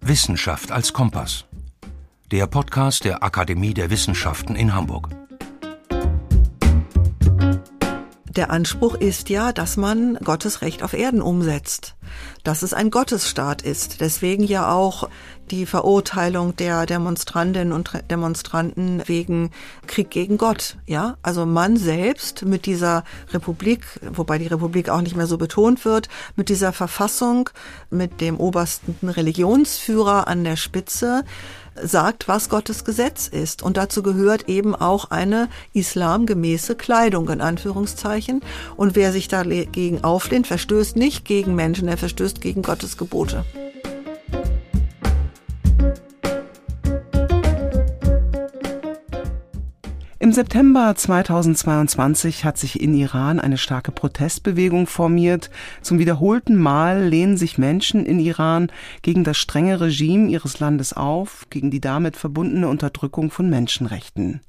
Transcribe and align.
Wissenschaft 0.00 0.72
als 0.72 0.92
Kompass. 0.92 1.44
Der 2.30 2.46
Podcast 2.46 3.04
der 3.04 3.22
Akademie 3.22 3.74
der 3.74 3.90
Wissenschaften 3.90 4.56
in 4.56 4.74
Hamburg. 4.74 5.08
Der 8.28 8.50
Anspruch 8.50 8.94
ist 8.94 9.28
ja, 9.28 9.52
dass 9.52 9.76
man 9.76 10.14
Gottes 10.24 10.62
Recht 10.62 10.82
auf 10.82 10.94
Erden 10.94 11.22
umsetzt, 11.22 11.96
dass 12.42 12.62
es 12.62 12.74
ein 12.74 12.90
Gottesstaat 12.90 13.62
ist. 13.62 14.00
Deswegen 14.00 14.44
ja 14.44 14.72
auch 14.72 15.08
die 15.50 15.66
Verurteilung 15.66 16.54
der 16.56 16.86
Demonstrantinnen 16.86 17.72
und 17.72 17.90
Demonstranten 18.10 19.02
wegen 19.06 19.50
Krieg 19.86 20.10
gegen 20.10 20.38
Gott. 20.38 20.76
Ja, 20.86 21.16
also 21.22 21.44
man 21.46 21.76
selbst 21.76 22.44
mit 22.44 22.66
dieser 22.66 23.04
Republik, 23.32 23.84
wobei 24.12 24.38
die 24.38 24.46
Republik 24.46 24.88
auch 24.88 25.00
nicht 25.00 25.16
mehr 25.16 25.26
so 25.26 25.38
betont 25.38 25.84
wird, 25.84 26.08
mit 26.36 26.48
dieser 26.48 26.72
Verfassung, 26.72 27.50
mit 27.90 28.20
dem 28.20 28.38
obersten 28.38 29.08
Religionsführer 29.08 30.28
an 30.28 30.44
der 30.44 30.56
Spitze, 30.56 31.24
sagt, 31.82 32.28
was 32.28 32.48
Gottes 32.48 32.84
Gesetz 32.84 33.28
ist. 33.28 33.62
Und 33.62 33.76
dazu 33.76 34.02
gehört 34.02 34.48
eben 34.48 34.74
auch 34.74 35.10
eine 35.10 35.48
islamgemäße 35.72 36.74
Kleidung, 36.74 37.28
in 37.28 37.40
Anführungszeichen. 37.40 38.40
Und 38.76 38.96
wer 38.96 39.12
sich 39.12 39.28
dagegen 39.28 40.04
auflehnt, 40.04 40.46
verstößt 40.46 40.96
nicht 40.96 41.24
gegen 41.24 41.54
Menschen, 41.54 41.88
er 41.88 41.96
verstößt 41.96 42.40
gegen 42.40 42.62
Gottes 42.62 42.96
Gebote. 42.96 43.44
September 50.40 50.94
2022 50.96 52.46
hat 52.46 52.56
sich 52.56 52.80
in 52.80 52.94
Iran 52.94 53.40
eine 53.40 53.58
starke 53.58 53.92
Protestbewegung 53.92 54.86
formiert. 54.86 55.50
Zum 55.82 55.98
wiederholten 55.98 56.56
Mal 56.56 57.04
lehnen 57.04 57.36
sich 57.36 57.58
Menschen 57.58 58.06
in 58.06 58.18
Iran 58.18 58.72
gegen 59.02 59.22
das 59.22 59.36
strenge 59.36 59.82
Regime 59.82 60.30
ihres 60.30 60.58
Landes 60.58 60.94
auf, 60.94 61.44
gegen 61.50 61.70
die 61.70 61.82
damit 61.82 62.16
verbundene 62.16 62.68
Unterdrückung 62.68 63.30
von 63.30 63.50
Menschenrechten. 63.50 64.40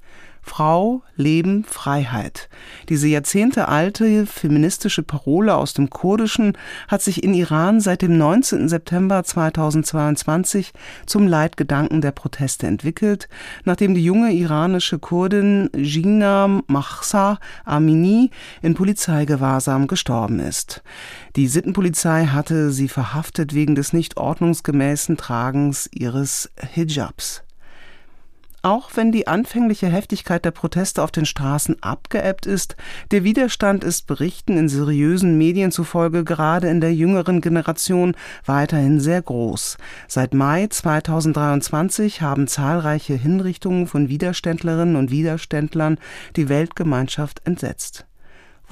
Frau, 0.42 1.02
Leben, 1.16 1.64
Freiheit. 1.64 2.48
Diese 2.88 3.06
jahrzehntealte 3.06 4.26
feministische 4.26 5.02
Parole 5.02 5.54
aus 5.54 5.72
dem 5.72 5.88
Kurdischen 5.88 6.58
hat 6.88 7.00
sich 7.00 7.22
in 7.22 7.32
Iran 7.32 7.80
seit 7.80 8.02
dem 8.02 8.18
19. 8.18 8.68
September 8.68 9.22
2022 9.22 10.72
zum 11.06 11.28
Leitgedanken 11.28 12.00
der 12.00 12.10
Proteste 12.10 12.66
entwickelt, 12.66 13.28
nachdem 13.64 13.94
die 13.94 14.04
junge 14.04 14.32
iranische 14.32 14.98
Kurdin 14.98 15.70
Gina 15.74 16.62
Mahsa 16.66 17.38
Amini 17.64 18.30
in 18.62 18.74
Polizeigewahrsam 18.74 19.86
gestorben 19.86 20.40
ist. 20.40 20.82
Die 21.36 21.46
Sittenpolizei 21.46 22.26
hatte 22.26 22.72
sie 22.72 22.88
verhaftet 22.88 23.54
wegen 23.54 23.74
des 23.74 23.92
nicht 23.92 24.16
ordnungsgemäßen 24.16 25.16
Tragens 25.16 25.88
ihres 25.92 26.50
Hijabs. 26.74 27.42
Auch 28.64 28.90
wenn 28.94 29.10
die 29.10 29.26
anfängliche 29.26 29.88
Heftigkeit 29.88 30.44
der 30.44 30.52
Proteste 30.52 31.02
auf 31.02 31.10
den 31.10 31.26
Straßen 31.26 31.82
abgeebbt 31.82 32.46
ist, 32.46 32.76
der 33.10 33.24
Widerstand 33.24 33.82
ist 33.82 34.06
Berichten 34.06 34.56
in 34.56 34.68
seriösen 34.68 35.36
Medien 35.36 35.72
zufolge 35.72 36.22
gerade 36.22 36.68
in 36.68 36.80
der 36.80 36.94
jüngeren 36.94 37.40
Generation 37.40 38.14
weiterhin 38.46 39.00
sehr 39.00 39.20
groß. 39.20 39.78
Seit 40.06 40.32
Mai 40.32 40.68
2023 40.68 42.22
haben 42.22 42.46
zahlreiche 42.46 43.14
Hinrichtungen 43.14 43.88
von 43.88 44.08
Widerständlerinnen 44.08 44.94
und 44.94 45.10
Widerständlern 45.10 45.98
die 46.36 46.48
Weltgemeinschaft 46.48 47.42
entsetzt. 47.44 48.06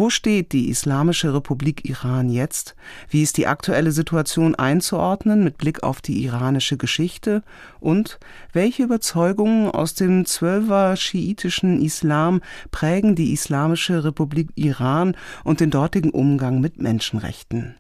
Wo 0.01 0.09
steht 0.09 0.53
die 0.53 0.71
Islamische 0.71 1.35
Republik 1.35 1.85
Iran 1.85 2.31
jetzt? 2.31 2.75
Wie 3.11 3.23
ist 3.23 3.37
die 3.37 3.47
aktuelle 3.47 3.93
Situation 3.93 4.55
einzuordnen 4.55 5.45
mit 5.45 5.59
Blick 5.59 5.83
auf 5.83 6.01
die 6.01 6.25
iranische 6.25 6.79
Geschichte? 6.79 7.43
Und 7.81 8.19
welche 8.55 8.85
Überzeugungen 8.85 9.71
aus 9.71 9.93
dem 9.93 10.25
zwölfer 10.25 10.97
schiitischen 10.97 11.83
Islam 11.83 12.41
prägen 12.71 13.15
die 13.15 13.35
Islamische 13.35 14.03
Republik 14.03 14.49
Iran 14.55 15.19
und 15.45 15.61
den 15.61 15.69
dortigen 15.69 16.13
Umgang 16.13 16.63
mit 16.63 16.81
Menschenrechten? 16.81 17.75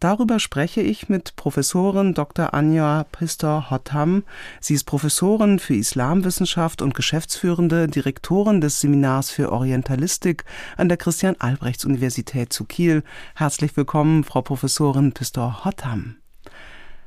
Darüber 0.00 0.38
spreche 0.38 0.80
ich 0.80 1.08
mit 1.08 1.36
Professorin 1.36 2.14
Dr. 2.14 2.54
Anja 2.54 3.04
Pistor-Hottam. 3.12 4.24
Sie 4.60 4.74
ist 4.74 4.84
Professorin 4.84 5.58
für 5.58 5.74
Islamwissenschaft 5.74 6.82
und 6.82 6.94
geschäftsführende 6.94 7.86
Direktorin 7.86 8.60
des 8.60 8.80
Seminars 8.80 9.30
für 9.30 9.52
Orientalistik 9.52 10.44
an 10.76 10.88
der 10.88 10.98
Christian-Albrechts-Universität 10.98 12.52
zu 12.52 12.64
Kiel. 12.64 13.02
Herzlich 13.34 13.76
willkommen, 13.76 14.24
Frau 14.24 14.42
Professorin 14.42 15.12
Pistor-Hottam. 15.12 16.16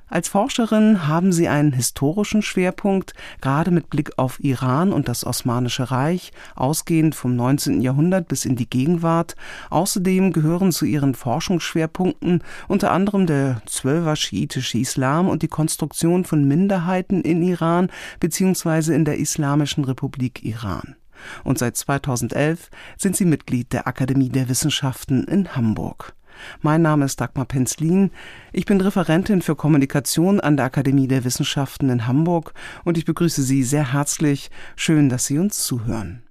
Als 0.09 0.28
Forscherin 0.28 1.08
haben 1.08 1.31
Sie 1.31 1.47
einen 1.47 1.72
historischen 1.72 2.42
Schwerpunkt, 2.42 3.14
gerade 3.42 3.70
mit 3.70 3.92
Blick 3.92 4.18
auf 4.18 4.44
Iran 4.44 4.92
und 4.92 5.08
das 5.08 5.24
Osmanische 5.24 5.92
Reich, 5.92 6.31
ausgehend 6.56 7.14
vom 7.14 7.36
19. 7.36 7.81
Jahrhundert 7.81 8.28
bis 8.28 8.46
in 8.46 8.56
die 8.56 8.70
Gegenwart. 8.70 9.36
Außerdem 9.70 10.34
gehören 10.34 10.72
zu 10.72 10.86
Ihren 10.86 11.14
Forschungsschwerpunkten 11.14 12.44
unter 12.68 12.92
anderem 12.92 13.28
der 13.28 13.62
zwölfer 13.68 14.16
schiitische 14.16 14.80
Islam 14.80 15.30
und 15.30 15.44
die 15.44 15.47
Konstruktion 15.47 16.26
von 16.26 16.44
Minderheiten 16.44 17.22
in 17.22 17.44
Iran 17.44 17.91
bzw. 18.20 18.96
in 18.96 19.06
der 19.06 19.18
Islamischen 19.18 19.84
Republik 19.84 20.44
Iran. 20.44 20.96
Und 21.44 21.59
seit 21.59 21.78
2011 21.78 22.70
sind 22.97 23.16
Sie 23.16 23.26
Mitglied 23.26 23.74
der 23.74 23.88
Akademie 23.88 24.30
der 24.30 24.50
Wissenschaften 24.50 25.26
in 25.26 25.56
Hamburg. 25.56 26.14
Mein 26.61 26.81
Name 26.81 27.05
ist 27.05 27.22
Dagmar 27.22 27.45
Penzlin. 27.45 28.11
Ich 28.51 28.66
bin 28.66 28.81
Referentin 28.81 29.41
für 29.41 29.55
Kommunikation 29.55 30.39
an 30.39 30.57
der 30.57 30.66
Akademie 30.66 31.07
der 31.07 31.23
Wissenschaften 31.23 31.89
in 31.89 32.07
Hamburg 32.07 32.53
und 32.83 32.97
ich 32.97 33.05
begrüße 33.05 33.44
Sie 33.44 33.63
sehr 33.63 33.94
herzlich. 33.94 34.49
Schön, 34.75 35.09
dass 35.09 35.25
Sie 35.25 35.38
uns 35.38 35.63
zuhören. 35.63 36.23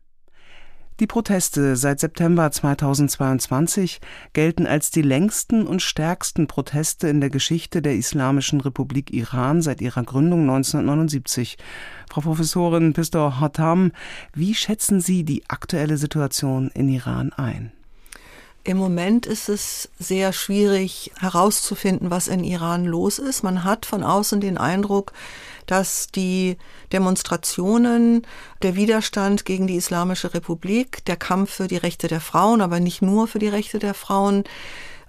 Die 1.01 1.07
Proteste 1.07 1.77
seit 1.77 2.01
September 2.01 2.51
2022 2.51 4.01
gelten 4.33 4.67
als 4.67 4.91
die 4.91 5.03
längsten 5.03 5.65
und 5.65 5.81
stärksten 5.81 6.49
Proteste 6.49 7.07
in 7.07 7.21
der 7.21 7.31
Geschichte 7.31 7.83
der 7.83 7.95
Islamischen 7.95 8.61
Republik 8.61 9.13
Iran 9.13 9.63
seit 9.63 9.81
ihrer 9.81 10.03
Gründung 10.03 10.41
1979. 10.41 11.57
Frau 12.11 12.23
Professorin 12.23 12.95
Pistor 12.95 13.39
Hatam, 13.39 13.93
wie 14.35 14.55
schätzen 14.55 15.01
Sie 15.01 15.23
die 15.23 15.49
aktuelle 15.49 15.99
Situation 15.99 16.69
in 16.75 16.89
Iran 16.89 17.33
ein? 17.33 17.71
Im 18.65 18.77
Moment 18.77 19.25
ist 19.25 19.49
es 19.49 19.89
sehr 19.99 20.33
schwierig 20.33 21.13
herauszufinden, 21.19 22.11
was 22.11 22.29
in 22.29 22.45
Iran 22.45 22.85
los 22.85 23.19
ist. 23.19 23.43
Man 23.43 23.65
hat 23.65 23.87
von 23.87 24.03
außen 24.03 24.41
den 24.41 24.59
Eindruck, 24.59 25.13
dass 25.67 26.09
die 26.09 26.57
Demonstrationen, 26.93 28.27
der 28.63 28.75
Widerstand 28.75 29.45
gegen 29.45 29.67
die 29.67 29.77
Islamische 29.77 30.35
Republik, 30.35 31.05
der 31.07 31.17
Kampf 31.17 31.53
für 31.53 31.69
die 31.69 31.77
Rechte 31.77 32.09
der 32.09 32.21
Frauen, 32.21 32.61
aber 32.61 32.81
nicht 32.81 33.01
nur 33.01 33.27
für 33.27 33.39
die 33.39 33.49
Rechte 33.49 33.79
der 33.79 33.95
Frauen, 33.95 34.45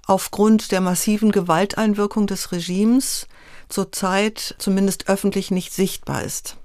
aufgrund 0.06 0.72
der 0.72 0.82
massiven 0.82 1.32
Gewalteinwirkung 1.32 2.28
des 2.28 2.52
Regimes 2.52 3.28
zurzeit 3.70 4.56
zumindest 4.58 5.08
öffentlich 5.08 5.52
nicht 5.52 5.74
sichtbar 5.74 6.24
ist. 6.24 6.58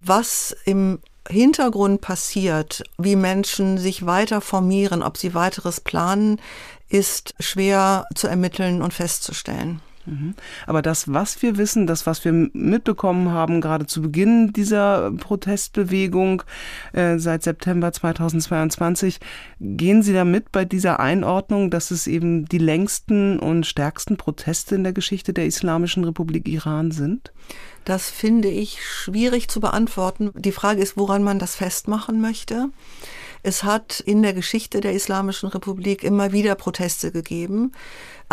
Was 0.00 0.54
im 0.64 1.00
Hintergrund 1.28 2.00
passiert, 2.00 2.82
wie 2.98 3.16
Menschen 3.16 3.78
sich 3.78 4.06
weiter 4.06 4.40
formieren, 4.40 5.02
ob 5.02 5.16
sie 5.16 5.34
weiteres 5.34 5.80
planen, 5.80 6.40
ist 6.88 7.34
schwer 7.38 8.06
zu 8.14 8.26
ermitteln 8.26 8.82
und 8.82 8.92
festzustellen. 8.92 9.80
Mhm. 10.06 10.34
Aber 10.66 10.82
das, 10.82 11.12
was 11.12 11.42
wir 11.42 11.56
wissen, 11.56 11.86
das, 11.86 12.06
was 12.06 12.24
wir 12.24 12.32
mitbekommen 12.32 13.30
haben, 13.30 13.60
gerade 13.60 13.86
zu 13.86 14.02
Beginn 14.02 14.52
dieser 14.52 15.12
Protestbewegung 15.12 16.42
äh, 16.92 17.18
seit 17.18 17.42
September 17.42 17.92
2022, 17.92 19.20
gehen 19.60 20.02
Sie 20.02 20.12
damit 20.12 20.52
bei 20.52 20.64
dieser 20.64 21.00
Einordnung, 21.00 21.70
dass 21.70 21.90
es 21.90 22.06
eben 22.06 22.46
die 22.46 22.58
längsten 22.58 23.38
und 23.38 23.66
stärksten 23.66 24.16
Proteste 24.16 24.74
in 24.74 24.84
der 24.84 24.92
Geschichte 24.92 25.32
der 25.32 25.46
Islamischen 25.46 26.04
Republik 26.04 26.48
Iran 26.48 26.90
sind? 26.90 27.32
Das 27.84 28.10
finde 28.10 28.48
ich 28.48 28.84
schwierig 28.84 29.48
zu 29.48 29.60
beantworten. 29.60 30.30
Die 30.36 30.52
Frage 30.52 30.80
ist, 30.80 30.96
woran 30.96 31.22
man 31.22 31.38
das 31.38 31.56
festmachen 31.56 32.20
möchte. 32.20 32.68
Es 33.42 33.64
hat 33.64 33.98
in 33.98 34.22
der 34.22 34.34
Geschichte 34.34 34.80
der 34.80 34.92
Islamischen 34.92 35.48
Republik 35.48 36.04
immer 36.04 36.30
wieder 36.30 36.54
Proteste 36.54 37.10
gegeben 37.10 37.72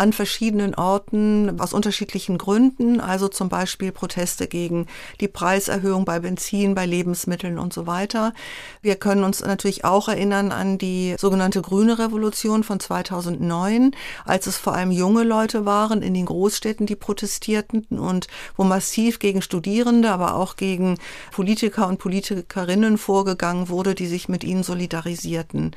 an 0.00 0.14
verschiedenen 0.14 0.74
Orten 0.74 1.60
aus 1.60 1.74
unterschiedlichen 1.74 2.38
Gründen, 2.38 3.00
also 3.00 3.28
zum 3.28 3.50
Beispiel 3.50 3.92
Proteste 3.92 4.48
gegen 4.48 4.86
die 5.20 5.28
Preiserhöhung 5.28 6.06
bei 6.06 6.20
Benzin, 6.20 6.74
bei 6.74 6.86
Lebensmitteln 6.86 7.58
und 7.58 7.74
so 7.74 7.86
weiter. 7.86 8.32
Wir 8.80 8.96
können 8.96 9.24
uns 9.24 9.40
natürlich 9.42 9.84
auch 9.84 10.08
erinnern 10.08 10.52
an 10.52 10.78
die 10.78 11.16
sogenannte 11.18 11.60
Grüne 11.60 11.98
Revolution 11.98 12.64
von 12.64 12.80
2009, 12.80 13.90
als 14.24 14.46
es 14.46 14.56
vor 14.56 14.74
allem 14.74 14.90
junge 14.90 15.22
Leute 15.22 15.66
waren 15.66 16.00
in 16.00 16.14
den 16.14 16.24
Großstädten, 16.24 16.86
die 16.86 16.96
protestierten 16.96 17.84
und 17.98 18.26
wo 18.56 18.64
massiv 18.64 19.18
gegen 19.18 19.42
Studierende, 19.42 20.10
aber 20.10 20.34
auch 20.34 20.56
gegen 20.56 20.96
Politiker 21.30 21.86
und 21.86 21.98
Politikerinnen 21.98 22.96
vorgegangen 22.96 23.68
wurde, 23.68 23.94
die 23.94 24.06
sich 24.06 24.30
mit 24.30 24.44
ihnen 24.44 24.62
solidarisierten. 24.62 25.76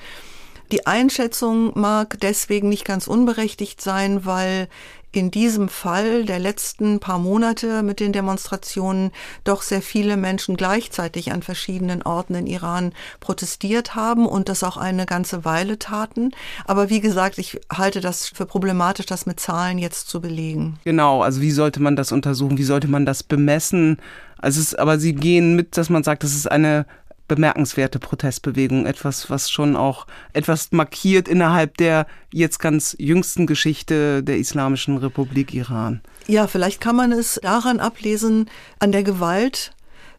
Die 0.72 0.88
Einschätzung 0.88 1.78
mag 1.80 2.18
deswegen 2.22 2.70
nicht 2.70 2.86
ganz 2.86 3.08
unberechtigt 3.08 3.82
sein, 3.82 4.26
weil 4.26 4.68
in 5.16 5.30
diesem 5.30 5.70
Fall 5.70 6.26
der 6.26 6.40
letzten 6.40 7.00
paar 7.00 7.20
Monate 7.20 7.84
mit 7.84 8.00
den 8.00 8.14
Demonstrationen 8.14 9.12
doch 9.44 9.62
sehr 9.62 9.82
viele 9.82 10.18
Menschen 10.18 10.58
gleichzeitig 10.58 11.32
an 11.32 11.44
verschiedenen 11.44 12.02
Orten 12.02 12.36
in 12.36 12.48
Iran 12.48 12.94
protestiert 13.20 13.96
haben 13.96 14.26
und 14.26 14.50
das 14.50 14.64
auch 14.64 14.78
eine 14.78 15.06
ganze 15.06 15.46
Weile 15.46 15.78
taten. 15.78 16.32
Aber 16.66 16.90
wie 16.90 17.00
gesagt, 17.00 17.38
ich 17.38 17.62
halte 17.72 18.02
das 18.02 18.28
für 18.28 18.46
problematisch, 18.46 19.06
das 19.06 19.26
mit 19.26 19.40
Zahlen 19.40 19.78
jetzt 19.78 20.10
zu 20.10 20.20
belegen. 20.20 20.80
Genau, 20.84 21.22
also 21.22 21.42
wie 21.42 21.52
sollte 21.52 21.80
man 21.80 21.96
das 21.96 22.12
untersuchen? 22.12 22.58
Wie 22.58 22.64
sollte 22.64 22.88
man 22.88 23.06
das 23.06 23.22
bemessen? 23.22 23.98
Also 24.44 24.60
es, 24.60 24.76
aber 24.76 25.00
Sie 25.00 25.14
gehen 25.14 25.56
mit, 25.56 25.78
dass 25.78 25.90
man 25.90 26.04
sagt, 26.04 26.24
das 26.24 26.34
ist 26.34 26.52
eine 26.52 26.86
bemerkenswerte 27.28 28.00
Protestbewegung, 28.00 28.86
etwas, 28.86 29.30
was 29.30 29.50
schon 29.50 29.76
auch 29.76 30.08
etwas 30.34 30.72
markiert 30.72 31.28
innerhalb 31.28 31.78
der 31.78 32.06
jetzt 32.32 32.60
ganz 32.60 32.96
jüngsten 33.00 33.48
Geschichte 33.48 34.24
der 34.24 34.38
Islamischen 34.38 34.98
Republik 34.98 35.54
Iran. 35.54 36.02
Ja, 36.28 36.48
vielleicht 36.48 36.82
kann 36.82 36.96
man 36.96 37.12
es 37.12 37.40
daran 37.42 37.80
ablesen, 37.80 38.50
an 38.80 38.92
der 38.92 39.04
Gewalt, 39.04 39.72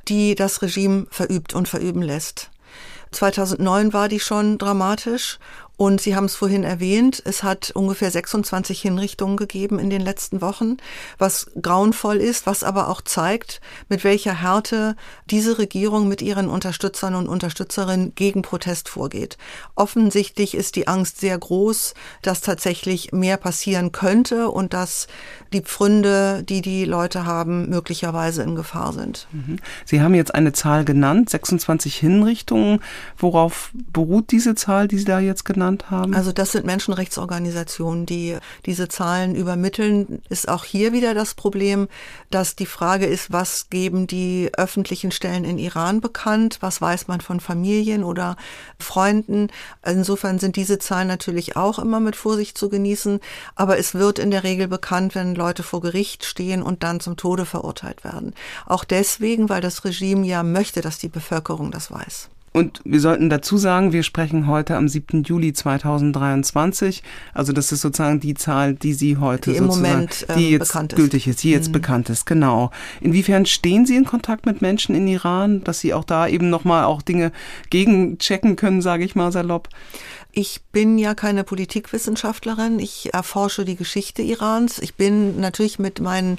die 0.08 0.34
das 0.34 0.62
Regime 0.62 1.06
verübt 1.10 1.54
und 1.54 1.68
verüben 1.68 2.02
lässt. 2.02 2.50
2009 3.12 3.92
war 3.92 4.08
die 4.08 4.20
schon 4.20 4.58
dramatisch 4.58 5.38
und 5.76 6.00
Sie 6.00 6.14
haben 6.14 6.26
es 6.26 6.36
vorhin 6.36 6.62
erwähnt, 6.62 7.20
es 7.24 7.42
hat 7.42 7.72
ungefähr 7.72 8.10
26 8.10 8.80
Hinrichtungen 8.80 9.36
gegeben 9.36 9.80
in 9.80 9.90
den 9.90 10.02
letzten 10.02 10.40
Wochen, 10.40 10.76
was 11.18 11.50
grauenvoll 11.60 12.18
ist, 12.18 12.46
was 12.46 12.62
aber 12.62 12.88
auch 12.88 13.00
zeigt, 13.00 13.60
mit 13.88 14.04
welcher 14.04 14.40
Härte 14.40 14.94
diese 15.30 15.58
Regierung 15.58 16.06
mit 16.06 16.22
ihren 16.22 16.48
Unterstützern 16.48 17.16
und 17.16 17.26
Unterstützerinnen 17.26 18.14
gegen 18.14 18.42
Protest 18.42 18.88
vorgeht. 18.88 19.36
Offensichtlich 19.74 20.54
ist 20.54 20.76
die 20.76 20.86
Angst 20.86 21.18
sehr 21.18 21.36
groß, 21.36 21.94
dass 22.22 22.40
tatsächlich 22.40 23.10
mehr 23.10 23.36
passieren 23.36 23.90
könnte 23.90 24.50
und 24.50 24.74
dass 24.74 25.08
die 25.52 25.62
Pfründe, 25.62 26.44
die 26.44 26.62
die 26.62 26.84
Leute 26.84 27.26
haben, 27.26 27.68
möglicherweise 27.68 28.44
in 28.44 28.54
Gefahr 28.54 28.92
sind. 28.92 29.26
Mhm. 29.32 29.56
Sie 29.84 30.00
haben 30.00 30.14
jetzt 30.14 30.34
eine 30.34 30.52
Zahl 30.52 30.84
genannt, 30.84 31.30
26 31.30 31.96
Hinrichtungen. 31.96 32.80
Worauf 33.16 33.72
beruht 33.92 34.30
diese 34.30 34.54
Zahl, 34.54 34.86
die 34.86 34.98
Sie 34.98 35.04
da 35.04 35.18
jetzt 35.18 35.44
genannt 35.44 35.63
genannt 35.64 35.90
haben? 35.90 36.14
Also 36.14 36.32
das 36.32 36.52
sind 36.52 36.66
Menschenrechtsorganisationen, 36.66 38.06
die 38.06 38.36
diese 38.66 38.88
Zahlen 38.88 39.34
übermitteln. 39.34 40.22
Ist 40.28 40.48
auch 40.48 40.64
hier 40.64 40.92
wieder 40.92 41.14
das 41.14 41.34
Problem, 41.34 41.88
dass 42.30 42.56
die 42.56 42.66
Frage 42.66 43.06
ist, 43.06 43.32
was 43.32 43.70
geben 43.70 44.06
die 44.06 44.50
öffentlichen 44.56 45.10
Stellen 45.10 45.44
in 45.44 45.58
Iran 45.58 46.00
bekannt? 46.00 46.58
Was 46.60 46.80
weiß 46.80 47.08
man 47.08 47.20
von 47.20 47.40
Familien 47.40 48.04
oder 48.04 48.36
Freunden? 48.78 49.48
Insofern 49.84 50.38
sind 50.38 50.56
diese 50.56 50.78
Zahlen 50.78 51.08
natürlich 51.08 51.56
auch 51.56 51.78
immer 51.78 52.00
mit 52.00 52.16
Vorsicht 52.16 52.58
zu 52.58 52.68
genießen. 52.68 53.20
Aber 53.54 53.78
es 53.78 53.94
wird 53.94 54.18
in 54.18 54.30
der 54.30 54.44
Regel 54.44 54.68
bekannt, 54.68 55.14
wenn 55.14 55.34
Leute 55.34 55.62
vor 55.62 55.80
Gericht 55.80 56.24
stehen 56.24 56.62
und 56.62 56.82
dann 56.82 57.00
zum 57.00 57.16
Tode 57.16 57.46
verurteilt 57.46 58.04
werden. 58.04 58.34
Auch 58.66 58.84
deswegen, 58.84 59.48
weil 59.48 59.60
das 59.60 59.84
Regime 59.84 60.26
ja 60.26 60.42
möchte, 60.42 60.80
dass 60.80 60.98
die 60.98 61.08
Bevölkerung 61.08 61.70
das 61.70 61.90
weiß. 61.90 62.28
Und 62.56 62.80
wir 62.84 63.00
sollten 63.00 63.30
dazu 63.30 63.56
sagen, 63.56 63.92
wir 63.92 64.04
sprechen 64.04 64.46
heute 64.46 64.76
am 64.76 64.88
7. 64.88 65.24
Juli 65.24 65.52
2023. 65.52 67.02
Also 67.32 67.52
das 67.52 67.72
ist 67.72 67.80
sozusagen 67.80 68.20
die 68.20 68.34
Zahl, 68.34 68.74
die 68.74 68.94
Sie 68.94 69.16
heute 69.16 69.50
die 69.50 69.56
im 69.56 69.66
Moment 69.66 70.24
ähm, 70.28 70.38
die 70.38 70.50
jetzt 70.50 70.72
gültig 70.94 71.26
ist, 71.26 71.42
die 71.42 71.50
jetzt 71.50 71.70
mhm. 71.70 71.72
bekannt 71.72 72.10
ist. 72.10 72.26
Genau. 72.26 72.70
Inwiefern 73.00 73.44
stehen 73.44 73.86
Sie 73.86 73.96
in 73.96 74.04
Kontakt 74.04 74.46
mit 74.46 74.62
Menschen 74.62 74.94
in 74.94 75.08
Iran, 75.08 75.64
dass 75.64 75.80
Sie 75.80 75.92
auch 75.92 76.04
da 76.04 76.28
eben 76.28 76.48
nochmal 76.48 76.84
auch 76.84 77.02
Dinge 77.02 77.32
gegenchecken 77.70 78.54
können, 78.54 78.82
sage 78.82 79.04
ich 79.04 79.16
mal 79.16 79.32
salopp? 79.32 79.68
Ich 80.36 80.62
bin 80.72 80.98
ja 80.98 81.14
keine 81.14 81.44
Politikwissenschaftlerin. 81.44 82.80
Ich 82.80 83.14
erforsche 83.14 83.64
die 83.64 83.76
Geschichte 83.76 84.20
Irans. 84.20 84.80
Ich 84.80 84.96
bin 84.96 85.38
natürlich 85.38 85.78
mit 85.78 86.00
meinen 86.00 86.38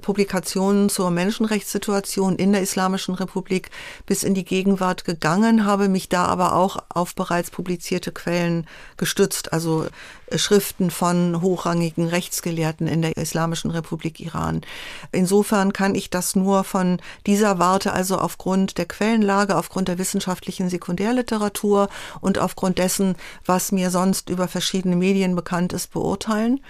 Publikationen 0.00 0.88
zur 0.88 1.10
Menschenrechtssituation 1.10 2.36
in 2.36 2.52
der 2.52 2.62
Islamischen 2.62 3.16
Republik 3.16 3.72
bis 4.06 4.22
in 4.22 4.34
die 4.34 4.44
Gegenwart 4.44 5.04
gegangen, 5.04 5.64
habe 5.64 5.88
mich 5.88 6.08
da 6.08 6.26
aber 6.26 6.54
auch 6.54 6.84
auf 6.88 7.16
bereits 7.16 7.50
publizierte 7.50 8.12
Quellen 8.12 8.68
gestützt, 8.96 9.52
also 9.52 9.88
Schriften 10.34 10.90
von 10.90 11.42
hochrangigen 11.42 12.06
Rechtsgelehrten 12.06 12.86
in 12.86 13.02
der 13.02 13.16
Islamischen 13.16 13.70
Republik 13.70 14.20
Iran. 14.20 14.62
Insofern 15.10 15.72
kann 15.72 15.94
ich 15.94 16.10
das 16.10 16.36
nur 16.36 16.64
von 16.64 17.00
dieser 17.26 17.58
Warte, 17.58 17.92
also 17.92 18.18
aufgrund 18.18 18.78
der 18.78 18.86
Quellenlage, 18.86 19.56
aufgrund 19.56 19.88
der 19.88 19.98
wissenschaftlichen 19.98 20.70
Sekundärliteratur 20.70 21.88
und 22.20 22.38
aufgrund 22.38 22.78
dessen, 22.78 23.16
was 23.46 23.72
mir 23.72 23.90
sonst 23.90 24.30
über 24.30 24.48
verschiedene 24.48 24.96
Medien 24.96 25.34
bekannt 25.34 25.72
ist, 25.72 25.92
beurteilen. 25.92 26.60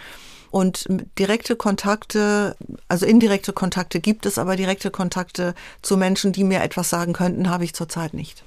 Und 0.51 0.87
direkte 1.19 1.57
Kontakte, 1.57 2.57
also 2.87 3.07
indirekte 3.07 3.55
Kontakte 3.55 4.01
gibt 4.01 4.27
es, 4.27 4.37
aber 4.37 4.57
direkte 4.57 4.91
Kontakte 4.91 5.55
zu 5.81 5.97
Menschen, 5.97 6.33
die 6.33 6.45
mir 6.45 6.63
etwas 6.63 6.91
sagen 6.91 7.15
könnten, 7.15 7.49
habe 7.49 7.65
ich 7.65 7.73
zurzeit 7.73 8.13
nicht. 8.13 8.45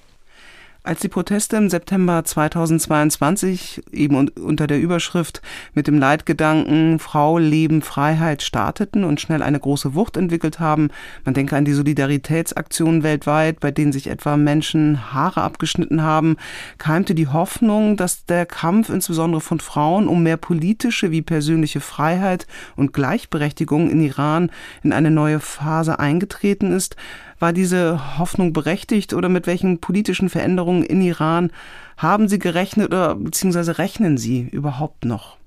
Als 0.85 0.99
die 0.99 1.09
Proteste 1.09 1.57
im 1.57 1.67
September 1.67 2.23
2022 2.23 3.81
eben 3.91 4.29
unter 4.29 4.67
der 4.67 4.79
Überschrift 4.79 5.41
mit 5.73 5.87
dem 5.87 5.97
Leitgedanken 5.97 6.99
Frau, 6.99 7.39
Leben, 7.39 7.81
Freiheit 7.81 8.43
starteten 8.43 9.03
und 9.03 9.19
schnell 9.19 9.41
eine 9.41 9.59
große 9.59 9.95
Wucht 9.95 10.15
entwickelt 10.15 10.59
haben, 10.59 10.89
man 11.23 11.33
denke 11.33 11.55
an 11.55 11.65
die 11.65 11.73
Solidaritätsaktionen 11.73 13.01
weltweit, 13.01 13.61
bei 13.61 13.71
denen 13.71 13.93
sich 13.93 14.05
etwa 14.05 14.37
Menschen 14.37 15.11
Haare 15.11 15.41
abgeschnitten 15.41 16.03
haben, 16.03 16.37
keimte 16.77 17.15
die 17.15 17.29
Hoffnung, 17.29 17.97
dass 17.97 18.27
der 18.27 18.45
Kampf 18.45 18.89
insbesondere 18.89 19.41
von 19.41 19.61
Frauen 19.61 20.07
um 20.07 20.21
mehr 20.21 20.37
politische 20.37 21.09
wie 21.09 21.23
persönliche 21.23 21.79
Freiheit 21.79 22.45
und 22.75 22.93
Gleichberechtigung 22.93 23.89
in 23.89 24.01
Iran 24.01 24.51
in 24.83 24.93
eine 24.93 25.09
neue 25.09 25.39
Phase 25.39 25.97
eingetreten 25.97 26.71
ist, 26.71 26.95
war 27.39 27.53
diese 27.53 28.17
Hoffnung 28.17 28.53
berechtigt 28.53 29.13
oder 29.13 29.29
mit 29.29 29.47
welchen 29.47 29.79
politischen 29.79 30.29
Veränderungen 30.29 30.83
in 30.83 31.01
Iran 31.01 31.51
haben 31.97 32.27
Sie 32.27 32.39
gerechnet 32.39 32.87
oder 32.87 33.15
beziehungsweise 33.15 33.77
rechnen 33.77 34.17
Sie 34.17 34.41
überhaupt 34.51 35.05
noch? 35.05 35.37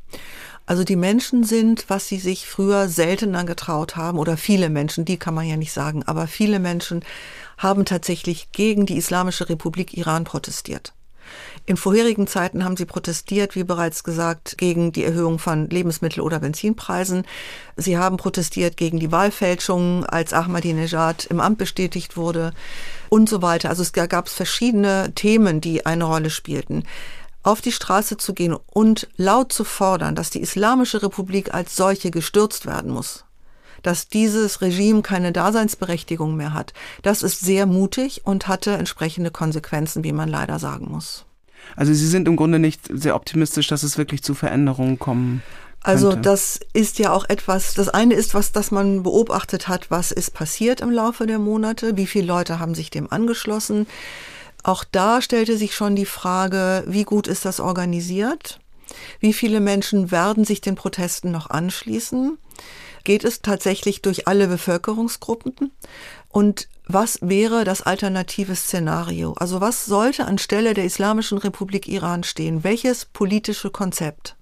Also 0.68 0.84
die 0.84 0.96
Menschen 0.96 1.44
sind, 1.44 1.86
was 1.88 2.08
sie 2.08 2.18
sich 2.18 2.46
früher 2.46 2.88
seltener 2.88 3.44
getraut 3.44 3.96
haben, 3.96 4.18
oder 4.18 4.36
viele 4.36 4.68
Menschen, 4.68 5.06
die 5.06 5.16
kann 5.16 5.32
man 5.32 5.46
ja 5.46 5.56
nicht 5.56 5.72
sagen, 5.72 6.02
aber 6.02 6.26
viele 6.26 6.58
Menschen 6.58 7.02
haben 7.56 7.86
tatsächlich 7.86 8.52
gegen 8.52 8.84
die 8.84 8.98
Islamische 8.98 9.48
Republik 9.48 9.96
Iran 9.96 10.24
protestiert. 10.24 10.92
In 11.68 11.76
vorherigen 11.76 12.26
Zeiten 12.26 12.64
haben 12.64 12.78
sie 12.78 12.86
protestiert, 12.86 13.54
wie 13.54 13.62
bereits 13.62 14.02
gesagt, 14.02 14.56
gegen 14.56 14.90
die 14.90 15.04
Erhöhung 15.04 15.38
von 15.38 15.68
Lebensmittel- 15.68 16.22
oder 16.22 16.40
Benzinpreisen. 16.40 17.26
Sie 17.76 17.98
haben 17.98 18.16
protestiert 18.16 18.78
gegen 18.78 18.98
die 18.98 19.12
Wahlfälschungen, 19.12 20.06
als 20.06 20.32
Ahmadinejad 20.32 21.26
im 21.26 21.40
Amt 21.40 21.58
bestätigt 21.58 22.16
wurde 22.16 22.54
und 23.10 23.28
so 23.28 23.42
weiter. 23.42 23.68
Also 23.68 23.82
es 23.82 23.92
gab 23.92 24.30
verschiedene 24.30 25.12
Themen, 25.14 25.60
die 25.60 25.84
eine 25.84 26.04
Rolle 26.04 26.30
spielten 26.30 26.84
auf 27.42 27.60
die 27.60 27.72
Straße 27.72 28.16
zu 28.16 28.32
gehen 28.32 28.56
und 28.72 29.06
laut 29.16 29.52
zu 29.52 29.64
fordern, 29.64 30.14
dass 30.14 30.30
die 30.30 30.40
Islamische 30.40 31.02
Republik 31.02 31.52
als 31.52 31.76
solche 31.76 32.10
gestürzt 32.10 32.64
werden 32.64 32.90
muss, 32.90 33.24
dass 33.82 34.08
dieses 34.08 34.62
Regime 34.62 35.02
keine 35.02 35.32
Daseinsberechtigung 35.32 36.34
mehr 36.34 36.54
hat, 36.54 36.72
das 37.02 37.22
ist 37.22 37.40
sehr 37.40 37.66
mutig 37.66 38.22
und 38.24 38.48
hatte 38.48 38.72
entsprechende 38.72 39.30
Konsequenzen, 39.30 40.02
wie 40.02 40.12
man 40.12 40.28
leider 40.30 40.58
sagen 40.58 40.90
muss. 40.90 41.26
Also 41.76 41.92
Sie 41.92 42.06
sind 42.06 42.28
im 42.28 42.36
Grunde 42.36 42.58
nicht 42.58 42.82
sehr 42.92 43.14
optimistisch, 43.14 43.68
dass 43.68 43.82
es 43.82 43.98
wirklich 43.98 44.22
zu 44.22 44.34
Veränderungen 44.34 44.98
kommen 44.98 45.42
also 45.82 46.12
das 46.12 46.60
ist 46.72 46.98
ja 46.98 47.12
auch 47.12 47.24
etwas, 47.28 47.74
das 47.74 47.88
eine 47.88 48.14
ist, 48.14 48.34
was 48.34 48.52
das 48.52 48.70
man 48.70 49.04
beobachtet 49.04 49.68
hat, 49.68 49.90
was 49.90 50.10
ist 50.10 50.34
passiert 50.34 50.80
im 50.80 50.90
Laufe 50.90 51.26
der 51.26 51.38
Monate, 51.38 51.96
wie 51.96 52.06
viele 52.06 52.26
Leute 52.26 52.58
haben 52.58 52.74
sich 52.74 52.90
dem 52.90 53.10
angeschlossen. 53.10 53.86
Auch 54.64 54.84
da 54.84 55.22
stellte 55.22 55.56
sich 55.56 55.74
schon 55.74 55.94
die 55.94 56.04
Frage, 56.04 56.84
wie 56.86 57.04
gut 57.04 57.28
ist 57.28 57.44
das 57.44 57.60
organisiert? 57.60 58.58
Wie 59.20 59.32
viele 59.32 59.60
Menschen 59.60 60.10
werden 60.10 60.44
sich 60.44 60.60
den 60.60 60.74
Protesten 60.74 61.30
noch 61.30 61.48
anschließen? 61.48 62.38
Geht 63.04 63.24
es 63.24 63.40
tatsächlich 63.40 64.02
durch 64.02 64.26
alle 64.26 64.48
Bevölkerungsgruppen? 64.48 65.70
Und 66.30 66.68
was 66.86 67.18
wäre 67.20 67.64
das 67.64 67.82
alternative 67.82 68.54
Szenario? 68.54 69.34
Also 69.34 69.60
was 69.60 69.86
sollte 69.86 70.26
anstelle 70.26 70.74
der 70.74 70.84
Islamischen 70.84 71.38
Republik 71.38 71.86
Iran 71.88 72.24
stehen? 72.24 72.64
Welches 72.64 73.04
politische 73.04 73.70
Konzept? 73.70 74.36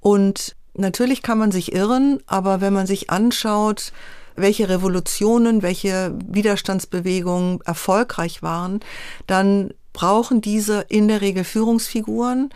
Und 0.00 0.56
natürlich 0.74 1.22
kann 1.22 1.38
man 1.38 1.52
sich 1.52 1.72
irren, 1.72 2.20
aber 2.26 2.60
wenn 2.60 2.72
man 2.72 2.86
sich 2.86 3.10
anschaut, 3.10 3.92
welche 4.34 4.68
Revolutionen, 4.68 5.62
welche 5.62 6.14
Widerstandsbewegungen 6.26 7.60
erfolgreich 7.62 8.42
waren, 8.42 8.80
dann 9.26 9.74
brauchen 9.92 10.40
diese 10.40 10.80
in 10.88 11.08
der 11.08 11.20
Regel 11.20 11.44
Führungsfiguren 11.44 12.50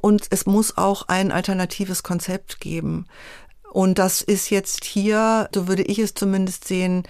und 0.00 0.26
es 0.30 0.46
muss 0.46 0.76
auch 0.76 1.08
ein 1.08 1.32
alternatives 1.32 2.02
Konzept 2.02 2.60
geben. 2.60 3.06
Und 3.72 3.98
das 3.98 4.20
ist 4.20 4.50
jetzt 4.50 4.84
hier, 4.84 5.48
so 5.54 5.66
würde 5.66 5.82
ich 5.82 5.98
es 5.98 6.12
zumindest 6.12 6.68
sehen, 6.68 7.04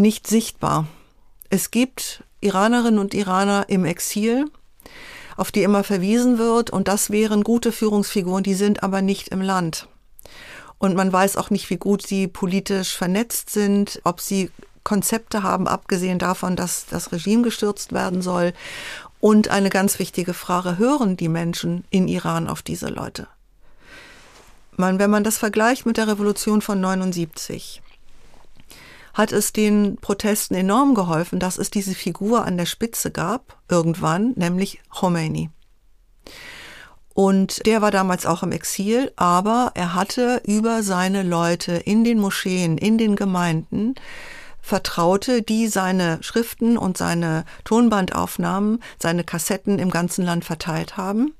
nicht 0.00 0.26
sichtbar. 0.26 0.86
Es 1.50 1.70
gibt 1.70 2.24
Iranerinnen 2.40 2.98
und 2.98 3.14
Iraner 3.14 3.66
im 3.68 3.84
Exil, 3.84 4.46
auf 5.36 5.52
die 5.52 5.62
immer 5.62 5.84
verwiesen 5.84 6.38
wird. 6.38 6.70
Und 6.70 6.88
das 6.88 7.10
wären 7.10 7.44
gute 7.44 7.72
Führungsfiguren, 7.72 8.42
die 8.42 8.54
sind 8.54 8.82
aber 8.82 9.02
nicht 9.02 9.28
im 9.28 9.40
Land. 9.40 9.88
Und 10.78 10.94
man 10.94 11.12
weiß 11.12 11.36
auch 11.36 11.50
nicht, 11.50 11.70
wie 11.70 11.76
gut 11.76 12.06
sie 12.06 12.28
politisch 12.28 12.96
vernetzt 12.96 13.50
sind, 13.50 14.00
ob 14.04 14.20
sie 14.20 14.50
Konzepte 14.84 15.42
haben, 15.42 15.66
abgesehen 15.66 16.18
davon, 16.18 16.56
dass 16.56 16.86
das 16.86 17.12
Regime 17.12 17.42
gestürzt 17.42 17.92
werden 17.92 18.22
soll. 18.22 18.52
Und 19.20 19.48
eine 19.48 19.70
ganz 19.70 19.98
wichtige 19.98 20.34
Frage, 20.34 20.78
hören 20.78 21.16
die 21.16 21.28
Menschen 21.28 21.84
in 21.90 22.06
Iran 22.06 22.48
auf 22.48 22.62
diese 22.62 22.88
Leute? 22.88 23.26
Man, 24.76 25.00
wenn 25.00 25.10
man 25.10 25.24
das 25.24 25.38
vergleicht 25.38 25.86
mit 25.86 25.96
der 25.96 26.06
Revolution 26.06 26.62
von 26.62 26.80
79, 26.80 27.82
hat 29.18 29.32
es 29.32 29.52
den 29.52 29.96
Protesten 29.96 30.54
enorm 30.54 30.94
geholfen, 30.94 31.40
dass 31.40 31.58
es 31.58 31.72
diese 31.72 31.94
Figur 31.94 32.44
an 32.44 32.56
der 32.56 32.66
Spitze 32.66 33.10
gab, 33.10 33.58
irgendwann, 33.68 34.32
nämlich 34.36 34.80
Khomeini. 34.90 35.50
Und 37.14 37.66
der 37.66 37.82
war 37.82 37.90
damals 37.90 38.26
auch 38.26 38.44
im 38.44 38.52
Exil, 38.52 39.10
aber 39.16 39.72
er 39.74 39.94
hatte 39.94 40.40
über 40.46 40.84
seine 40.84 41.24
Leute 41.24 41.72
in 41.72 42.04
den 42.04 42.20
Moscheen, 42.20 42.78
in 42.78 42.96
den 42.96 43.16
Gemeinden, 43.16 43.96
Vertraute, 44.60 45.42
die 45.42 45.66
seine 45.66 46.22
Schriften 46.22 46.78
und 46.78 46.96
seine 46.96 47.44
Tonbandaufnahmen, 47.64 48.80
seine 49.00 49.24
Kassetten 49.24 49.80
im 49.80 49.90
ganzen 49.90 50.24
Land 50.24 50.44
verteilt 50.44 50.96
haben 50.96 51.34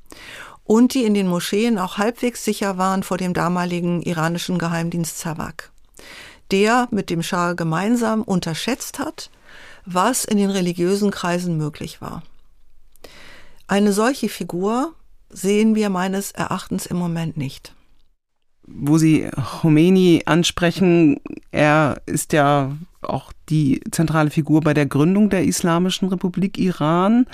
und 0.65 0.95
die 0.95 1.05
in 1.05 1.15
den 1.15 1.29
Moscheen 1.29 1.79
auch 1.79 1.97
halbwegs 1.97 2.45
sicher 2.45 2.77
waren 2.77 3.05
vor 3.05 3.19
dem 3.19 3.35
damaligen 3.35 4.03
iranischen 4.03 4.59
Geheimdienst 4.59 5.19
Zawak, 5.19 5.71
der 6.51 6.89
mit 6.91 7.11
dem 7.11 7.23
Schah 7.23 7.53
gemeinsam 7.53 8.23
unterschätzt 8.23 8.99
hat, 8.99 9.31
was 9.85 10.25
in 10.25 10.39
den 10.39 10.51
religiösen 10.51 11.11
Kreisen 11.11 11.57
möglich 11.57 12.01
war. 12.01 12.23
Eine 13.67 13.93
solche 13.93 14.29
Figur 14.29 14.95
sehen 15.31 15.75
wir 15.75 15.91
meines 15.91 16.33
Erachtens 16.33 16.87
im 16.87 16.97
Moment 16.97 17.37
nicht. 17.37 17.75
Wo 18.67 18.99
Sie 18.99 19.29
Khomeini 19.61 20.23
ansprechen, 20.27 21.21
er 21.51 22.01
ist 22.07 22.33
ja 22.33 22.77
auch 23.01 23.33
die 23.49 23.81
zentrale 23.91 24.31
Figur 24.31 24.61
bei 24.61 24.75
der 24.75 24.87
Gründung 24.87 25.31
der 25.31 25.45
Islamischen 25.45 26.09
Republik 26.09 26.59
Iran 26.59 27.27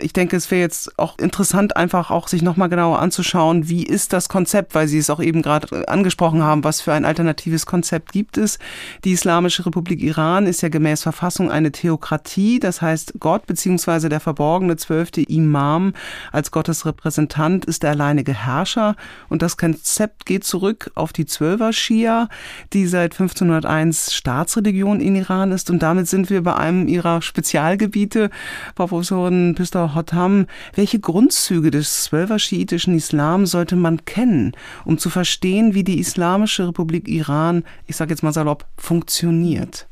ich 0.00 0.12
denke, 0.12 0.36
es 0.36 0.50
wäre 0.50 0.60
jetzt 0.60 0.98
auch 0.98 1.18
interessant, 1.18 1.76
einfach 1.76 2.10
auch 2.10 2.28
sich 2.28 2.42
nochmal 2.42 2.68
genauer 2.68 2.98
anzuschauen, 2.98 3.68
wie 3.68 3.84
ist 3.84 4.12
das 4.12 4.28
Konzept, 4.28 4.74
weil 4.74 4.88
Sie 4.88 4.98
es 4.98 5.10
auch 5.10 5.20
eben 5.20 5.42
gerade 5.42 5.88
angesprochen 5.88 6.42
haben, 6.42 6.64
was 6.64 6.80
für 6.80 6.92
ein 6.92 7.04
alternatives 7.04 7.66
Konzept 7.66 8.12
gibt 8.12 8.38
es. 8.38 8.58
Die 9.04 9.12
Islamische 9.12 9.66
Republik 9.66 10.02
Iran 10.02 10.46
ist 10.46 10.62
ja 10.62 10.68
gemäß 10.68 11.02
Verfassung 11.02 11.50
eine 11.50 11.72
Theokratie, 11.72 12.58
das 12.60 12.82
heißt 12.82 13.14
Gott 13.20 13.46
bzw. 13.46 14.08
der 14.08 14.20
verborgene 14.20 14.76
zwölfte 14.76 15.22
Imam 15.22 15.94
als 16.32 16.50
Gottes 16.50 16.86
Repräsentant 16.86 17.64
ist 17.64 17.82
der 17.82 17.90
alleinige 17.90 18.34
Herrscher 18.34 18.96
und 19.28 19.42
das 19.42 19.56
Konzept 19.56 20.26
geht 20.26 20.44
zurück 20.44 20.90
auf 20.94 21.12
die 21.12 21.26
Zwölfer 21.26 21.72
Schia, 21.72 22.28
die 22.72 22.86
seit 22.86 23.12
1501 23.12 24.12
Staatsreligion 24.12 25.00
in 25.00 25.16
Iran 25.16 25.52
ist 25.52 25.70
und 25.70 25.82
damit 25.82 26.08
sind 26.08 26.30
wir 26.30 26.42
bei 26.42 26.54
einem 26.54 26.88
ihrer 26.88 27.22
Spezialgebiete, 27.22 28.30
Frau 28.76 28.86
Professorin 28.86 29.54
Pistol 29.84 29.94
Hotham, 29.94 30.46
welche 30.74 30.98
Grundzüge 30.98 31.70
des 31.70 32.04
zwölfer-schiitischen 32.04 32.96
Islam 32.96 33.46
sollte 33.46 33.76
man 33.76 34.04
kennen, 34.04 34.52
um 34.84 34.98
zu 34.98 35.10
verstehen, 35.10 35.74
wie 35.74 35.84
die 35.84 35.98
Islamische 35.98 36.68
Republik 36.68 37.08
Iran, 37.08 37.64
ich 37.86 37.96
sage 37.96 38.10
jetzt 38.10 38.22
mal 38.22 38.32
salopp, 38.32 38.66
funktioniert? 38.76 39.86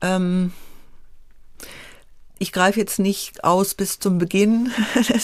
Ähm, 0.00 0.52
ich 2.38 2.52
greife 2.52 2.80
jetzt 2.80 2.98
nicht 2.98 3.44
aus 3.44 3.74
bis 3.74 4.00
zum 4.00 4.18
Beginn 4.18 4.72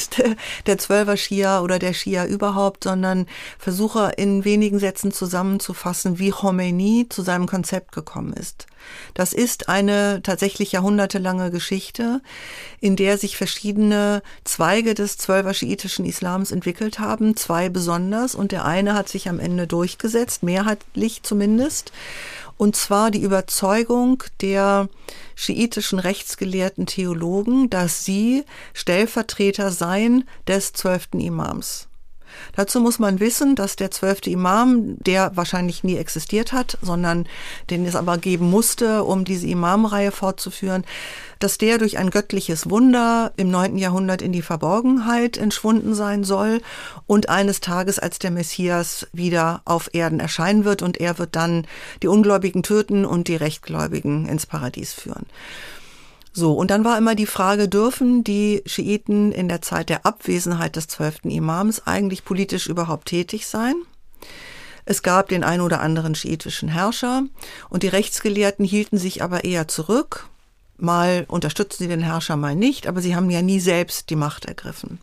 der 0.66 0.78
Zwölfer 0.78 1.16
Schia 1.16 1.60
oder 1.60 1.78
der 1.78 1.92
Schia 1.92 2.24
überhaupt, 2.24 2.84
sondern 2.84 3.26
versuche 3.58 4.12
in 4.16 4.44
wenigen 4.44 4.78
Sätzen 4.78 5.10
zusammenzufassen, 5.10 6.18
wie 6.20 6.30
Khomeini 6.30 7.06
zu 7.08 7.22
seinem 7.22 7.46
Konzept 7.46 7.92
gekommen 7.92 8.32
ist. 8.32 8.66
Das 9.14 9.32
ist 9.32 9.68
eine 9.68 10.22
tatsächlich 10.22 10.72
jahrhundertelange 10.72 11.50
Geschichte, 11.50 12.22
in 12.80 12.96
der 12.96 13.18
sich 13.18 13.36
verschiedene 13.36 14.22
Zweige 14.44 14.94
des 14.94 15.18
zwölfer 15.18 15.52
schiitischen 15.52 16.04
Islams 16.04 16.52
entwickelt 16.52 17.00
haben, 17.00 17.36
zwei 17.36 17.68
besonders, 17.68 18.34
und 18.34 18.52
der 18.52 18.64
eine 18.64 18.94
hat 18.94 19.08
sich 19.08 19.28
am 19.28 19.40
Ende 19.40 19.66
durchgesetzt, 19.66 20.42
mehrheitlich 20.42 21.22
zumindest 21.22 21.92
und 22.60 22.76
zwar 22.76 23.10
die 23.10 23.22
Überzeugung 23.22 24.22
der 24.42 24.90
schiitischen 25.34 25.98
rechtsgelehrten 25.98 26.84
Theologen, 26.84 27.70
dass 27.70 28.04
sie 28.04 28.44
Stellvertreter 28.74 29.70
seien 29.70 30.28
des 30.46 30.74
zwölften 30.74 31.20
Imams. 31.20 31.88
Dazu 32.56 32.80
muss 32.80 32.98
man 32.98 33.20
wissen, 33.20 33.54
dass 33.54 33.76
der 33.76 33.90
zwölfte 33.90 34.30
Imam, 34.30 34.96
der 34.98 35.36
wahrscheinlich 35.36 35.84
nie 35.84 35.96
existiert 35.96 36.52
hat, 36.52 36.78
sondern 36.82 37.26
den 37.70 37.86
es 37.86 37.96
aber 37.96 38.18
geben 38.18 38.50
musste, 38.50 39.04
um 39.04 39.24
diese 39.24 39.46
Imamreihe 39.46 40.12
fortzuführen, 40.12 40.84
dass 41.38 41.58
der 41.58 41.78
durch 41.78 41.98
ein 41.98 42.10
göttliches 42.10 42.68
Wunder 42.68 43.32
im 43.36 43.50
neunten 43.50 43.78
Jahrhundert 43.78 44.22
in 44.22 44.32
die 44.32 44.42
Verborgenheit 44.42 45.36
entschwunden 45.36 45.94
sein 45.94 46.22
soll 46.22 46.60
und 47.06 47.28
eines 47.28 47.60
Tages 47.60 47.98
als 47.98 48.18
der 48.18 48.30
Messias 48.30 49.06
wieder 49.12 49.62
auf 49.64 49.90
Erden 49.94 50.20
erscheinen 50.20 50.64
wird 50.64 50.82
und 50.82 50.98
er 51.00 51.18
wird 51.18 51.36
dann 51.36 51.66
die 52.02 52.08
Ungläubigen 52.08 52.62
töten 52.62 53.04
und 53.04 53.28
die 53.28 53.36
Rechtgläubigen 53.36 54.26
ins 54.26 54.46
Paradies 54.46 54.92
führen. 54.92 55.26
So, 56.32 56.52
und 56.52 56.70
dann 56.70 56.84
war 56.84 56.96
immer 56.96 57.14
die 57.14 57.26
Frage, 57.26 57.68
dürfen 57.68 58.22
die 58.22 58.62
Schiiten 58.64 59.32
in 59.32 59.48
der 59.48 59.62
Zeit 59.62 59.88
der 59.88 60.06
Abwesenheit 60.06 60.76
des 60.76 60.86
zwölften 60.86 61.30
Imams 61.30 61.86
eigentlich 61.86 62.24
politisch 62.24 62.68
überhaupt 62.68 63.08
tätig 63.08 63.46
sein? 63.46 63.74
Es 64.84 65.02
gab 65.02 65.28
den 65.28 65.44
ein 65.44 65.60
oder 65.60 65.80
anderen 65.80 66.14
schiitischen 66.14 66.68
Herrscher 66.68 67.24
und 67.68 67.82
die 67.82 67.88
Rechtsgelehrten 67.88 68.64
hielten 68.64 68.98
sich 68.98 69.22
aber 69.22 69.44
eher 69.44 69.68
zurück. 69.68 70.28
Mal 70.78 71.26
unterstützten 71.28 71.84
sie 71.84 71.88
den 71.88 72.00
Herrscher, 72.00 72.36
mal 72.36 72.56
nicht, 72.56 72.86
aber 72.86 73.00
sie 73.00 73.14
haben 73.14 73.30
ja 73.30 73.42
nie 73.42 73.60
selbst 73.60 74.08
die 74.08 74.16
Macht 74.16 74.46
ergriffen. 74.46 74.98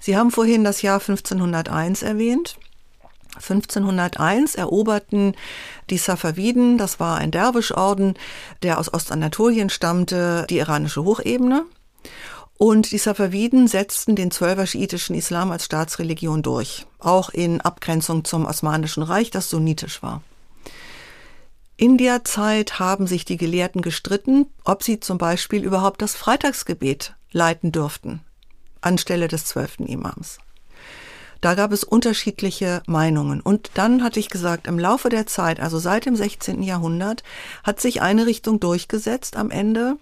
Sie 0.00 0.16
haben 0.16 0.30
vorhin 0.30 0.64
das 0.64 0.82
Jahr 0.82 1.00
1501 1.00 2.02
erwähnt. 2.02 2.56
1501 3.36 4.54
eroberten 4.54 5.34
die 5.90 5.98
Safaviden, 5.98 6.78
das 6.78 7.00
war 7.00 7.18
ein 7.18 7.30
Derwischorden, 7.30 8.14
der 8.62 8.78
aus 8.78 8.92
Ostanatolien 8.92 9.70
stammte, 9.70 10.46
die 10.48 10.58
iranische 10.58 11.04
Hochebene. 11.04 11.64
Und 12.56 12.92
die 12.92 12.98
Safaviden 12.98 13.66
setzten 13.66 14.14
den 14.14 14.30
zwölfer 14.30 14.66
schiitischen 14.66 15.16
Islam 15.16 15.50
als 15.50 15.64
Staatsreligion 15.64 16.42
durch, 16.42 16.86
auch 17.00 17.30
in 17.30 17.60
Abgrenzung 17.60 18.24
zum 18.24 18.46
Osmanischen 18.46 19.02
Reich, 19.02 19.30
das 19.30 19.50
sunnitisch 19.50 20.02
war. 20.02 20.22
In 21.76 21.98
der 21.98 22.24
Zeit 22.24 22.78
haben 22.78 23.08
sich 23.08 23.24
die 23.24 23.36
Gelehrten 23.36 23.82
gestritten, 23.82 24.46
ob 24.64 24.84
sie 24.84 25.00
zum 25.00 25.18
Beispiel 25.18 25.64
überhaupt 25.64 26.02
das 26.02 26.14
Freitagsgebet 26.14 27.14
leiten 27.32 27.72
dürften, 27.72 28.20
anstelle 28.80 29.26
des 29.26 29.44
zwölften 29.44 29.86
Imams. 29.86 30.38
Da 31.44 31.52
gab 31.52 31.72
es 31.72 31.84
unterschiedliche 31.84 32.82
Meinungen. 32.86 33.42
Und 33.42 33.72
dann 33.74 34.02
hatte 34.02 34.18
ich 34.18 34.30
gesagt, 34.30 34.66
im 34.66 34.78
Laufe 34.78 35.10
der 35.10 35.26
Zeit, 35.26 35.60
also 35.60 35.78
seit 35.78 36.06
dem 36.06 36.16
16. 36.16 36.62
Jahrhundert, 36.62 37.22
hat 37.62 37.82
sich 37.82 38.00
eine 38.00 38.24
Richtung 38.24 38.60
durchgesetzt 38.60 39.36
am 39.36 39.50
Ende, 39.50 39.98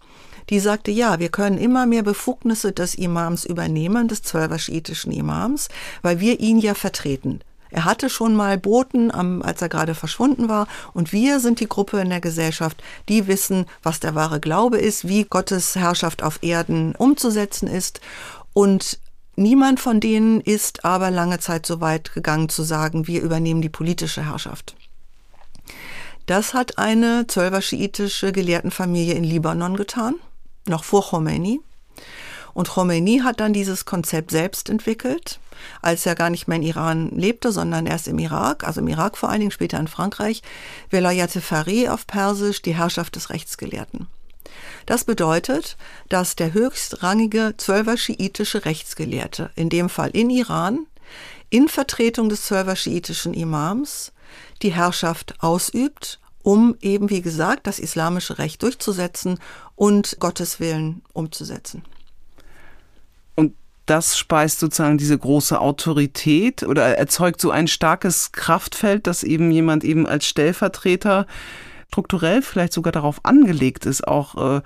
die 0.50 0.60
sagte, 0.60 0.92
ja, 0.92 1.18
wir 1.18 1.30
können 1.30 1.58
immer 1.58 1.84
mehr 1.84 2.04
Befugnisse 2.04 2.70
des 2.70 2.94
Imams 2.94 3.44
übernehmen, 3.44 4.06
des 4.06 4.22
zwölfer-schiitischen 4.22 5.10
Imams, 5.10 5.68
weil 6.00 6.20
wir 6.20 6.38
ihn 6.38 6.58
ja 6.58 6.74
vertreten. 6.74 7.40
Er 7.70 7.86
hatte 7.86 8.08
schon 8.08 8.36
mal 8.36 8.56
Boten, 8.56 9.10
als 9.10 9.62
er 9.62 9.68
gerade 9.68 9.96
verschwunden 9.96 10.48
war. 10.48 10.68
Und 10.94 11.12
wir 11.12 11.40
sind 11.40 11.58
die 11.58 11.68
Gruppe 11.68 11.98
in 11.98 12.10
der 12.10 12.20
Gesellschaft, 12.20 12.80
die 13.08 13.26
wissen, 13.26 13.66
was 13.82 13.98
der 13.98 14.14
wahre 14.14 14.38
Glaube 14.38 14.78
ist, 14.78 15.08
wie 15.08 15.24
Gottes 15.24 15.74
Herrschaft 15.74 16.22
auf 16.22 16.38
Erden 16.44 16.94
umzusetzen 16.94 17.66
ist. 17.66 18.00
Und 18.52 19.00
Niemand 19.34 19.80
von 19.80 19.98
denen 19.98 20.40
ist 20.40 20.84
aber 20.84 21.10
lange 21.10 21.38
Zeit 21.38 21.64
so 21.64 21.80
weit 21.80 22.12
gegangen 22.12 22.48
zu 22.48 22.62
sagen, 22.62 23.06
wir 23.06 23.22
übernehmen 23.22 23.62
die 23.62 23.70
politische 23.70 24.26
Herrschaft. 24.26 24.76
Das 26.26 26.54
hat 26.54 26.78
eine 26.78 27.26
zwölfer-schiitische 27.26 28.32
Gelehrtenfamilie 28.32 29.14
in 29.14 29.24
Libanon 29.24 29.76
getan, 29.76 30.16
noch 30.66 30.84
vor 30.84 31.02
Khomeini. 31.02 31.60
Und 32.54 32.68
Khomeini 32.68 33.20
hat 33.24 33.40
dann 33.40 33.54
dieses 33.54 33.86
Konzept 33.86 34.30
selbst 34.30 34.68
entwickelt, 34.68 35.40
als 35.80 36.04
er 36.04 36.14
gar 36.14 36.28
nicht 36.28 36.48
mehr 36.48 36.56
in 36.56 36.62
Iran 36.62 37.08
lebte, 37.10 37.50
sondern 37.50 37.86
erst 37.86 38.08
im 38.08 38.18
Irak, 38.18 38.64
also 38.64 38.80
im 38.80 38.88
Irak 38.88 39.16
vor 39.16 39.30
allen 39.30 39.40
Dingen, 39.40 39.50
später 39.50 39.80
in 39.80 39.88
Frankreich, 39.88 40.42
Velayat 40.90 41.30
Fari 41.30 41.88
auf 41.88 42.06
Persisch, 42.06 42.60
die 42.60 42.76
Herrschaft 42.76 43.16
des 43.16 43.30
Rechtsgelehrten. 43.30 44.06
Das 44.86 45.04
bedeutet, 45.04 45.76
dass 46.08 46.36
der 46.36 46.52
höchstrangige 46.52 47.54
zwölfer-schiitische 47.56 48.64
Rechtsgelehrte, 48.64 49.50
in 49.54 49.68
dem 49.68 49.88
Fall 49.88 50.10
in 50.10 50.30
Iran, 50.30 50.86
in 51.50 51.68
Vertretung 51.68 52.28
des 52.28 52.44
zwölfer-schiitischen 52.44 53.34
Imams 53.34 54.12
die 54.62 54.72
Herrschaft 54.72 55.34
ausübt, 55.40 56.18
um 56.42 56.76
eben, 56.80 57.10
wie 57.10 57.22
gesagt, 57.22 57.66
das 57.66 57.78
islamische 57.78 58.38
Recht 58.38 58.62
durchzusetzen 58.62 59.38
und 59.76 60.16
Gottes 60.18 60.60
Willen 60.60 61.02
umzusetzen. 61.12 61.82
das 63.86 64.16
speist 64.16 64.60
sozusagen 64.60 64.96
diese 64.96 65.18
große 65.18 65.60
Autorität 65.60 66.62
oder 66.62 66.96
erzeugt 66.96 67.40
so 67.40 67.50
ein 67.50 67.66
starkes 67.66 68.32
Kraftfeld, 68.32 69.06
dass 69.06 69.24
eben 69.24 69.50
jemand 69.50 69.82
eben 69.84 70.06
als 70.06 70.24
Stellvertreter 70.24 71.26
strukturell 71.92 72.40
vielleicht 72.40 72.72
sogar 72.72 72.90
darauf 72.90 73.20
angelegt 73.22 73.84
ist, 73.84 74.08
auch 74.08 74.56
äh, 74.56 74.62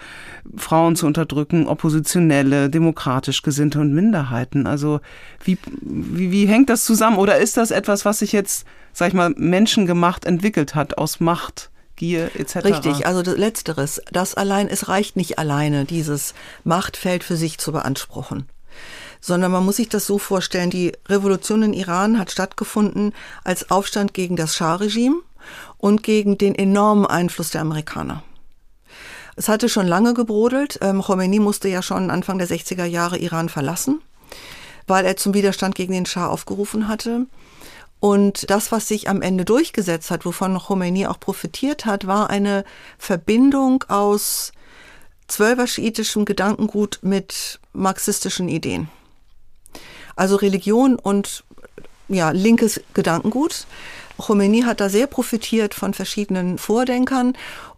Frauen 0.57 0.95
zu 0.95 1.07
unterdrücken, 1.07 1.67
Oppositionelle, 1.67 2.71
demokratisch 2.71 3.43
Gesinnte 3.43 3.81
und 3.81 3.93
Minderheiten. 3.93 4.69
Also 4.69 5.01
wie, 5.43 5.59
wie, 5.81 6.31
wie 6.31 6.47
hängt 6.47 6.71
das 6.71 6.85
zusammen? 6.85 7.19
Oder 7.19 7.39
ist 7.39 7.57
das 7.57 7.73
etwas, 7.73 8.05
was 8.05 8.21
sich 8.21 8.31
jetzt, 8.31 8.65
sag 8.93 9.09
ich 9.09 9.15
mal, 9.15 9.31
menschengemacht 9.37 10.25
entwickelt 10.25 10.77
hat 10.77 10.99
aus 10.99 11.19
Macht? 11.19 11.71
Gier 11.97 12.31
etc. 12.37 12.57
Richtig, 12.59 13.07
also 13.07 13.23
das 13.23 13.37
letzteres, 13.37 14.01
das 14.13 14.35
allein, 14.35 14.69
es 14.69 14.89
reicht 14.89 15.17
nicht 15.17 15.39
alleine, 15.41 15.85
dieses 15.85 16.33
Machtfeld 16.63 17.25
für 17.25 17.37
sich 17.37 17.59
zu 17.59 17.73
beanspruchen 17.73 18.47
sondern 19.19 19.51
man 19.51 19.65
muss 19.65 19.77
sich 19.77 19.89
das 19.89 20.07
so 20.07 20.19
vorstellen, 20.19 20.71
die 20.71 20.93
Revolution 21.09 21.63
in 21.63 21.73
Iran 21.73 22.19
hat 22.19 22.31
stattgefunden 22.31 23.13
als 23.43 23.71
Aufstand 23.71 24.15
gegen 24.15 24.37
das 24.37 24.55
Schah-Regime 24.55 25.17
und 25.79 26.03
gegen 26.03 26.39
den 26.39 26.55
enormen 26.55 27.07
Einfluss 27.07 27.51
der 27.51 27.61
Amerikaner. 27.61 28.23
Es 29.37 29.49
hatte 29.49 29.69
schon 29.69 29.87
lange 29.87 30.15
gebrodelt. 30.15 30.79
Ähm, 30.81 31.03
Khomeini 31.03 31.39
musste 31.39 31.69
ja 31.69 31.83
schon 31.83 32.11
Anfang 32.11 32.39
der 32.39 32.49
60er 32.49 32.85
Jahre 32.85 33.19
Iran 33.19 33.49
verlassen, 33.49 34.01
weil 34.87 35.05
er 35.05 35.17
zum 35.17 35.35
Widerstand 35.35 35.75
gegen 35.75 35.93
den 35.93 36.07
Schah 36.07 36.29
aufgerufen 36.29 36.89
hatte. 36.89 37.27
Und 38.01 38.51
das, 38.51 38.73
was 38.73 38.89
sich 38.89 39.09
am 39.09 39.23
Ende 39.23 39.45
durchgesetzt 39.45 40.11
hat, 40.11 40.25
wovon 40.25 40.59
Khomeini 40.59 41.07
auch 41.07 41.21
profitiert 41.21 41.87
hat, 41.87 42.07
war 42.07 42.31
eine 42.31 42.65
Verbindung 42.99 43.85
aus 43.89 44.53
zwölfer 45.29 45.67
schiitischem 45.67 46.25
Gedankengut 46.25 47.01
mit 47.03 47.59
marxistischen 47.73 48.49
Ideen. 48.49 48.89
Also 50.15 50.37
Religion 50.37 50.97
und 50.97 51.45
ja, 52.09 52.31
linkes 52.31 52.81
Gedankengut. 52.95 53.67
Khomeini 54.19 54.63
hat 54.63 54.81
da 54.81 54.89
sehr 54.89 55.07
profitiert 55.07 55.75
von 55.75 55.95
verschiedenen 55.95 56.59
Vordenkern 56.59 57.35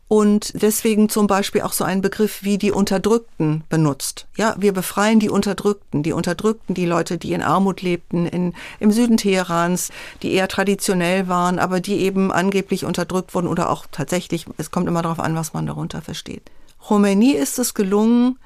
und 0.08 0.62
deswegen 0.62 1.10
zum 1.10 1.26
Beispiel 1.26 1.60
auch 1.60 1.74
so 1.74 1.84
einen 1.84 2.00
Begriff 2.00 2.42
wie 2.42 2.56
die 2.56 2.72
Unterdrückten 2.72 3.62
benutzt. 3.68 4.26
Ja, 4.36 4.56
wir 4.58 4.72
befreien 4.72 5.20
die 5.20 5.28
Unterdrückten, 5.28 6.02
die 6.02 6.12
Unterdrückten, 6.12 6.74
die 6.74 6.86
Leute, 6.86 7.18
die 7.18 7.34
in 7.34 7.42
Armut 7.42 7.82
lebten, 7.82 8.24
in, 8.24 8.54
im 8.80 8.90
Süden 8.90 9.18
Teherans, 9.18 9.90
die 10.22 10.32
eher 10.32 10.48
traditionell 10.48 11.28
waren, 11.28 11.58
aber 11.58 11.80
die 11.80 11.98
eben 11.98 12.32
angeblich 12.32 12.86
unterdrückt 12.86 13.34
wurden 13.34 13.48
oder 13.48 13.68
auch 13.68 13.84
tatsächlich, 13.92 14.46
es 14.56 14.70
kommt 14.70 14.88
immer 14.88 15.02
darauf 15.02 15.20
an, 15.20 15.34
was 15.34 15.52
man 15.52 15.66
darunter 15.66 16.00
versteht. 16.00 16.50
Khomeini 16.80 17.32
ist 17.32 17.58
es 17.58 17.74
gelungen, 17.74 18.38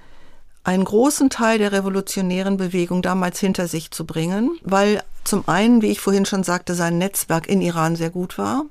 einen 0.64 0.84
großen 0.84 1.30
Teil 1.30 1.58
der 1.58 1.72
revolutionären 1.72 2.56
Bewegung 2.56 3.02
damals 3.02 3.38
hinter 3.38 3.68
sich 3.68 3.92
zu 3.92 4.04
bringen, 4.04 4.58
weil 4.62 5.02
zum 5.24 5.48
einen, 5.48 5.82
wie 5.82 5.90
ich 5.90 6.00
vorhin 6.00 6.26
schon 6.26 6.44
sagte, 6.44 6.74
sein 6.74 6.98
Netzwerk 6.98 7.48
in 7.48 7.60
Iran 7.60 7.96
sehr 7.96 8.10
gut 8.10 8.38
war. 8.38 8.64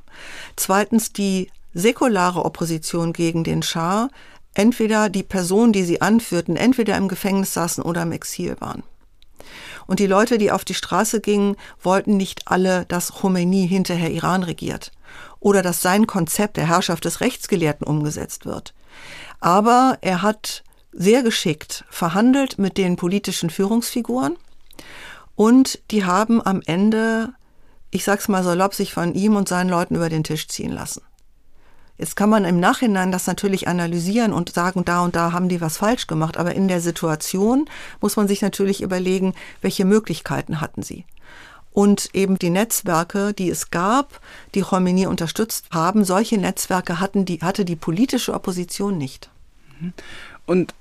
Zweitens 0.56 1.14
die 1.14 1.50
säkulare 1.74 2.44
Opposition 2.46 3.14
gegen 3.14 3.44
den 3.44 3.64
Schah, 3.64 4.10
entweder 4.54 5.10
die 5.10 5.24
Personen, 5.24 5.74
die 5.74 5.84
sie 5.84 6.02
anführten, 6.02 6.58
entweder 6.58 6.98
im 6.98 7.08
Gefängnis 7.08 7.54
saßen 7.54 7.84
oder 7.84 8.02
im 8.02 8.12
Exil 8.12 8.58
waren. 8.60 8.84
Und 9.88 10.00
die 10.00 10.08
Leute, 10.08 10.38
die 10.38 10.52
auf 10.52 10.64
die 10.64 10.74
Straße 10.74 11.22
gingen, 11.22 11.56
wollten 11.82 12.18
nicht 12.18 12.48
alle, 12.48 12.86
dass 12.86 13.14
Khomeini 13.14 13.68
hinterher 13.68 14.12
Iran 14.12 14.44
regiert 14.44 14.92
oder 15.40 15.62
dass 15.62 15.82
sein 15.82 16.08
Konzept 16.08 16.58
der 16.58 16.68
Herrschaft 16.68 17.06
des 17.06 17.22
Rechtsgelehrten 17.22 17.86
umgesetzt 17.88 18.46
wird. 18.46 18.74
Aber 19.40 19.98
er 20.02 20.22
hat 20.22 20.64
sehr 20.94 21.24
geschickt 21.24 21.86
verhandelt 21.90 22.60
mit 22.60 22.78
den 22.78 22.96
politischen 22.96 23.50
Führungsfiguren 23.50 24.38
und 25.42 25.80
die 25.90 26.06
haben 26.06 26.40
am 26.40 26.62
Ende, 26.68 27.34
ich 27.90 28.04
sag's 28.04 28.28
mal 28.28 28.44
salopp, 28.44 28.76
sich 28.76 28.94
von 28.94 29.16
ihm 29.16 29.36
und 29.36 29.50
seinen 29.50 29.72
Leuten 29.72 29.96
über 29.96 30.08
den 30.08 30.24
Tisch 30.24 30.48
ziehen 30.48 30.72
lassen. 30.72 31.02
Jetzt 31.98 32.16
kann 32.16 32.30
man 32.30 32.46
im 32.46 32.60
Nachhinein 32.60 33.12
das 33.12 33.26
natürlich 33.26 33.68
analysieren 33.68 34.34
und 34.34 34.54
sagen, 34.54 34.86
da 34.86 35.02
und 35.02 35.16
da 35.16 35.32
haben 35.32 35.50
die 35.50 35.60
was 35.60 35.78
falsch 35.78 36.06
gemacht, 36.06 36.38
aber 36.38 36.54
in 36.54 36.68
der 36.68 36.80
Situation 36.80 37.68
muss 38.02 38.18
man 38.18 38.28
sich 38.28 38.44
natürlich 38.44 38.84
überlegen, 38.84 39.34
welche 39.62 39.84
Möglichkeiten 39.84 40.62
hatten 40.62 40.84
sie. 40.84 41.06
Und 41.72 42.14
eben 42.14 42.38
die 42.38 42.52
Netzwerke, 42.52 43.34
die 43.34 43.50
es 43.50 43.72
gab, 43.72 44.22
die 44.54 44.62
Khomeini 44.62 45.08
unterstützt 45.08 45.66
haben, 45.72 46.06
solche 46.06 46.38
Netzwerke 46.38 47.00
hatten 47.00 47.26
die, 47.26 47.40
hatte 47.40 47.66
die 47.66 47.76
politische 47.76 48.36
Opposition 48.36 48.96
nicht. 48.96 49.32
Und 50.46 50.76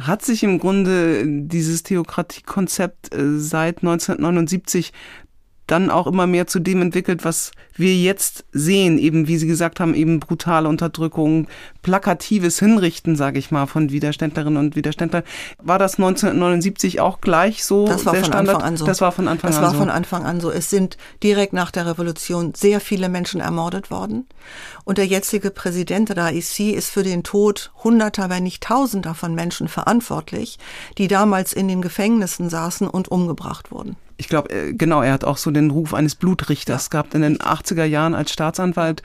hat 0.00 0.24
sich 0.24 0.42
im 0.42 0.58
Grunde 0.58 1.24
dieses 1.26 1.82
Theokratiekonzept 1.82 3.14
äh, 3.14 3.38
seit 3.38 3.78
1979 3.78 4.92
dann 5.66 5.90
auch 5.90 6.06
immer 6.06 6.26
mehr 6.26 6.46
zu 6.46 6.58
dem 6.58 6.82
entwickelt, 6.82 7.24
was 7.24 7.52
wir 7.74 7.94
jetzt 7.94 8.44
sehen, 8.52 8.98
eben 8.98 9.26
wie 9.28 9.38
Sie 9.38 9.46
gesagt 9.46 9.80
haben, 9.80 9.94
eben 9.94 10.20
brutale 10.20 10.68
Unterdrückung, 10.68 11.48
plakatives 11.82 12.58
Hinrichten, 12.58 13.16
sage 13.16 13.38
ich 13.38 13.50
mal, 13.50 13.66
von 13.66 13.90
Widerständlerinnen 13.90 14.58
und 14.58 14.76
Widerständlern. 14.76 15.24
War 15.62 15.78
das 15.78 15.94
1979 15.94 17.00
auch 17.00 17.20
gleich 17.20 17.64
so? 17.64 17.86
Das 17.86 18.04
war 18.04 18.14
von 18.14 18.24
Standard? 18.24 18.56
Anfang 18.56 18.68
an 18.68 18.76
so. 18.76 18.86
Das 18.86 19.00
war 19.00 19.12
von 19.12 19.26
Anfang 19.26 19.50
das 19.50 19.58
an 19.58 19.64
so. 19.64 19.70
Das 19.70 19.72
war 19.72 19.80
von 19.80 19.90
Anfang 19.90 20.24
an 20.24 20.40
so. 20.40 20.50
Es 20.50 20.70
sind 20.70 20.98
direkt 21.22 21.54
nach 21.54 21.70
der 21.70 21.86
Revolution 21.86 22.52
sehr 22.54 22.80
viele 22.80 23.08
Menschen 23.08 23.40
ermordet 23.40 23.90
worden. 23.90 24.26
Und 24.84 24.98
der 24.98 25.06
jetzige 25.06 25.50
Präsident 25.50 26.14
Raisi 26.16 26.70
ist 26.70 26.90
für 26.90 27.02
den 27.02 27.22
Tod 27.22 27.72
Hunderter, 27.82 28.28
wenn 28.28 28.42
nicht 28.42 28.62
Tausender 28.62 29.14
von 29.14 29.34
Menschen 29.34 29.68
verantwortlich, 29.68 30.58
die 30.98 31.08
damals 31.08 31.52
in 31.52 31.68
den 31.68 31.80
Gefängnissen 31.80 32.50
saßen 32.50 32.86
und 32.86 33.08
umgebracht 33.08 33.70
wurden 33.70 33.96
ich 34.16 34.28
glaube, 34.28 34.50
äh, 34.50 34.72
genau, 34.72 35.02
er 35.02 35.12
hat 35.12 35.24
auch 35.24 35.36
so 35.36 35.50
den 35.50 35.70
Ruf 35.70 35.94
eines 35.94 36.14
Blutrichters 36.14 36.90
gehabt 36.90 37.14
in 37.14 37.22
den 37.22 37.38
80er 37.38 37.84
Jahren 37.84 38.14
als 38.14 38.32
Staatsanwalt. 38.32 39.02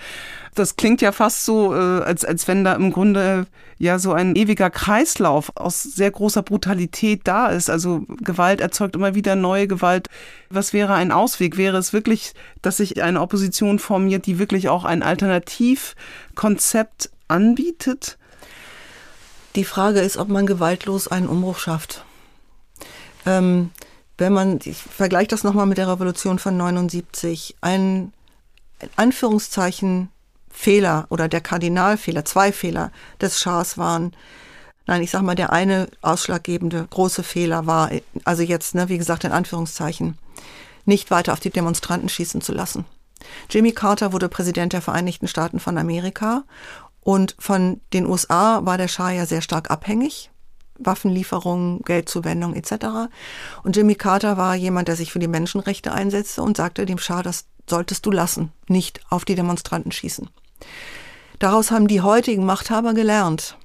Das 0.56 0.76
klingt 0.76 1.02
ja 1.02 1.12
fast 1.12 1.46
so, 1.46 1.74
äh, 1.74 2.04
als, 2.04 2.26
als 2.26 2.48
wenn 2.48 2.64
da 2.64 2.74
im 2.74 2.92
Grunde 2.92 3.48
ja 3.78 3.98
so 3.98 4.14
ein 4.14 4.36
ewiger 4.36 4.70
Kreislauf 4.70 5.52
aus 5.56 5.84
sehr 5.84 6.12
großer 6.12 6.44
Brutalität 6.44 7.22
da 7.24 7.48
ist. 7.48 7.70
Also 7.70 8.04
Gewalt 8.22 8.62
erzeugt 8.62 8.96
immer 8.96 9.16
wieder 9.16 9.36
neue 9.36 9.68
Gewalt. 9.68 10.08
Was 10.50 10.74
wäre 10.74 10.94
ein 10.94 11.12
Ausweg? 11.12 11.58
Wäre 11.58 11.78
es 11.78 11.94
wirklich, 11.94 12.34
dass 12.62 12.78
sich 12.78 13.02
eine 13.02 13.22
Opposition 13.22 13.80
formiert, 13.80 14.26
die 14.26 14.38
wirklich 14.38 14.70
auch 14.70 14.86
ein 14.86 15.02
Alternativkonzept 15.02 17.10
anbietet? 17.28 18.18
Die 19.56 19.64
Frage 19.64 20.02
ist, 20.02 20.18
ob 20.18 20.30
man 20.30 20.46
gewaltlos 20.46 21.08
einen 21.08 21.28
Umbruch 21.28 21.58
schafft. 21.58 22.04
Ähm, 23.26 23.72
wenn 24.20 24.34
man, 24.34 24.60
ich 24.64 24.78
vergleiche 24.78 25.30
das 25.30 25.44
nochmal 25.44 25.66
mit 25.66 25.78
der 25.78 25.88
Revolution 25.88 26.40
von 26.40 26.58
79, 26.58 27.56
ein 27.62 28.14
in 28.82 28.90
Anführungszeichen 28.96 30.10
Fehler 30.50 31.08
oder 31.10 31.28
der 31.28 31.42
Kardinalfehler, 31.42 32.26
zwei 32.26 32.52
Fehler 32.52 32.92
des 33.22 33.40
Schahs 33.40 33.78
waren, 33.78 34.14
nein, 34.88 35.02
ich 35.02 35.12
sag 35.12 35.22
mal, 35.22 35.36
der 35.36 35.54
eine 35.54 35.88
ausschlaggebende 36.02 36.88
große 36.90 37.24
Fehler 37.24 37.66
war, 37.66 37.92
also 38.24 38.44
jetzt, 38.44 38.76
ne, 38.76 38.90
wie 38.90 38.98
gesagt, 38.98 39.24
in 39.24 39.32
Anführungszeichen, 39.32 40.18
nicht 40.86 41.12
weiter 41.12 41.34
auf 41.34 41.40
die 41.40 41.52
Demonstranten 41.52 42.10
schießen 42.10 42.42
zu 42.42 42.54
lassen. 42.54 42.86
Jimmy 43.50 43.74
Carter 43.74 44.14
wurde 44.14 44.30
Präsident 44.30 44.74
der 44.74 44.82
Vereinigten 44.82 45.28
Staaten 45.28 45.60
von 45.60 45.78
Amerika 45.78 46.44
und 47.02 47.36
von 47.38 47.82
den 47.94 48.06
USA 48.06 48.66
war 48.66 48.78
der 48.78 48.88
Schah 48.88 49.12
ja 49.12 49.26
sehr 49.26 49.42
stark 49.42 49.70
abhängig. 49.70 50.32
Waffenlieferungen, 50.80 51.82
Geldzuwendung 51.84 52.56
etc. 52.56 53.10
Und 53.64 53.76
Jimmy 53.76 53.96
Carter 53.96 54.38
war 54.38 54.56
jemand, 54.56 54.88
der 54.88 54.96
sich 54.96 55.12
für 55.12 55.20
die 55.20 55.28
Menschenrechte 55.28 55.92
einsetzte 55.92 56.42
und 56.42 56.58
sagte 56.58 56.86
dem 56.86 56.98
Schah, 56.98 57.24
das 57.24 57.46
solltest 57.68 58.06
du 58.06 58.12
lassen, 58.12 58.52
nicht 58.68 59.02
auf 59.10 59.26
die 59.26 59.36
Demonstranten 59.36 59.92
schießen. 59.92 60.30
Daraus 61.40 61.72
haben 61.72 61.88
die 61.88 62.02
heutigen 62.02 62.46
Machthaber 62.46 62.94
gelernt. 62.94 63.58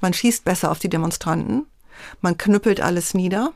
Man 0.00 0.12
schießt 0.12 0.44
besser 0.44 0.70
auf 0.70 0.78
die 0.78 0.88
Demonstranten, 0.88 1.66
man 2.20 2.36
knüppelt 2.36 2.80
alles 2.80 3.14
nieder, 3.14 3.52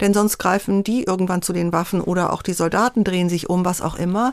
denn 0.00 0.14
sonst 0.14 0.38
greifen 0.38 0.84
die 0.84 1.04
irgendwann 1.04 1.42
zu 1.42 1.52
den 1.52 1.72
Waffen 1.72 2.00
oder 2.00 2.32
auch 2.32 2.42
die 2.42 2.52
Soldaten 2.52 3.04
drehen 3.04 3.28
sich 3.28 3.50
um, 3.50 3.64
was 3.64 3.80
auch 3.80 3.96
immer. 3.96 4.32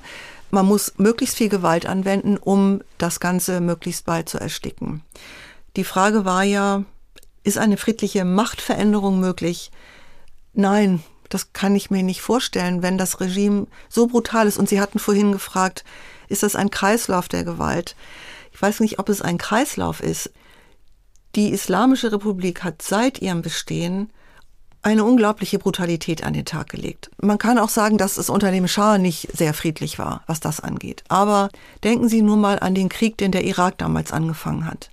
Man 0.51 0.65
muss 0.65 0.93
möglichst 0.97 1.37
viel 1.37 1.49
Gewalt 1.49 1.85
anwenden, 1.85 2.37
um 2.37 2.81
das 2.97 3.19
Ganze 3.19 3.59
möglichst 3.59 4.05
bald 4.05 4.29
zu 4.29 4.39
ersticken. 4.39 5.01
Die 5.75 5.83
Frage 5.83 6.25
war 6.25 6.43
ja, 6.43 6.83
ist 7.43 7.57
eine 7.57 7.77
friedliche 7.77 8.25
Machtveränderung 8.25 9.19
möglich? 9.19 9.71
Nein, 10.53 11.03
das 11.29 11.53
kann 11.53 11.75
ich 11.75 11.89
mir 11.89 12.03
nicht 12.03 12.21
vorstellen, 12.21 12.83
wenn 12.83 12.97
das 12.97 13.19
Regime 13.19 13.67
so 13.89 14.07
brutal 14.07 14.47
ist. 14.47 14.57
Und 14.57 14.69
Sie 14.69 14.79
hatten 14.79 14.99
vorhin 14.99 15.31
gefragt, 15.31 15.83
ist 16.29 16.43
das 16.43 16.55
ein 16.55 16.69
Kreislauf 16.69 17.27
der 17.27 17.43
Gewalt? 17.43 17.95
Ich 18.51 18.61
weiß 18.61 18.79
nicht, 18.79 18.99
ob 18.99 19.09
es 19.09 19.21
ein 19.21 19.37
Kreislauf 19.37 19.99
ist. 19.99 20.31
Die 21.35 21.49
Islamische 21.49 22.11
Republik 22.11 22.63
hat 22.63 22.81
seit 22.81 23.19
ihrem 23.19 23.41
Bestehen 23.41 24.11
eine 24.83 25.05
unglaubliche 25.05 25.57
Brutalität 25.57 26.23
an 26.23 26.33
den 26.33 26.45
Tag 26.45 26.69
gelegt. 26.69 27.09
Man 27.19 27.37
kann 27.37 27.57
auch 27.57 27.69
sagen, 27.69 27.97
dass 27.97 28.17
es 28.17 28.29
unter 28.29 28.51
dem 28.51 28.67
Schah 28.67 28.97
nicht 28.97 29.35
sehr 29.35 29.53
friedlich 29.53 29.97
war, 29.97 30.23
was 30.27 30.41
das 30.41 30.59
angeht. 30.59 31.03
Aber 31.07 31.49
denken 31.83 32.09
Sie 32.09 32.21
nur 32.21 32.37
mal 32.37 32.59
an 32.59 32.75
den 32.75 32.89
Krieg, 32.89 33.17
den 33.17 33.31
der 33.31 33.45
Irak 33.45 33.77
damals 33.77 34.11
angefangen 34.11 34.67
hat. 34.67 34.91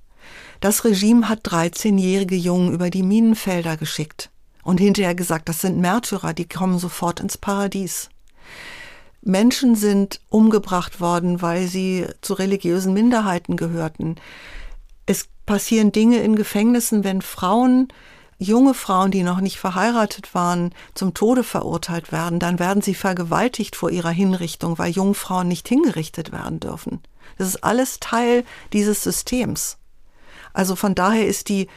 Das 0.60 0.84
Regime 0.84 1.28
hat 1.28 1.46
13-jährige 1.46 2.36
Jungen 2.36 2.74
über 2.74 2.90
die 2.90 3.02
Minenfelder 3.02 3.76
geschickt. 3.76 4.30
und 4.62 4.78
hinterher 4.78 5.14
gesagt, 5.14 5.48
das 5.48 5.62
sind 5.62 5.78
Märtyrer, 5.78 6.34
die 6.34 6.46
kommen 6.46 6.78
sofort 6.78 7.20
ins 7.20 7.38
Paradies. 7.38 8.10
Menschen 9.22 9.74
sind 9.74 10.20
umgebracht 10.28 11.00
worden, 11.00 11.40
weil 11.40 11.66
sie 11.66 12.06
zu 12.20 12.34
religiösen 12.34 12.92
Minderheiten 12.92 13.56
gehörten. 13.56 14.16
Es 15.06 15.28
passieren 15.46 15.92
Dinge 15.92 16.18
in 16.18 16.36
Gefängnissen, 16.36 17.04
wenn 17.04 17.22
Frauen, 17.22 17.88
junge 18.38 18.74
Frauen, 18.74 19.10
die 19.10 19.22
noch 19.22 19.40
nicht 19.40 19.58
verheiratet 19.58 20.34
waren, 20.34 20.72
zum 20.94 21.14
Tode 21.14 21.42
verurteilt 21.42 22.12
werden, 22.12 22.38
dann 22.38 22.58
werden 22.58 22.82
sie 22.82 22.94
vergewaltigt 22.94 23.76
vor 23.76 23.90
ihrer 23.90 24.10
Hinrichtung, 24.10 24.78
weil 24.78 24.92
Jungfrauen 24.92 25.48
nicht 25.48 25.68
hingerichtet 25.68 26.32
werden 26.32 26.60
dürfen. 26.60 27.00
Das 27.38 27.48
ist 27.48 27.64
alles 27.64 27.98
Teil 27.98 28.44
dieses 28.72 29.02
Systems. 29.02 29.79
Also 30.52 30.76
von 30.76 30.94
daher 30.94 31.26
ist 31.26 31.48
die 31.48 31.68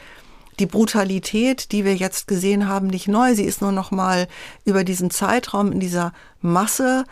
die 0.60 0.66
Brutalität, 0.66 1.72
die 1.72 1.84
wir 1.84 1.96
jetzt 1.96 2.28
gesehen 2.28 2.68
haben, 2.68 2.86
nicht 2.86 3.08
neu. 3.08 3.34
Sie 3.34 3.44
ist 3.44 3.60
nur 3.60 3.72
noch 3.72 3.90
mal 3.90 4.28
über 4.64 4.84
diesen 4.84 5.10
Zeitraum 5.10 5.72
in 5.72 5.80
dieser 5.80 6.12
Masse 6.40 7.04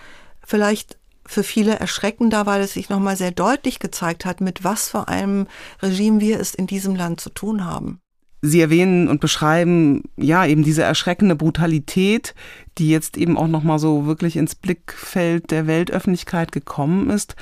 vielleicht 0.45 0.99
für 1.27 1.43
viele 1.43 1.79
erschreckender, 1.79 2.47
weil 2.47 2.63
es 2.63 2.75
sich 2.75 2.89
noch 2.89 3.01
mal 3.01 3.17
sehr 3.17 3.31
deutlich 3.31 3.79
gezeigt 3.79 4.25
hat, 4.25 4.41
mit 4.41 4.65
was 4.65 4.89
für 4.89 5.09
einem 5.09 5.47
Regime 5.81 6.21
wir 6.21 6.41
es 6.41 6.55
in 6.55 6.67
diesem 6.67 6.95
Land 6.95 7.21
zu 7.21 7.31
tun 7.31 7.65
haben. 7.65 8.01
Sie 8.45 8.61
erwähnen 8.61 9.07
und 9.07 9.21
beschreiben 9.21 10.03
ja 10.17 10.45
eben 10.45 10.65
diese 10.65 10.83
erschreckende 10.83 11.37
Brutalität, 11.37 12.35
die 12.77 12.91
jetzt 12.91 13.17
eben 13.17 13.39
auch 13.39 13.47
noch 13.47 13.63
mal 13.63 13.79
so 13.79 14.05
wirklich 14.05 14.37
ins 14.37 14.57
Blickfeld 14.57 15.53
der 15.53 15.69
Weltöffentlichkeit 15.69 16.51
gekommen 16.51 17.09
ist. 17.11 17.37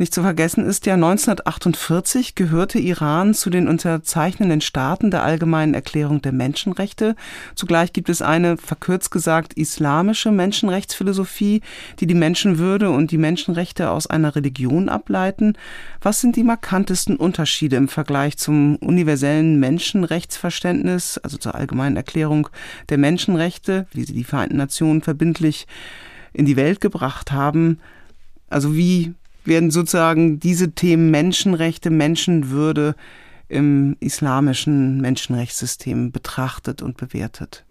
Nicht 0.00 0.14
zu 0.14 0.22
vergessen 0.22 0.64
ist 0.64 0.86
ja, 0.86 0.94
1948 0.94 2.34
gehörte 2.34 2.78
Iran 2.78 3.34
zu 3.34 3.50
den 3.50 3.68
unterzeichnenden 3.68 4.62
Staaten 4.62 5.10
der 5.10 5.22
Allgemeinen 5.22 5.74
Erklärung 5.74 6.22
der 6.22 6.32
Menschenrechte. 6.32 7.14
Zugleich 7.54 7.92
gibt 7.92 8.08
es 8.08 8.22
eine, 8.22 8.56
verkürzt 8.56 9.10
gesagt, 9.10 9.52
islamische 9.52 10.32
Menschenrechtsphilosophie, 10.32 11.60
die 11.98 12.06
die 12.06 12.14
Menschenwürde 12.14 12.88
und 12.88 13.10
die 13.10 13.18
Menschenrechte 13.18 13.90
aus 13.90 14.06
einer 14.06 14.34
Religion 14.34 14.88
ableiten. 14.88 15.52
Was 16.00 16.22
sind 16.22 16.34
die 16.36 16.44
markantesten 16.44 17.16
Unterschiede 17.16 17.76
im 17.76 17.88
Vergleich 17.88 18.38
zum 18.38 18.76
universellen 18.76 19.60
Menschenrechtsverständnis, 19.60 21.18
also 21.18 21.36
zur 21.36 21.54
Allgemeinen 21.54 21.98
Erklärung 21.98 22.48
der 22.88 22.96
Menschenrechte, 22.96 23.86
wie 23.92 24.04
sie 24.04 24.14
die 24.14 24.24
Vereinten 24.24 24.56
Nationen 24.56 25.02
verbindlich 25.02 25.66
in 26.32 26.46
die 26.46 26.56
Welt 26.56 26.80
gebracht 26.80 27.32
haben? 27.32 27.80
Also 28.48 28.74
wie 28.74 29.14
werden 29.44 29.70
sozusagen 29.70 30.40
diese 30.40 30.72
Themen 30.72 31.10
Menschenrechte, 31.10 31.90
Menschenwürde 31.90 32.94
im 33.48 33.96
islamischen 34.00 35.00
Menschenrechtssystem 35.00 36.12
betrachtet 36.12 36.82
und 36.82 36.96
bewertet? 36.96 37.64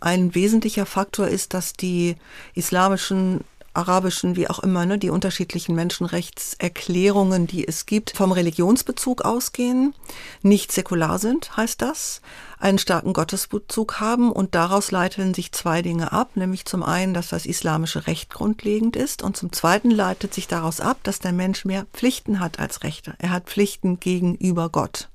Ein 0.00 0.34
wesentlicher 0.34 0.86
Faktor 0.86 1.28
ist, 1.28 1.54
dass 1.54 1.72
die 1.72 2.16
islamischen 2.54 3.40
arabischen, 3.74 4.36
wie 4.36 4.48
auch 4.48 4.60
immer, 4.60 4.86
ne, 4.86 4.98
die 4.98 5.10
unterschiedlichen 5.10 5.74
Menschenrechtserklärungen, 5.74 7.46
die 7.46 7.66
es 7.66 7.86
gibt, 7.86 8.12
vom 8.16 8.32
Religionsbezug 8.32 9.22
ausgehen, 9.22 9.94
nicht 10.42 10.72
säkular 10.72 11.18
sind, 11.18 11.56
heißt 11.56 11.82
das, 11.82 12.20
einen 12.58 12.78
starken 12.78 13.12
Gottesbezug 13.12 14.00
haben 14.00 14.32
und 14.32 14.54
daraus 14.54 14.90
leiten 14.90 15.34
sich 15.34 15.52
zwei 15.52 15.82
Dinge 15.82 16.12
ab, 16.12 16.36
nämlich 16.36 16.64
zum 16.64 16.82
einen, 16.82 17.14
dass 17.14 17.28
das 17.28 17.46
islamische 17.46 18.06
Recht 18.06 18.30
grundlegend 18.30 18.96
ist 18.96 19.22
und 19.22 19.36
zum 19.36 19.52
zweiten 19.52 19.90
leitet 19.90 20.32
sich 20.32 20.48
daraus 20.48 20.80
ab, 20.80 20.98
dass 21.02 21.18
der 21.18 21.32
Mensch 21.32 21.64
mehr 21.64 21.86
Pflichten 21.92 22.40
hat 22.40 22.58
als 22.58 22.82
Rechte. 22.82 23.14
Er 23.18 23.30
hat 23.30 23.46
Pflichten 23.46 24.00
gegenüber 24.00 24.70
Gott. 24.70 25.08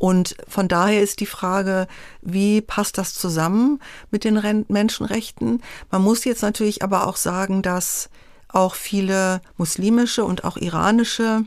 Und 0.00 0.34
von 0.48 0.66
daher 0.66 1.02
ist 1.02 1.20
die 1.20 1.26
Frage, 1.26 1.86
wie 2.22 2.62
passt 2.62 2.96
das 2.96 3.12
zusammen 3.12 3.80
mit 4.10 4.24
den 4.24 4.64
Menschenrechten? 4.68 5.62
Man 5.90 6.00
muss 6.00 6.24
jetzt 6.24 6.40
natürlich 6.40 6.82
aber 6.82 7.06
auch 7.06 7.16
sagen, 7.16 7.60
dass 7.60 8.08
auch 8.48 8.74
viele 8.76 9.42
muslimische 9.58 10.24
und 10.24 10.44
auch 10.44 10.56
iranische 10.56 11.44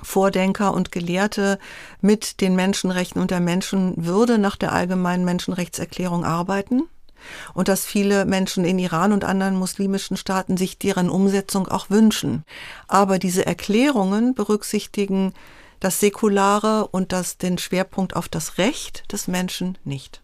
Vordenker 0.00 0.74
und 0.74 0.92
Gelehrte 0.92 1.58
mit 2.00 2.40
den 2.40 2.54
Menschenrechten 2.54 3.20
und 3.20 3.32
der 3.32 3.40
Menschenwürde 3.40 4.38
nach 4.38 4.54
der 4.54 4.70
allgemeinen 4.70 5.24
Menschenrechtserklärung 5.24 6.24
arbeiten 6.24 6.84
und 7.52 7.66
dass 7.66 7.84
viele 7.84 8.26
Menschen 8.26 8.64
in 8.64 8.78
Iran 8.78 9.12
und 9.12 9.24
anderen 9.24 9.56
muslimischen 9.56 10.16
Staaten 10.16 10.56
sich 10.56 10.78
deren 10.78 11.10
Umsetzung 11.10 11.66
auch 11.66 11.90
wünschen. 11.90 12.44
Aber 12.86 13.18
diese 13.18 13.44
Erklärungen 13.44 14.34
berücksichtigen 14.34 15.34
das 15.82 15.98
Säkulare 15.98 16.86
und 16.88 17.12
das, 17.12 17.38
den 17.38 17.58
Schwerpunkt 17.58 18.14
auf 18.14 18.28
das 18.28 18.58
Recht 18.58 19.10
des 19.12 19.26
Menschen 19.26 19.78
nicht. 19.84 20.22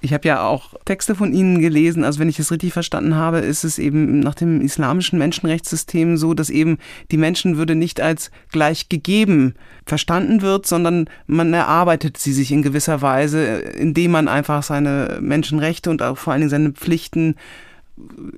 Ich 0.00 0.12
habe 0.12 0.28
ja 0.28 0.46
auch 0.46 0.74
Texte 0.84 1.16
von 1.16 1.32
Ihnen 1.32 1.60
gelesen, 1.60 2.04
also 2.04 2.20
wenn 2.20 2.28
ich 2.28 2.38
es 2.38 2.52
richtig 2.52 2.72
verstanden 2.72 3.16
habe, 3.16 3.38
ist 3.38 3.64
es 3.64 3.80
eben 3.80 4.20
nach 4.20 4.36
dem 4.36 4.60
islamischen 4.60 5.18
Menschenrechtssystem 5.18 6.16
so, 6.16 6.34
dass 6.34 6.50
eben 6.50 6.78
die 7.10 7.16
Menschenwürde 7.16 7.74
nicht 7.74 8.00
als 8.00 8.30
gleich 8.52 8.88
gegeben 8.88 9.54
verstanden 9.86 10.40
wird, 10.40 10.66
sondern 10.66 11.10
man 11.26 11.52
erarbeitet 11.52 12.16
sie 12.16 12.32
sich 12.32 12.52
in 12.52 12.62
gewisser 12.62 13.02
Weise, 13.02 13.44
indem 13.44 14.12
man 14.12 14.28
einfach 14.28 14.62
seine 14.62 15.18
Menschenrechte 15.20 15.90
und 15.90 16.00
auch 16.00 16.16
vor 16.16 16.32
allen 16.32 16.42
Dingen 16.42 16.50
seine 16.50 16.72
Pflichten 16.72 17.34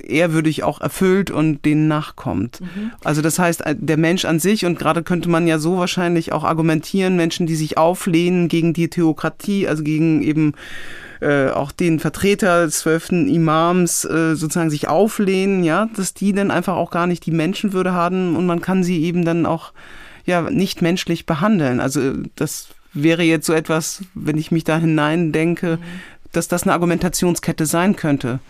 ehrwürdig 0.03 0.63
auch 0.63 0.81
erfüllt 0.81 1.31
und 1.31 1.65
denen 1.65 1.89
nachkommt. 1.89 2.61
Mhm. 2.61 2.93
Also 3.05 3.23
das 3.23 3.39
heißt, 3.39 3.67
äh, 3.67 3.77
der 3.79 3.97
Mensch 3.97 4.25
an 4.25 4.39
sich, 4.39 4.67
und 4.67 4.79
gerade 4.79 5.03
könnte 5.03 5.29
man 5.29 5.47
ja 5.47 5.59
so 5.59 5.79
wahrscheinlich 5.79 6.33
auch 6.33 6.45
argumentieren, 6.45 7.17
Menschen, 7.17 7.47
die 7.47 7.57
sich 7.57 7.79
auflehnen 7.79 8.49
gegen 8.49 8.73
die 8.73 8.89
Theokratie, 8.89 9.69
also 9.69 9.83
gegen 9.83 10.23
eben 10.23 10.55
äh, 11.21 11.49
auch 11.51 11.73
den 11.73 12.01
Vertreter 12.01 12.65
des 12.65 12.81
zwölften 12.81 13.29
Imams 13.29 14.05
äh, 14.05 14.35
sozusagen 14.35 14.71
sich 14.71 14.89
auflehnen, 14.89 15.65
ja, 15.65 15.89
dass 15.95 16.15
die 16.15 16.33
dann 16.33 16.51
einfach 16.51 16.77
auch 16.77 16.91
gar 16.91 17.07
nicht 17.07 17.27
die 17.27 17.31
Menschenwürde 17.31 17.93
haben 17.93 18.37
und 18.37 18.47
man 18.47 18.61
kann 18.61 18.83
sie 18.85 19.03
eben 19.03 19.25
dann 19.25 19.47
auch 19.47 19.73
ja 20.25 20.51
nicht 20.51 20.83
menschlich 20.83 21.27
behandeln. 21.27 21.81
Also 21.81 22.15
das 22.37 22.69
wäre 22.93 23.23
jetzt 23.23 23.47
so 23.47 23.53
etwas, 23.53 24.03
wenn 24.15 24.39
ich 24.39 24.51
mich 24.51 24.65
da 24.65 24.79
hinein 24.79 25.33
denke, 25.33 25.77
mhm. 25.77 25.85
dass 26.33 26.49
das 26.49 26.63
eine 26.63 26.73
Argumentationskette 26.73 27.67
sein 27.67 27.97
könnte. 27.97 28.41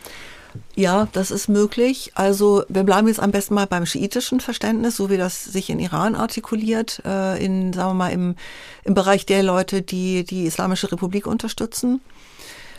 Ja, 0.74 1.08
das 1.12 1.30
ist 1.30 1.48
möglich. 1.48 2.12
Also 2.14 2.64
wir 2.68 2.82
bleiben 2.82 3.08
jetzt 3.08 3.20
am 3.20 3.30
besten 3.30 3.54
mal 3.54 3.66
beim 3.66 3.86
schiitischen 3.86 4.40
Verständnis, 4.40 4.96
so 4.96 5.10
wie 5.10 5.16
das 5.16 5.44
sich 5.44 5.70
in 5.70 5.78
Iran 5.78 6.14
artikuliert, 6.14 7.02
äh, 7.04 7.44
in, 7.44 7.72
sagen 7.72 7.90
wir 7.90 7.94
mal, 7.94 8.12
im, 8.12 8.36
im 8.84 8.94
Bereich 8.94 9.26
der 9.26 9.42
Leute, 9.42 9.82
die 9.82 10.24
die 10.24 10.44
Islamische 10.44 10.90
Republik 10.90 11.26
unterstützen. 11.26 12.00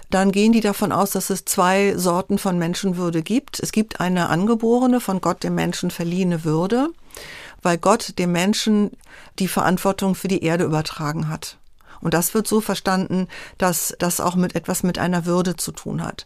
Dann 0.10 0.34
gehen 0.34 0.52
die 0.52 0.60
davon 0.60 0.92
aus, 0.92 1.12
dass 1.12 1.30
es 1.30 1.46
zwei 1.46 1.96
Sorten 1.96 2.38
von 2.38 2.60
Menschenwürde 2.60 3.22
gibt. 3.22 3.62
Es 3.62 3.72
gibt 3.72 4.02
eine 4.02 4.28
angeborene, 4.28 5.00
von 5.00 5.22
Gott 5.22 5.44
dem 5.44 5.56
Menschen 5.56 5.90
verliehene 5.90 6.44
Würde, 6.44 6.90
weil 7.62 7.78
Gott 7.78 8.20
dem 8.20 8.34
Menschen 8.34 8.92
die 9.40 9.48
Verantwortung 9.48 10.16
für 10.16 10.28
die 10.28 10.44
Erde 10.44 10.66
übertragen 10.66 11.30
hat. 11.30 11.58
Und 12.02 12.14
das 12.14 12.34
wird 12.34 12.48
so 12.48 12.60
verstanden, 12.60 13.28
dass 13.58 13.96
das 14.00 14.20
auch 14.20 14.36
mit 14.36 14.56
etwas 14.56 14.84
mit 14.84 15.00
einer 15.00 15.26
Würde 15.26 15.56
zu 15.56 15.72
tun 15.72 16.04
hat. 16.04 16.26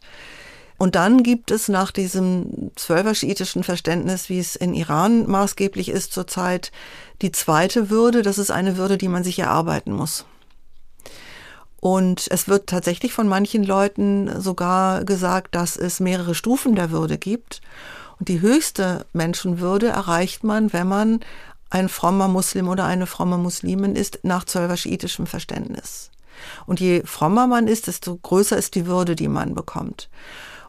Und 0.77 0.95
dann 0.95 1.23
gibt 1.23 1.51
es 1.51 1.69
nach 1.69 1.91
diesem 1.91 2.71
zwölfer-schiitischen 2.75 3.63
Verständnis, 3.63 4.29
wie 4.29 4.39
es 4.39 4.55
in 4.55 4.73
Iran 4.73 5.25
maßgeblich 5.27 5.89
ist 5.89 6.11
zurzeit, 6.11 6.71
die 7.21 7.31
zweite 7.31 7.89
Würde. 7.89 8.21
Das 8.21 8.37
ist 8.37 8.51
eine 8.51 8.77
Würde, 8.77 8.97
die 8.97 9.07
man 9.07 9.23
sich 9.23 9.39
erarbeiten 9.39 9.93
muss. 9.93 10.25
Und 11.79 12.27
es 12.31 12.47
wird 12.47 12.67
tatsächlich 12.67 13.13
von 13.13 13.27
manchen 13.27 13.63
Leuten 13.63 14.41
sogar 14.41 15.05
gesagt, 15.05 15.55
dass 15.55 15.77
es 15.77 15.99
mehrere 15.99 16.35
Stufen 16.35 16.75
der 16.75 16.91
Würde 16.91 17.17
gibt. 17.17 17.61
Und 18.19 18.27
die 18.27 18.41
höchste 18.41 19.05
Menschenwürde 19.13 19.87
erreicht 19.87 20.43
man, 20.43 20.73
wenn 20.73 20.87
man 20.87 21.19
ein 21.69 21.87
frommer 21.89 22.27
Muslim 22.27 22.69
oder 22.69 22.85
eine 22.85 23.05
fromme 23.05 23.37
Muslimin 23.37 23.95
ist, 23.95 24.19
nach 24.23 24.45
zwölfer-schiitischem 24.45 25.27
Verständnis. 25.27 26.09
Und 26.65 26.79
je 26.79 27.03
frommer 27.05 27.47
man 27.47 27.67
ist, 27.67 27.87
desto 27.87 28.17
größer 28.17 28.57
ist 28.57 28.75
die 28.75 28.87
Würde, 28.87 29.15
die 29.15 29.27
man 29.27 29.53
bekommt. 29.55 30.09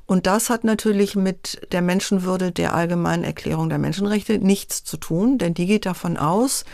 Und 0.07 0.27
das 0.27 0.51
hat 0.51 0.63
natürlich 0.63 1.17
mit 1.17 1.67
der 1.73 1.83
Menschenwürde 1.83 2.53
der 2.53 2.75
Allgemeinen 2.75 3.25
Erklärung 3.25 3.69
der 3.69 3.79
Menschenrechte 3.79 4.39
nichts 4.39 4.85
zu 4.85 4.97
tun, 4.97 5.39
denn 5.39 5.53
die 5.53 5.67
geht 5.67 5.85
davon 5.85 6.17
aus, 6.17 6.65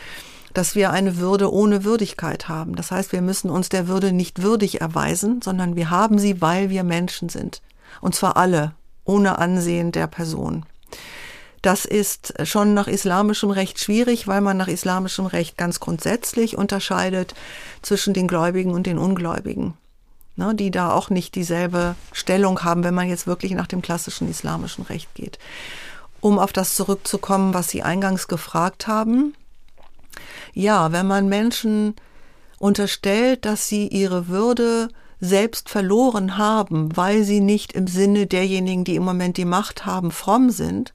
dass 0.53 0.75
wir 0.75 0.91
eine 0.91 1.17
Würde 1.17 1.51
ohne 1.51 1.83
Würdigkeit 1.83 2.49
haben. 2.49 2.77
Das 2.77 2.91
heißt, 2.91 3.13
wir 3.13 3.23
müssen 3.23 3.49
uns 3.49 3.71
der 3.71 3.89
Würde 3.89 4.13
nicht 4.13 4.43
würdig 4.43 4.83
erweisen, 4.83 5.41
sondern 5.43 5.77
wir 5.77 5.89
haben 5.89 6.19
sie, 6.19 6.43
weil 6.43 6.69
wir 6.69 6.85
Menschen 6.85 7.31
sind. 7.31 7.63
Und 8.03 8.15
zwar 8.15 8.37
alle, 8.37 8.75
ohne 9.05 9.39
Ansehen 9.39 9.93
der 9.93 10.09
Person. 10.09 10.67
Das 11.63 11.87
ist 11.87 12.35
schon 12.47 12.75
nach 12.75 12.89
islamischem 12.89 13.51
Recht 13.51 13.79
schwierig, 13.79 14.27
weil 14.27 14.43
man 14.43 14.59
nach 14.59 14.69
islamischem 14.69 15.27
Recht 15.27 15.57
ganz 15.57 15.81
grundsätzlich 15.81 16.59
unterscheidet 16.59 17.35
zwischen 17.81 18.13
den 18.13 18.29
Gläubigen 18.29 18.73
und 18.73 18.87
den 18.87 18.99
Ungläubigen 18.99 19.75
ne, 20.37 20.55
die 20.55 20.71
da 20.71 20.93
auch 20.93 21.11
nicht 21.11 21.35
dieselbe 21.35 21.95
Stellung 22.13 22.65
haben, 22.65 22.85
wenn 22.85 22.95
man 22.95 23.09
jetzt 23.09 23.27
wirklich 23.27 23.53
nach 23.53 23.67
dem 23.67 23.83
klassischen 23.83 24.29
islamischen 24.29 24.85
Recht 24.85 25.15
geht. 25.15 25.39
Um 26.21 26.39
auf 26.39 26.53
das 26.53 26.77
zurückzukommen, 26.77 27.55
was 27.55 27.69
Sie 27.69 27.83
eingangs 27.83 28.29
gefragt 28.29 28.87
haben. 28.87 29.35
Ja, 30.55 30.93
wenn 30.93 31.07
man 31.07 31.29
Menschen 31.29 31.95
unterstellt, 32.59 33.45
dass 33.45 33.67
sie 33.67 33.89
ihre 33.89 34.29
Würde 34.29 34.89
selbst 35.19 35.69
verloren 35.69 36.39
haben, 36.39 36.97
weil 36.97 37.25
sie 37.25 37.41
nicht 37.41 37.73
im 37.73 37.87
Sinne 37.89 38.27
derjenigen, 38.27 38.85
die 38.85 38.97
im 38.97 39.05
Moment 39.05 39.37
die 39.37 39.45
Macht 39.45 39.85
haben, 39.85 40.11
fromm 40.11 40.51
sind, 40.51 40.93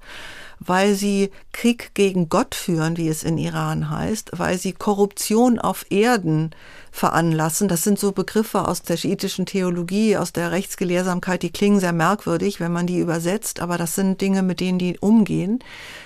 weil 0.60 0.96
sie 0.96 1.32
Krieg 1.52 1.92
gegen 1.94 2.30
Gott 2.30 2.56
führen, 2.56 2.98
wie 2.98 3.08
es 3.08 3.24
in 3.24 3.38
Iran 3.38 3.90
heißt, 3.90 4.32
weil 4.34 4.58
sie 4.58 4.74
Korruption 4.74 5.60
auf 5.60 5.86
Erden 5.90 6.52
veranlassen. 6.92 7.68
Das 7.68 7.84
sind 7.84 8.00
so 8.00 8.12
Begriffe 8.12 8.68
aus 8.68 8.82
der 8.82 8.98
schiitischen 8.98 9.46
Theologie, 9.46 10.18
aus 10.18 10.34
der 10.34 10.52
Rechtsgelehrsamkeit, 10.52 11.44
die 11.44 11.52
klingen 11.52 11.80
sehr 11.80 11.94
merkwürdig, 11.94 12.60
wenn 12.60 12.72
man 12.72 12.88
die 12.88 13.00
übersetzt, 13.00 13.60
aber 13.60 13.78
das 13.78 13.96
sind 13.96 14.20
Dinge, 14.22 14.42
mit 14.42 14.60
denen 14.60 14.80
die 14.80 14.98
umgehen 15.00 15.60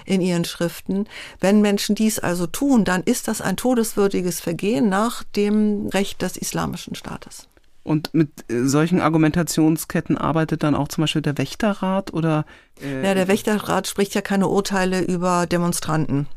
in 0.06 0.22
ihren 0.22 0.46
Schriften. 0.46 1.08
Wenn 1.40 1.62
Menschen 1.62 1.96
dies 1.96 2.20
also 2.20 2.48
tun, 2.48 2.84
dann 2.84 3.04
ist 3.04 3.28
das 3.28 3.42
ein 3.42 3.58
todeswürdiges 3.58 4.42
Vergehen 4.42 4.90
nach 4.90 5.24
dem 5.24 5.88
Recht 5.88 6.22
des 6.22 6.38
islamischen 6.38 6.96
Staates. 6.96 7.51
Und 7.84 8.14
mit 8.14 8.30
äh, 8.50 8.64
solchen 8.66 9.02
Argumentationsketten 9.02 10.18
arbeitet 10.18 10.64
dann 10.64 10.76
auch 10.76 10.88
zum 10.88 11.04
Beispiel 11.04 11.22
der 11.22 11.38
Wächterrat 11.38 12.14
oder? 12.14 12.46
Äh 12.82 13.04
ja, 13.04 13.14
der 13.16 13.28
Wächterrat 13.28 13.88
spricht 13.88 14.14
ja 14.14 14.22
keine 14.22 14.48
Urteile 14.48 15.02
über 15.02 15.48
Demonstranten. 15.48 16.28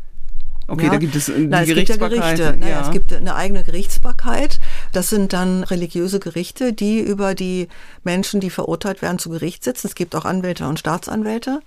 Okay, 0.66 0.86
ja. 0.86 0.90
da 0.92 0.96
gibt 0.96 1.14
es 1.14 1.26
die 1.26 1.46
Nein, 1.46 1.62
es 1.62 1.68
Gerichtsbarkeit. 1.68 2.10
Gibt 2.10 2.24
ja 2.24 2.34
Gerichte. 2.36 2.60
Naja, 2.60 2.80
ja. 2.80 2.86
Es 2.86 2.90
gibt 2.90 3.12
eine 3.12 3.34
eigene 3.34 3.64
Gerichtsbarkeit. 3.64 4.60
Das 4.92 5.10
sind 5.10 5.32
dann 5.32 5.62
religiöse 5.62 6.20
Gerichte, 6.20 6.72
die 6.72 7.00
über 7.00 7.34
die 7.34 7.68
Menschen, 8.02 8.40
die 8.40 8.50
verurteilt 8.50 9.02
werden, 9.02 9.18
zu 9.18 9.28
Gericht 9.30 9.62
sitzen. 9.62 9.86
Es 9.86 9.94
gibt 9.94 10.16
auch 10.16 10.24
Anwälte 10.24 10.66
und 10.66 10.78
Staatsanwälte. 10.78 11.60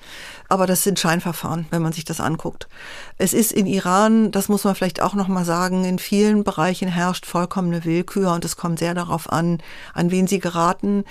Aber 0.49 0.65
das 0.65 0.83
sind 0.83 0.99
Scheinverfahren, 0.99 1.67
wenn 1.69 1.81
man 1.81 1.93
sich 1.93 2.05
das 2.05 2.19
anguckt. 2.19 2.67
Es 3.17 3.33
ist 3.33 3.51
in 3.51 3.67
Iran, 3.67 4.31
das 4.31 4.49
muss 4.49 4.63
man 4.63 4.73
vielleicht 4.73 5.01
auch 5.01 5.13
nochmal 5.13 5.45
sagen, 5.45 5.85
in 5.85 5.99
vielen 5.99 6.43
Bereichen 6.43 6.87
herrscht 6.87 7.25
vollkommene 7.25 7.85
Willkür 7.85 8.33
und 8.33 8.45
es 8.45 8.57
kommt 8.57 8.79
sehr 8.79 8.93
darauf 8.93 9.31
an, 9.31 9.59
an 9.93 10.09
wen 10.09 10.27
sie 10.27 10.39
geraten 10.39 11.03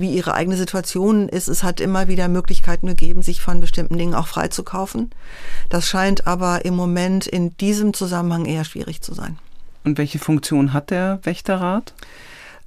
wie 0.00 0.10
ihre 0.14 0.34
eigene 0.34 0.56
Situation 0.56 1.28
ist. 1.28 1.48
Es 1.48 1.62
hat 1.62 1.80
immer 1.80 2.08
wieder 2.08 2.28
Möglichkeiten 2.28 2.86
gegeben, 2.86 3.22
sich 3.22 3.40
von 3.40 3.60
bestimmten 3.60 3.98
Dingen 3.98 4.14
auch 4.14 4.26
freizukaufen. 4.26 5.10
Das 5.68 5.86
scheint 5.86 6.26
aber 6.26 6.64
im 6.64 6.74
Moment 6.74 7.26
in 7.26 7.56
diesem 7.56 7.94
Zusammenhang 7.94 8.46
eher 8.46 8.64
schwierig 8.64 9.00
zu 9.00 9.14
sein. 9.14 9.38
Und 9.84 9.98
welche 9.98 10.18
Funktion 10.18 10.72
hat 10.72 10.90
der 10.90 11.20
Wächterrat? 11.22 11.94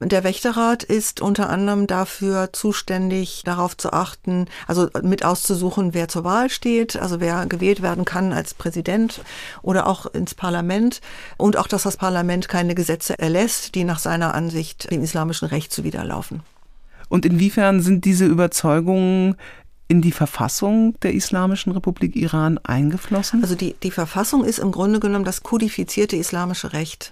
Der 0.03 0.23
Wächterrat 0.23 0.81
ist 0.81 1.21
unter 1.21 1.51
anderem 1.51 1.85
dafür 1.85 2.51
zuständig, 2.53 3.43
darauf 3.45 3.77
zu 3.77 3.93
achten, 3.93 4.47
also 4.65 4.89
mit 5.03 5.23
auszusuchen, 5.23 5.93
wer 5.93 6.07
zur 6.07 6.23
Wahl 6.23 6.49
steht, 6.49 6.97
also 6.97 7.19
wer 7.19 7.45
gewählt 7.45 7.83
werden 7.83 8.03
kann 8.03 8.33
als 8.33 8.55
Präsident 8.55 9.21
oder 9.61 9.85
auch 9.85 10.07
ins 10.07 10.33
Parlament 10.33 11.01
und 11.37 11.55
auch, 11.55 11.67
dass 11.67 11.83
das 11.83 11.97
Parlament 11.97 12.49
keine 12.49 12.73
Gesetze 12.73 13.19
erlässt, 13.19 13.75
die 13.75 13.83
nach 13.83 13.99
seiner 13.99 14.33
Ansicht 14.33 14.89
dem 14.89 15.03
islamischen 15.03 15.49
Recht 15.49 15.71
zuwiderlaufen. 15.71 16.41
Und 17.11 17.25
inwiefern 17.25 17.81
sind 17.81 18.05
diese 18.05 18.25
Überzeugungen 18.25 19.35
in 19.89 20.01
die 20.01 20.13
Verfassung 20.13 20.97
der 21.01 21.13
Islamischen 21.13 21.73
Republik 21.73 22.15
Iran 22.15 22.57
eingeflossen? 22.59 23.41
Also 23.41 23.55
die, 23.55 23.75
die 23.83 23.91
Verfassung 23.91 24.45
ist 24.45 24.59
im 24.59 24.71
Grunde 24.71 25.01
genommen 25.01 25.25
das 25.25 25.43
kodifizierte 25.43 26.15
islamische 26.15 26.71
Recht. 26.71 27.11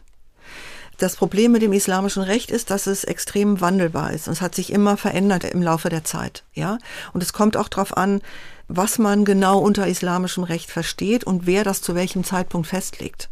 Das 1.00 1.18
Problem 1.18 1.52
mit 1.52 1.64
dem 1.64 1.74
islamischen 1.74 2.24
Recht 2.24 2.50
ist, 2.50 2.72
dass 2.72 2.88
es 2.88 3.04
extrem 3.04 3.60
wandelbar 3.60 4.14
ist 4.14 4.28
und 4.28 4.34
es 4.34 4.42
hat 4.42 4.56
sich 4.56 4.72
immer 4.72 4.96
verändert 4.96 5.44
im 5.44 5.62
Laufe 5.62 5.90
der 5.90 6.06
Zeit, 6.06 6.46
ja. 6.54 6.78
Und 7.12 7.22
es 7.22 7.34
kommt 7.34 7.58
auch 7.58 7.68
darauf 7.68 7.98
an, 7.98 8.22
was 8.70 9.00
man 9.00 9.26
genau 9.26 9.60
unter 9.60 9.86
islamischem 9.86 10.46
Recht 10.46 10.72
versteht 10.72 11.26
und 11.26 11.46
wer 11.46 11.66
das 11.66 11.82
zu 11.82 11.94
welchem 11.94 12.24
Zeitpunkt 12.24 12.68
festlegt 12.68 13.30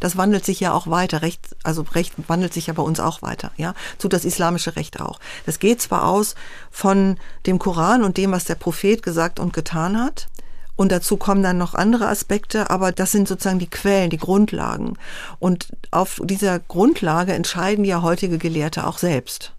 das 0.00 0.16
wandelt 0.16 0.44
sich 0.44 0.60
ja 0.60 0.72
auch 0.72 0.88
weiter. 0.88 1.22
Recht, 1.22 1.40
also 1.62 1.82
Recht 1.94 2.14
wandelt 2.28 2.52
sich 2.52 2.66
ja 2.68 2.74
bei 2.74 2.82
uns 2.82 3.00
auch 3.00 3.22
weiter, 3.22 3.50
ja. 3.56 3.74
Tut 3.98 4.12
das 4.12 4.24
islamische 4.24 4.76
Recht 4.76 5.00
auch. 5.00 5.18
Das 5.46 5.58
geht 5.58 5.80
zwar 5.80 6.06
aus 6.06 6.34
von 6.70 7.16
dem 7.46 7.58
Koran 7.58 8.02
und 8.02 8.16
dem, 8.16 8.32
was 8.32 8.44
der 8.44 8.54
Prophet 8.54 9.02
gesagt 9.02 9.40
und 9.40 9.52
getan 9.52 10.00
hat. 10.00 10.28
Und 10.76 10.92
dazu 10.92 11.16
kommen 11.16 11.42
dann 11.42 11.58
noch 11.58 11.74
andere 11.74 12.06
Aspekte, 12.06 12.70
aber 12.70 12.92
das 12.92 13.10
sind 13.10 13.26
sozusagen 13.26 13.58
die 13.58 13.68
Quellen, 13.70 14.10
die 14.10 14.16
Grundlagen. 14.16 14.96
Und 15.40 15.72
auf 15.90 16.20
dieser 16.22 16.60
Grundlage 16.60 17.32
entscheiden 17.32 17.84
ja 17.84 18.02
heutige 18.02 18.38
Gelehrte 18.38 18.86
auch 18.86 18.98
selbst 18.98 19.52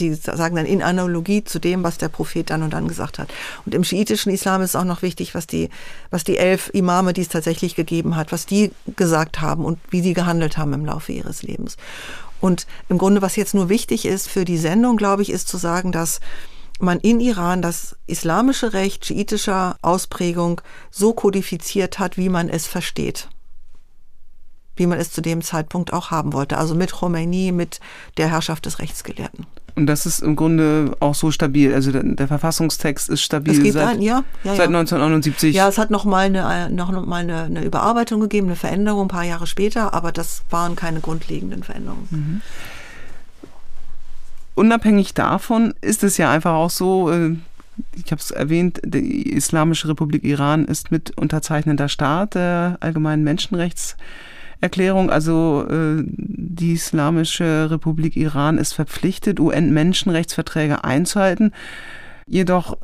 die 0.00 0.14
sagen 0.14 0.56
dann 0.56 0.66
in 0.66 0.82
Analogie 0.82 1.44
zu 1.44 1.58
dem, 1.58 1.82
was 1.82 1.98
der 1.98 2.08
Prophet 2.08 2.50
dann 2.50 2.62
und 2.62 2.72
dann 2.72 2.88
gesagt 2.88 3.18
hat. 3.18 3.28
Und 3.66 3.74
im 3.74 3.84
schiitischen 3.84 4.32
Islam 4.32 4.62
ist 4.62 4.76
auch 4.76 4.84
noch 4.84 5.02
wichtig, 5.02 5.34
was 5.34 5.46
die, 5.46 5.68
was 6.10 6.24
die 6.24 6.38
elf 6.38 6.70
Imame, 6.72 7.12
die 7.12 7.22
es 7.22 7.28
tatsächlich 7.28 7.74
gegeben 7.74 8.16
hat, 8.16 8.32
was 8.32 8.46
die 8.46 8.72
gesagt 8.96 9.40
haben 9.40 9.64
und 9.64 9.78
wie 9.90 10.00
sie 10.00 10.14
gehandelt 10.14 10.58
haben 10.58 10.72
im 10.72 10.84
Laufe 10.84 11.12
ihres 11.12 11.42
Lebens. 11.42 11.76
Und 12.40 12.66
im 12.88 12.98
Grunde, 12.98 13.22
was 13.22 13.36
jetzt 13.36 13.54
nur 13.54 13.68
wichtig 13.68 14.04
ist 14.04 14.28
für 14.28 14.44
die 14.44 14.58
Sendung, 14.58 14.96
glaube 14.96 15.22
ich, 15.22 15.30
ist 15.30 15.48
zu 15.48 15.56
sagen, 15.56 15.92
dass 15.92 16.20
man 16.80 17.00
in 17.00 17.18
Iran 17.18 17.60
das 17.62 17.96
islamische 18.06 18.72
Recht 18.72 19.04
schiitischer 19.04 19.76
Ausprägung 19.82 20.60
so 20.90 21.12
kodifiziert 21.12 21.98
hat, 21.98 22.16
wie 22.16 22.28
man 22.28 22.48
es 22.48 22.66
versteht 22.66 23.28
wie 24.78 24.86
man 24.86 24.98
es 24.98 25.10
zu 25.10 25.20
dem 25.20 25.42
Zeitpunkt 25.42 25.92
auch 25.92 26.10
haben 26.10 26.32
wollte. 26.32 26.56
Also 26.56 26.74
mit 26.74 26.92
Khomeini, 26.92 27.52
mit 27.52 27.80
der 28.16 28.30
Herrschaft 28.30 28.66
des 28.66 28.78
Rechtsgelehrten. 28.78 29.46
Und 29.78 29.86
das 29.86 30.06
ist 30.06 30.24
im 30.24 30.34
Grunde 30.34 30.96
auch 30.98 31.14
so 31.14 31.30
stabil. 31.30 31.72
Also 31.72 31.92
der, 31.92 32.02
der 32.02 32.26
Verfassungstext 32.26 33.08
ist 33.10 33.22
stabil 33.22 33.54
es 33.54 33.62
gibt 33.62 33.74
seit, 33.74 33.86
ein, 33.86 34.02
ja, 34.02 34.24
ja, 34.42 34.56
seit 34.56 34.66
1979. 34.66 35.54
Ja, 35.54 35.68
es 35.68 35.78
hat 35.78 35.92
noch 35.92 36.04
mal, 36.04 36.26
eine, 36.26 36.68
noch 36.74 36.90
mal 37.06 37.18
eine, 37.18 37.44
eine, 37.44 37.64
Überarbeitung 37.64 38.20
gegeben, 38.20 38.48
eine 38.48 38.56
Veränderung 38.56 39.02
ein 39.02 39.08
paar 39.08 39.22
Jahre 39.22 39.46
später, 39.46 39.94
aber 39.94 40.10
das 40.10 40.42
waren 40.50 40.74
keine 40.74 40.98
grundlegenden 40.98 41.62
Veränderungen. 41.62 42.08
Mhm. 42.10 42.40
Unabhängig 44.56 45.14
davon 45.14 45.74
ist 45.80 46.02
es 46.02 46.16
ja 46.16 46.28
einfach 46.28 46.54
auch 46.54 46.70
so, 46.70 47.12
äh, 47.12 47.36
ich 47.94 48.10
habe 48.10 48.20
es 48.20 48.32
erwähnt, 48.32 48.80
die 48.84 49.30
Islamische 49.30 49.86
Republik 49.86 50.24
Iran 50.24 50.64
ist 50.64 50.90
mit 50.90 51.16
unterzeichnender 51.16 51.88
Staat 51.88 52.34
der 52.34 52.78
allgemeinen 52.80 53.22
Menschenrechts 53.22 53.96
Erklärung. 54.60 55.10
Also 55.10 55.66
äh, 55.68 56.02
die 56.06 56.72
Islamische 56.72 57.70
Republik 57.70 58.16
Iran 58.16 58.58
ist 58.58 58.72
verpflichtet, 58.72 59.40
UN-Menschenrechtsverträge 59.40 60.84
einzuhalten. 60.84 61.52
Jedoch 62.26 62.76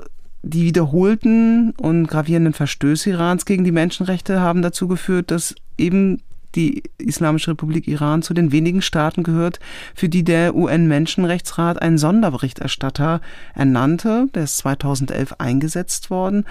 die 0.43 0.65
wiederholten 0.65 1.71
und 1.73 2.07
gravierenden 2.07 2.53
Verstöße 2.53 3.11
Irans 3.11 3.47
gegen 3.47 3.65
die 3.65 3.73
Menschenrechte 3.73 4.41
haben 4.41 4.61
dazu 4.61 4.89
geführt, 4.89 5.31
dass 5.31 5.55
eben 5.79 6.21
die 6.55 6.85
Islamische 6.99 7.51
Republik 7.53 7.89
Iran 7.89 8.23
zu 8.23 8.35
den 8.35 8.53
wenigen 8.53 8.83
Staaten 8.83 9.23
gehört, 9.23 9.59
für 9.95 10.09
die 10.09 10.23
der 10.23 10.55
UN-Menschenrechtsrat 10.55 11.81
einen 11.81 11.99
Sonderberichterstatter 11.99 13.21
ernannte. 13.55 14.29
Der 14.35 14.45
ist 14.45 14.59
2011 14.59 15.35
eingesetzt 15.39 16.11
worden. 16.11 16.45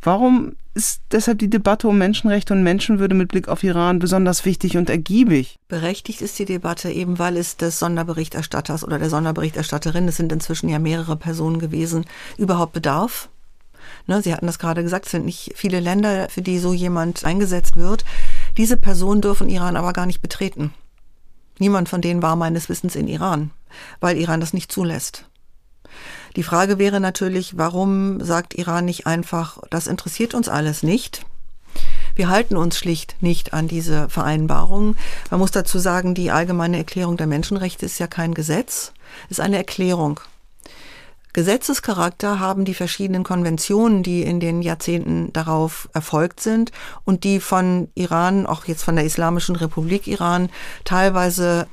Warum 0.00 0.52
ist 0.74 1.02
deshalb 1.10 1.38
die 1.38 1.50
Debatte 1.50 1.88
um 1.88 1.98
Menschenrechte 1.98 2.54
und 2.54 2.62
Menschenwürde 2.62 3.14
mit 3.14 3.28
Blick 3.28 3.48
auf 3.48 3.62
Iran 3.62 3.98
besonders 3.98 4.44
wichtig 4.44 4.76
und 4.76 4.88
ergiebig? 4.88 5.58
Berechtigt 5.68 6.22
ist 6.22 6.38
die 6.38 6.44
Debatte 6.44 6.90
eben, 6.90 7.18
weil 7.18 7.36
es 7.36 7.56
des 7.56 7.78
Sonderberichterstatters 7.78 8.84
oder 8.84 8.98
der 8.98 9.10
Sonderberichterstatterin, 9.10 10.08
es 10.08 10.16
sind 10.16 10.32
inzwischen 10.32 10.68
ja 10.68 10.78
mehrere 10.78 11.16
Personen 11.16 11.58
gewesen, 11.58 12.06
überhaupt 12.38 12.72
bedarf. 12.72 13.28
Ne, 14.06 14.22
Sie 14.22 14.32
hatten 14.32 14.46
das 14.46 14.58
gerade 14.58 14.82
gesagt, 14.82 15.06
es 15.06 15.12
sind 15.12 15.26
nicht 15.26 15.52
viele 15.54 15.80
Länder, 15.80 16.28
für 16.28 16.42
die 16.42 16.58
so 16.58 16.72
jemand 16.72 17.24
eingesetzt 17.24 17.76
wird. 17.76 18.04
Diese 18.56 18.76
Personen 18.76 19.20
dürfen 19.20 19.48
Iran 19.48 19.76
aber 19.76 19.92
gar 19.92 20.06
nicht 20.06 20.22
betreten. 20.22 20.72
Niemand 21.58 21.88
von 21.88 22.00
denen 22.00 22.22
war 22.22 22.36
meines 22.36 22.68
Wissens 22.68 22.96
in 22.96 23.08
Iran, 23.08 23.50
weil 24.00 24.16
Iran 24.16 24.40
das 24.40 24.52
nicht 24.52 24.72
zulässt. 24.72 25.26
Die 26.36 26.42
Frage 26.42 26.78
wäre 26.78 27.00
natürlich, 27.00 27.58
warum 27.58 28.20
sagt 28.24 28.54
Iran 28.54 28.86
nicht 28.86 29.06
einfach, 29.06 29.58
das 29.70 29.86
interessiert 29.86 30.34
uns 30.34 30.48
alles 30.48 30.82
nicht? 30.82 31.26
Wir 32.14 32.28
halten 32.28 32.56
uns 32.56 32.76
schlicht 32.76 33.16
nicht 33.20 33.54
an 33.54 33.68
diese 33.68 34.08
Vereinbarung. 34.08 34.96
Man 35.30 35.40
muss 35.40 35.50
dazu 35.50 35.78
sagen, 35.78 36.14
die 36.14 36.30
allgemeine 36.30 36.76
Erklärung 36.76 37.16
der 37.16 37.26
Menschenrechte 37.26 37.86
ist 37.86 37.98
ja 37.98 38.06
kein 38.06 38.34
Gesetz, 38.34 38.92
ist 39.28 39.40
eine 39.40 39.56
Erklärung. 39.56 40.20
Gesetzescharakter 41.32 42.40
haben 42.40 42.66
die 42.66 42.74
verschiedenen 42.74 43.24
Konventionen, 43.24 44.02
die 44.02 44.22
in 44.22 44.38
den 44.38 44.60
Jahrzehnten 44.60 45.32
darauf 45.32 45.88
erfolgt 45.94 46.40
sind 46.40 46.72
und 47.04 47.24
die 47.24 47.40
von 47.40 47.88
Iran, 47.94 48.46
auch 48.46 48.66
jetzt 48.66 48.82
von 48.82 48.96
der 48.96 49.06
Islamischen 49.06 49.56
Republik 49.56 50.06
Iran, 50.06 50.50
teilweise 50.84 51.66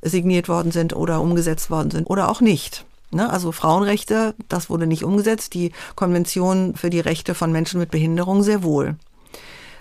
signiert 0.00 0.48
worden 0.48 0.72
sind 0.72 0.96
oder 0.96 1.20
umgesetzt 1.20 1.70
worden 1.70 1.90
sind 1.90 2.08
oder 2.08 2.30
auch 2.30 2.40
nicht. 2.40 2.86
Ne? 3.12 3.30
Also 3.30 3.52
Frauenrechte, 3.52 4.34
das 4.48 4.70
wurde 4.70 4.86
nicht 4.86 5.04
umgesetzt. 5.04 5.54
Die 5.54 5.72
Konvention 5.94 6.74
für 6.74 6.90
die 6.90 7.00
Rechte 7.00 7.34
von 7.34 7.52
Menschen 7.52 7.78
mit 7.78 7.90
Behinderung 7.90 8.42
sehr 8.42 8.62
wohl. 8.62 8.96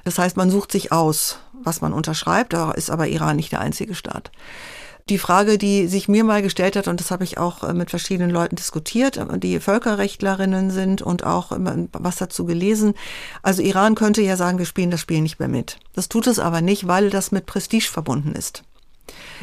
Das 0.04 0.17
heißt, 0.17 0.38
man 0.38 0.50
sucht 0.50 0.72
sich 0.72 0.91
aus, 0.91 1.39
was 1.54 1.82
man 1.82 1.94
unterschreibt. 1.94 2.54
Da 2.54 2.72
ist 2.72 2.89
aber 2.89 3.08
Iran 3.08 3.36
nicht 3.36 3.52
der 3.52 3.62
einzige 3.62 3.96
Staat. 3.96 4.32
Die 5.10 5.17
Frage, 5.17 5.58
die 5.58 5.88
sich 5.88 6.08
mir 6.08 6.24
mal 6.24 6.41
gestellt 6.41 6.76
hat, 6.76 6.88
und 6.88 7.00
das 7.00 7.12
habe 7.12 7.24
ich 7.24 7.38
auch 7.38 7.63
äh, 7.63 7.74
mit 7.74 7.89
verschiedenen 7.89 8.30
Leuten 8.30 8.56
diskutiert, 8.56 9.17
äh, 9.17 9.39
die 9.39 9.60
Völkerrechtlerinnen 9.60 10.72
sind 10.72 11.02
und 11.02 11.26
auch 11.26 11.52
was 11.91 12.17
dazu 12.17 12.46
gelesen. 12.46 12.94
Also 13.41 13.62
Iran 13.62 13.96
könnte 13.96 14.22
ja 14.22 14.38
sagen, 14.38 14.58
wir 14.58 14.65
spielen 14.65 14.91
das 14.91 15.02
Spiel 15.02 15.22
nicht 15.22 15.39
mehr 15.39 15.48
mit. 15.48 15.80
Das 15.94 16.08
tut 16.08 16.28
es 16.28 16.39
aber 16.39 16.62
nicht, 16.62 16.88
weil 16.88 17.10
das 17.10 17.32
mit 17.32 17.46
Prestige 17.46 17.89
verbunden 17.89 18.34
ist. 18.34 18.63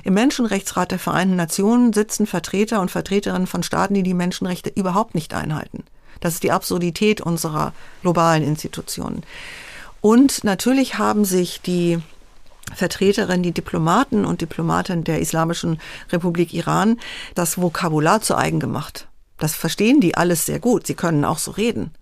Im 0.04 0.14
Menschenrechtsrat 0.14 0.90
der 0.90 0.98
Vereinten 0.98 1.36
Nationen 1.36 1.92
sitzen 1.92 2.26
Vertreter 2.26 2.80
und 2.80 2.90
Vertreterinnen 2.90 3.46
von 3.46 3.62
Staaten, 3.62 3.94
die 3.94 4.02
die 4.02 4.14
Menschenrechte 4.14 4.70
überhaupt 4.70 5.14
nicht 5.14 5.34
einhalten. 5.34 5.84
Das 6.20 6.34
ist 6.34 6.42
die 6.42 6.52
Absurdität 6.52 7.20
unserer 7.20 7.72
globalen 8.02 8.42
Institutionen. 8.42 9.22
Und 10.00 10.44
natürlich 10.44 10.98
haben 10.98 11.24
sich 11.24 11.60
die 11.60 11.98
Vertreterinnen, 12.74 13.42
die 13.42 13.52
Diplomaten 13.52 14.24
und 14.24 14.40
Diplomatinnen 14.40 15.04
der 15.04 15.20
Islamischen 15.20 15.80
Republik 16.12 16.52
Iran 16.52 16.98
das 17.34 17.58
Vokabular 17.58 18.20
zu 18.20 18.36
eigen 18.36 18.60
gemacht. 18.60 19.08
Das 19.38 19.54
verstehen 19.54 20.00
die 20.00 20.16
alles 20.16 20.46
sehr 20.46 20.58
gut. 20.58 20.86
Sie 20.86 20.94
können 20.94 21.24
auch 21.24 21.38
so 21.38 21.52
reden. 21.52 21.92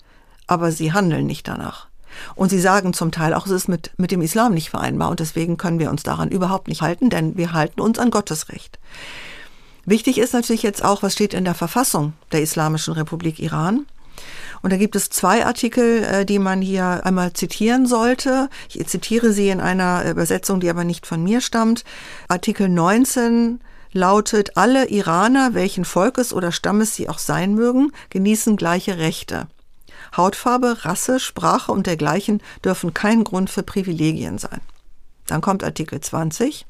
Aber 0.47 0.73
sie 0.73 0.93
handeln 0.93 1.27
nicht 1.27 1.49
danach. 1.49 1.89
Und 2.35 2.51
sie 2.51 2.61
sagen 2.61 2.93
zum 2.93 3.13
Teil 3.13 3.35
auch, 3.35 3.47
es 3.47 3.53
ist 3.53 3.69
mit, 3.69 3.91
mit 3.97 4.11
dem 4.11 4.23
Islam 4.23 4.55
nicht 4.55 4.71
vereinbar 4.71 5.11
und 5.11 5.21
deswegen 5.21 5.57
können 5.57 5.79
wir 5.79 5.91
uns 5.91 6.03
daran 6.03 6.31
überhaupt 6.31 6.69
nicht 6.69 6.83
halten, 6.83 7.11
denn 7.11 7.37
wir 7.37 7.53
halten 7.53 7.81
uns 7.81 7.99
an 7.99 8.11
Gottes 8.11 8.49
Recht. 8.49 8.79
Wichtig 9.85 10.19
ist 10.19 10.35
natürlich 10.35 10.63
jetzt 10.63 10.85
auch, 10.85 11.03
was 11.03 11.13
steht 11.13 11.33
in 11.33 11.45
der 11.45 11.55
Verfassung 11.55 12.13
der 12.33 12.43
Islamischen 12.43 12.95
Republik 12.95 13.39
Iran. 13.39 13.87
Und 14.63 14.73
da 14.73 14.77
gibt 14.79 14.97
es 14.97 15.11
zwei 15.11 15.47
Artikel, 15.47 16.03
äh, 16.03 16.25
die 16.25 16.39
man 16.39 16.61
hier 16.61 17.05
einmal 17.05 17.33
zitieren 17.35 17.87
sollte. 17.87 18.49
Ich 18.69 18.85
zitiere 18.87 19.33
sie 19.33 19.51
in 19.51 19.61
einer 19.61 20.09
Übersetzung, 20.11 20.61
die 20.61 20.71
aber 20.71 20.85
nicht 20.85 21.07
von 21.07 21.23
mir 21.23 21.41
stammt. 21.41 21.85
Artikel 22.29 22.69
19 22.69 23.61
lautet, 23.93 24.57
alle 24.57 24.89
Iraner, 24.89 25.55
welchen 25.55 25.85
Volkes 25.85 26.33
oder 26.33 26.53
Stammes 26.53 26.95
sie 26.95 27.09
auch 27.09 27.19
sein 27.19 27.55
mögen, 27.55 27.93
genießen 28.11 28.57
gleiche 28.57 28.99
Rechte. 28.99 29.47
Hautfarbe, 30.17 30.85
Rasse, 30.85 31.21
Sprache 31.21 31.73
und 31.73 31.87
dergleichen 31.87 32.43
dürfen 32.65 32.93
kein 32.93 33.25
Grund 33.25 33.51
für 33.51 33.63
Privilegien 33.63 34.39
sein. 34.39 34.61
Dann 35.27 35.41
kommt 35.41 35.65
Artikel 35.65 36.01
20. 36.01 36.67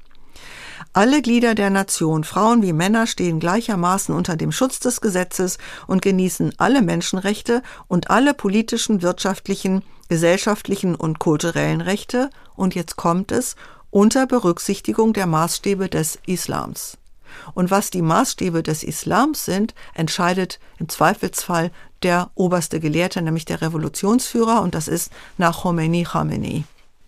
Alle 0.92 1.22
Glieder 1.22 1.54
der 1.54 1.70
Nation, 1.70 2.24
Frauen 2.24 2.62
wie 2.62 2.72
Männer, 2.72 3.06
stehen 3.06 3.40
gleichermaßen 3.40 4.14
unter 4.14 4.36
dem 4.36 4.52
Schutz 4.52 4.80
des 4.80 5.00
Gesetzes 5.00 5.58
und 5.86 6.02
genießen 6.02 6.54
alle 6.58 6.82
Menschenrechte 6.82 7.62
und 7.88 8.10
alle 8.10 8.34
politischen, 8.34 9.02
wirtschaftlichen, 9.02 9.82
gesellschaftlichen 10.08 10.94
und 10.94 11.18
kulturellen 11.18 11.80
Rechte, 11.80 12.30
und 12.54 12.74
jetzt 12.74 12.96
kommt 12.96 13.32
es, 13.32 13.56
unter 13.90 14.26
Berücksichtigung 14.26 15.12
der 15.12 15.26
Maßstäbe 15.26 15.88
des 15.88 16.18
Islams. 16.26 16.96
Und 17.54 17.70
was 17.70 17.90
die 17.90 18.02
Maßstäbe 18.02 18.62
des 18.62 18.82
Islams 18.82 19.44
sind, 19.44 19.74
entscheidet 19.94 20.58
im 20.78 20.88
Zweifelsfall 20.88 21.70
der 22.06 22.30
oberste 22.36 22.78
Gelehrte, 22.78 23.20
nämlich 23.20 23.46
der 23.46 23.60
Revolutionsführer, 23.60 24.62
und 24.62 24.76
das 24.76 24.86
ist 24.86 25.10
nach 25.38 25.62
Khomeini 25.62 26.04
Khamenei. 26.04 26.62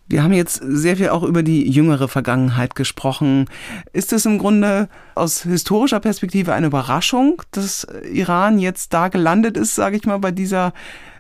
Wir 0.09 0.25
haben 0.25 0.33
jetzt 0.33 0.61
sehr 0.65 0.97
viel 0.97 1.11
auch 1.11 1.23
über 1.23 1.45
die 1.45 1.71
jüngere 1.71 2.09
Vergangenheit 2.09 2.75
gesprochen. 2.75 3.45
Ist 3.93 4.13
es 4.13 4.27
im 4.27 4.39
Grunde 4.39 4.89
aus 5.15 5.43
historischer 5.43 6.01
Perspektive 6.01 6.53
eine 6.53 6.67
Überraschung, 6.67 7.43
dass 7.53 7.87
Iran 8.11 8.59
jetzt 8.59 8.93
da 8.93 9.09
gelandet 9.09 9.57
ist, 9.57 9.77
sage 9.77 9.99
ich 9.99 10.05
mal, 10.05 10.19
bei 10.19 10.33
dieser 10.33 10.73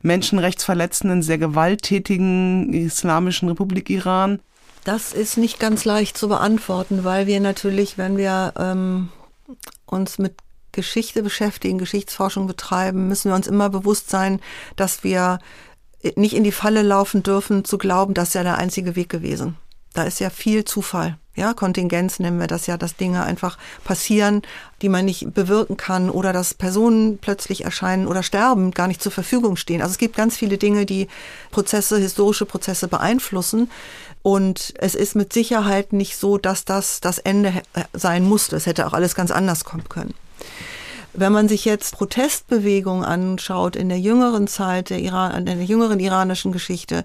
menschenrechtsverletzenden, 0.03 1.23
sehr 1.23 1.39
gewalttätigen 1.39 2.73
Islamischen 2.73 3.49
Republik 3.49 3.91
Iran? 3.91 4.41
Das 4.85 5.13
ist 5.13 5.37
nicht 5.37 5.61
ganz 5.61 5.85
leicht 5.85 6.17
zu 6.17 6.29
beantworten, 6.29 7.05
weil 7.05 7.27
wir 7.27 7.41
natürlich, 7.41 7.99
wenn 7.99 8.17
wir 8.17 8.55
ähm, 8.59 9.11
uns 9.87 10.19
mit 10.19 10.35
Geschichte 10.79 11.25
beschäftigen, 11.25 11.79
Geschichtsforschung 11.79 12.47
betreiben, 12.47 13.09
müssen 13.09 13.33
wir 13.33 13.35
uns 13.35 13.49
immer 13.49 13.69
bewusst 13.69 14.11
sein, 14.11 14.39
dass 14.77 15.03
wir 15.03 15.41
nicht 16.15 16.37
in 16.37 16.45
die 16.45 16.53
Falle 16.53 16.83
laufen 16.83 17.25
dürfen, 17.25 17.65
zu 17.65 17.79
glauben, 17.79 18.15
das 18.15 18.29
ist 18.29 18.35
ja 18.35 18.45
der 18.45 18.59
einzige 18.59 18.95
Weg 18.95 19.09
gewesen. 19.09 19.57
Da 19.93 20.05
ist 20.05 20.21
ja 20.21 20.31
viel 20.31 20.65
Zufall. 20.65 21.19
Ja, 21.35 21.55
Kontingenz 21.55 22.21
nennen 22.21 22.39
wir 22.39 22.47
das 22.47 22.69
ja, 22.69 22.77
dass 22.77 22.95
Dinge 22.95 23.25
einfach 23.25 23.59
passieren, 23.83 24.43
die 24.81 24.89
man 24.89 25.05
nicht 25.05 25.35
bewirken 25.35 25.77
kann 25.77 26.11
oder 26.11 26.33
dass 26.33 26.55
Personen 26.55 27.19
plötzlich 27.19 27.65
erscheinen 27.65 28.07
oder 28.07 28.23
sterben, 28.23 28.71
gar 28.71 28.87
nicht 28.87 29.03
zur 29.03 29.11
Verfügung 29.11 29.57
stehen. 29.57 29.83
Also 29.83 29.93
es 29.93 29.99
gibt 29.99 30.17
ganz 30.17 30.37
viele 30.37 30.59
Dinge, 30.59 30.87
die 30.87 31.09
Prozesse, 31.51 31.99
historische 31.99 32.47
Prozesse 32.47 32.87
beeinflussen. 32.87 33.69
Und 34.23 34.75
es 34.79 34.95
ist 34.95 35.17
mit 35.17 35.33
Sicherheit 35.33 35.93
nicht 35.93 36.17
so, 36.17 36.39
dass 36.39 36.65
das 36.65 37.01
das 37.01 37.19
Ende 37.19 37.53
sein 37.93 38.25
musste. 38.25 38.57
Es 38.57 38.67
hätte 38.67 38.87
auch 38.87 38.93
alles 38.93 39.15
ganz 39.15 39.31
anders 39.33 39.65
kommen 39.65 39.89
können. 39.89 40.15
Wenn 41.13 41.33
man 41.33 41.49
sich 41.49 41.65
jetzt 41.65 41.97
Protestbewegungen 41.97 43.05
anschaut 43.05 43.77
in 43.77 43.89
der 43.89 43.99
jüngeren 43.99 44.47
Zeit 44.47 44.91
der, 44.91 45.01
Iran, 45.01 45.35
in 45.35 45.47
der 45.47 45.65
jüngeren 45.65 46.01
iranischen 46.01 46.53
Geschichte, 46.53 47.05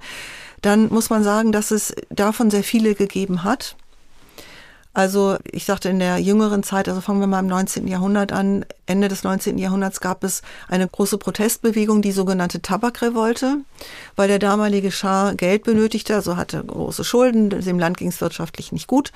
dann 0.62 0.90
muss 0.90 1.10
man 1.10 1.24
sagen, 1.24 1.52
dass 1.52 1.72
es 1.72 1.94
davon 2.10 2.50
sehr 2.52 2.64
viele 2.64 2.96
gegeben 2.96 3.44
hat. 3.44 3.76
Also 4.94 5.38
ich 5.52 5.66
sagte 5.66 5.90
in 5.90 5.98
der 5.98 6.20
jüngeren 6.20 6.62
Zeit, 6.62 6.88
also 6.88 7.02
fangen 7.02 7.20
wir 7.20 7.26
mal 7.26 7.40
im 7.40 7.48
19. 7.48 7.88
Jahrhundert 7.88 8.32
an, 8.32 8.64
Ende 8.86 9.08
des 9.08 9.24
19. 9.24 9.58
Jahrhunderts 9.58 10.02
gab 10.02 10.24
es 10.24 10.44
eine 10.68 10.88
große 10.88 11.18
Protestbewegung, 11.18 12.04
die 12.04 12.12
sogenannte 12.12 12.62
Tabakrevolte, 12.62 13.58
weil 14.16 14.28
der 14.28 14.38
damalige 14.38 14.92
Schah 14.92 15.34
Geld 15.34 15.64
benötigte, 15.64 16.14
also 16.14 16.38
hatte 16.38 16.64
große 16.64 17.04
Schulden, 17.04 17.50
dem 17.50 17.80
Land 17.80 17.98
ging 17.98 18.10
es 18.10 18.22
wirtschaftlich 18.22 18.72
nicht 18.72 18.86
gut. 18.86 19.12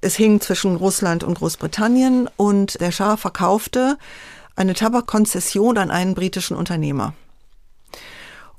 Es 0.00 0.16
hing 0.16 0.40
zwischen 0.40 0.74
Russland 0.74 1.22
und 1.22 1.38
Großbritannien 1.38 2.28
und 2.36 2.80
der 2.80 2.90
Schah 2.90 3.16
verkaufte 3.16 3.98
eine 4.56 4.74
Tabakkonzession 4.74 5.78
an 5.78 5.92
einen 5.92 6.14
britischen 6.14 6.56
Unternehmer. 6.56 7.14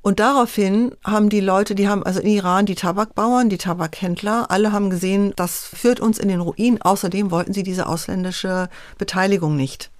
Und 0.03 0.19
daraufhin 0.19 0.91
haben 1.05 1.29
die 1.29 1.39
Leute, 1.39 1.75
die 1.75 1.87
haben, 1.87 2.03
also 2.03 2.19
in 2.19 2.27
Iran, 2.27 2.65
die 2.65 2.75
Tabakbauern, 2.75 3.47
die 3.47 3.57
Tabakhändler, 3.57 4.51
alle 4.51 4.73
haben 4.73 4.89
gesehen, 4.89 5.31
das 5.37 5.63
führt 5.63 6.01
uns 6.01 6.19
in 6.19 6.27
den 6.27 6.41
Ruin. 6.41 6.81
Außerdem 6.81 7.31
wollten 7.31 7.53
sie 7.53 7.63
diese 7.63 7.87
ausländische 7.87 8.69
Beteiligung 8.97 9.55
nicht. 9.55 9.91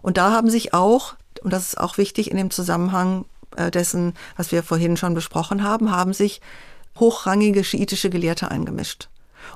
Und 0.00 0.16
da 0.16 0.32
haben 0.32 0.48
sich 0.48 0.72
auch, 0.72 1.14
und 1.42 1.52
das 1.52 1.68
ist 1.68 1.78
auch 1.78 1.98
wichtig 1.98 2.30
in 2.30 2.38
dem 2.38 2.50
Zusammenhang 2.50 3.26
äh, 3.56 3.70
dessen, 3.70 4.14
was 4.38 4.52
wir 4.52 4.62
vorhin 4.62 4.96
schon 4.96 5.12
besprochen 5.12 5.62
haben, 5.62 5.90
haben 5.90 6.14
sich 6.14 6.40
hochrangige 6.98 7.62
schiitische 7.62 8.08
Gelehrte 8.08 8.50
eingemischt. 8.50 9.10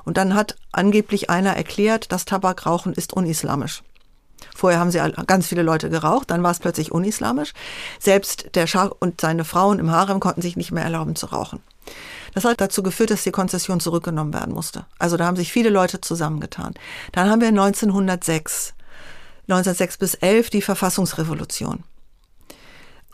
Und 0.05 0.17
dann 0.17 0.35
hat 0.35 0.57
angeblich 0.71 1.31
einer 1.31 1.57
erklärt, 1.57 2.11
das 2.11 2.25
Tabakrauchen 2.25 2.93
ist 2.93 3.13
unislamisch. 3.13 3.81
Vorher 4.55 4.79
haben 4.79 4.91
sie 4.91 4.99
ganz 5.27 5.47
viele 5.47 5.63
Leute 5.63 5.89
geraucht, 5.89 6.29
dann 6.31 6.43
war 6.43 6.51
es 6.51 6.59
plötzlich 6.59 6.91
unislamisch. 6.91 7.53
Selbst 7.99 8.55
der 8.55 8.67
Schah 8.67 8.91
und 8.99 9.21
seine 9.21 9.45
Frauen 9.45 9.79
im 9.79 9.91
Harem 9.91 10.19
konnten 10.19 10.41
sich 10.41 10.55
nicht 10.55 10.71
mehr 10.71 10.83
erlauben 10.83 11.15
zu 11.15 11.27
rauchen. 11.27 11.61
Das 12.33 12.45
hat 12.45 12.61
dazu 12.61 12.83
geführt, 12.83 13.11
dass 13.11 13.23
die 13.23 13.31
Konzession 13.31 13.79
zurückgenommen 13.79 14.33
werden 14.33 14.53
musste. 14.53 14.85
Also 14.99 15.17
da 15.17 15.25
haben 15.25 15.37
sich 15.37 15.51
viele 15.51 15.69
Leute 15.69 16.01
zusammengetan. 16.01 16.73
Dann 17.13 17.29
haben 17.29 17.41
wir 17.41 17.47
1906, 17.47 18.73
1906 19.47 19.97
bis 19.97 20.13
11 20.15 20.49
die 20.49 20.61
Verfassungsrevolution. 20.61 21.83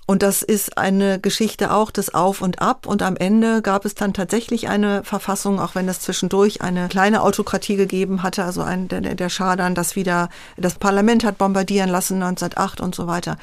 Und 0.05 0.21
das 0.21 0.41
ist 0.41 0.77
eine 0.77 1.19
Geschichte 1.19 1.71
auch 1.71 1.89
des 1.89 2.13
Auf 2.13 2.41
und 2.41 2.61
Ab. 2.61 2.85
Und 2.85 3.01
am 3.01 3.15
Ende 3.15 3.61
gab 3.61 3.85
es 3.85 3.95
dann 3.95 4.13
tatsächlich 4.13 4.67
eine 4.67 5.03
Verfassung, 5.03 5.59
auch 5.59 5.75
wenn 5.75 5.87
es 5.87 6.01
zwischendurch 6.01 6.61
eine 6.61 6.89
kleine 6.89 7.21
Autokratie 7.21 7.77
gegeben 7.77 8.21
hatte, 8.21 8.43
also 8.43 8.61
ein, 8.61 8.89
der, 8.89 9.01
der 9.01 9.29
Schah 9.29 9.55
dann 9.55 9.75
das 9.75 9.95
wieder, 9.95 10.29
das 10.57 10.75
Parlament 10.75 11.23
hat 11.23 11.37
bombardieren 11.37 11.89
lassen 11.89 12.21
1908 12.21 12.81
und 12.81 12.95
so 12.95 13.07
weiter. 13.07 13.37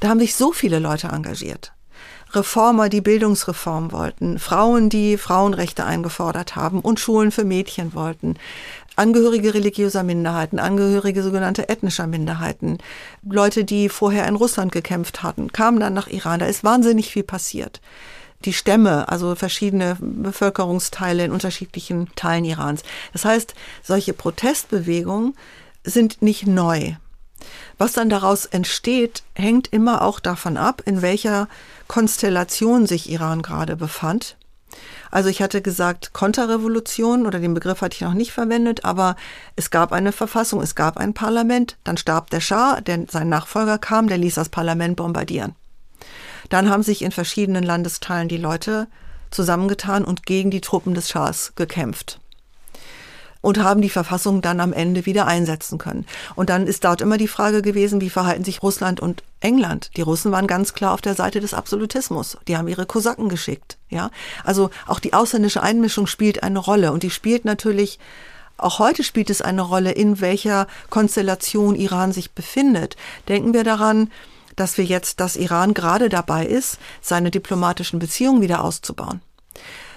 Da 0.00 0.08
haben 0.08 0.20
sich 0.20 0.34
so 0.34 0.52
viele 0.52 0.78
Leute 0.78 1.08
engagiert. 1.08 1.72
Reformer, 2.32 2.88
die 2.88 3.00
Bildungsreform 3.00 3.90
wollten, 3.92 4.38
Frauen, 4.38 4.88
die 4.88 5.18
Frauenrechte 5.18 5.84
eingefordert 5.84 6.54
haben 6.54 6.80
und 6.80 7.00
Schulen 7.00 7.32
für 7.32 7.44
Mädchen 7.44 7.92
wollten, 7.92 8.36
Angehörige 8.96 9.54
religiöser 9.54 10.02
Minderheiten, 10.02 10.58
Angehörige 10.58 11.22
sogenannte 11.22 11.68
ethnischer 11.68 12.06
Minderheiten, 12.06 12.78
Leute, 13.22 13.64
die 13.64 13.88
vorher 13.88 14.26
in 14.26 14.36
Russland 14.36 14.72
gekämpft 14.72 15.22
hatten, 15.22 15.52
kamen 15.52 15.80
dann 15.80 15.94
nach 15.94 16.08
Iran. 16.08 16.40
Da 16.40 16.46
ist 16.46 16.64
wahnsinnig 16.64 17.10
viel 17.10 17.22
passiert. 17.22 17.80
Die 18.44 18.52
Stämme, 18.52 19.08
also 19.08 19.34
verschiedene 19.34 19.96
Bevölkerungsteile 20.00 21.24
in 21.24 21.32
unterschiedlichen 21.32 22.08
Teilen 22.16 22.44
Irans. 22.44 22.82
Das 23.12 23.24
heißt, 23.24 23.54
solche 23.82 24.14
Protestbewegungen 24.14 25.34
sind 25.84 26.22
nicht 26.22 26.46
neu. 26.46 26.94
Was 27.78 27.92
dann 27.92 28.10
daraus 28.10 28.46
entsteht, 28.46 29.22
hängt 29.34 29.68
immer 29.68 30.02
auch 30.02 30.20
davon 30.20 30.56
ab, 30.56 30.82
in 30.84 31.02
welcher 31.02 31.48
Konstellation 31.88 32.86
sich 32.86 33.10
Iran 33.10 33.42
gerade 33.42 33.76
befand. 33.76 34.36
Also 35.10 35.28
ich 35.28 35.42
hatte 35.42 35.62
gesagt 35.62 36.12
Konterrevolution 36.12 37.26
oder 37.26 37.40
den 37.40 37.54
Begriff 37.54 37.80
hatte 37.80 37.94
ich 37.94 38.00
noch 38.02 38.14
nicht 38.14 38.32
verwendet, 38.32 38.84
aber 38.84 39.16
es 39.56 39.70
gab 39.70 39.92
eine 39.92 40.12
Verfassung, 40.12 40.60
es 40.60 40.74
gab 40.74 40.96
ein 40.96 41.14
Parlament, 41.14 41.76
dann 41.84 41.96
starb 41.96 42.30
der 42.30 42.40
Schah, 42.40 42.80
der, 42.80 43.06
sein 43.08 43.28
Nachfolger 43.28 43.78
kam, 43.78 44.08
der 44.08 44.18
ließ 44.18 44.36
das 44.36 44.48
Parlament 44.48 44.96
bombardieren. 44.96 45.54
Dann 46.48 46.70
haben 46.70 46.82
sich 46.82 47.02
in 47.02 47.12
verschiedenen 47.12 47.64
Landesteilen 47.64 48.28
die 48.28 48.36
Leute 48.36 48.88
zusammengetan 49.30 50.04
und 50.04 50.26
gegen 50.26 50.50
die 50.50 50.60
Truppen 50.60 50.94
des 50.94 51.08
Schahs 51.08 51.52
gekämpft 51.56 52.19
und 53.40 53.58
haben 53.58 53.80
die 53.80 53.90
Verfassung 53.90 54.42
dann 54.42 54.60
am 54.60 54.72
Ende 54.72 55.06
wieder 55.06 55.26
einsetzen 55.26 55.78
können. 55.78 56.06
Und 56.34 56.50
dann 56.50 56.66
ist 56.66 56.84
dort 56.84 57.00
immer 57.00 57.16
die 57.16 57.28
Frage 57.28 57.62
gewesen, 57.62 58.00
wie 58.00 58.10
verhalten 58.10 58.44
sich 58.44 58.62
Russland 58.62 59.00
und 59.00 59.22
England? 59.40 59.90
Die 59.96 60.02
Russen 60.02 60.32
waren 60.32 60.46
ganz 60.46 60.74
klar 60.74 60.92
auf 60.92 61.00
der 61.00 61.14
Seite 61.14 61.40
des 61.40 61.54
Absolutismus. 61.54 62.36
Die 62.48 62.56
haben 62.56 62.68
ihre 62.68 62.86
Kosaken 62.86 63.28
geschickt, 63.28 63.78
ja. 63.88 64.10
Also 64.44 64.70
auch 64.86 65.00
die 65.00 65.14
ausländische 65.14 65.62
Einmischung 65.62 66.06
spielt 66.06 66.42
eine 66.42 66.58
Rolle 66.58 66.92
und 66.92 67.02
die 67.02 67.10
spielt 67.10 67.44
natürlich 67.44 67.98
Auch 68.58 68.78
heute 68.78 69.02
spielt 69.02 69.30
es 69.30 69.40
eine 69.40 69.62
Rolle, 69.62 69.92
in 69.92 70.20
welcher 70.20 70.66
Konstellation 70.90 71.74
Iran 71.76 72.12
sich 72.12 72.32
befindet. 72.32 72.96
Denken 73.26 73.54
wir 73.54 73.64
daran, 73.64 74.10
dass 74.54 74.76
wir 74.76 74.84
jetzt, 74.84 75.20
dass 75.20 75.36
Iran 75.36 75.72
gerade 75.72 76.10
dabei 76.10 76.44
ist, 76.44 76.78
seine 77.00 77.30
diplomatischen 77.30 77.98
Beziehungen 77.98 78.42
wieder 78.42 78.62
auszubauen. 78.62 79.22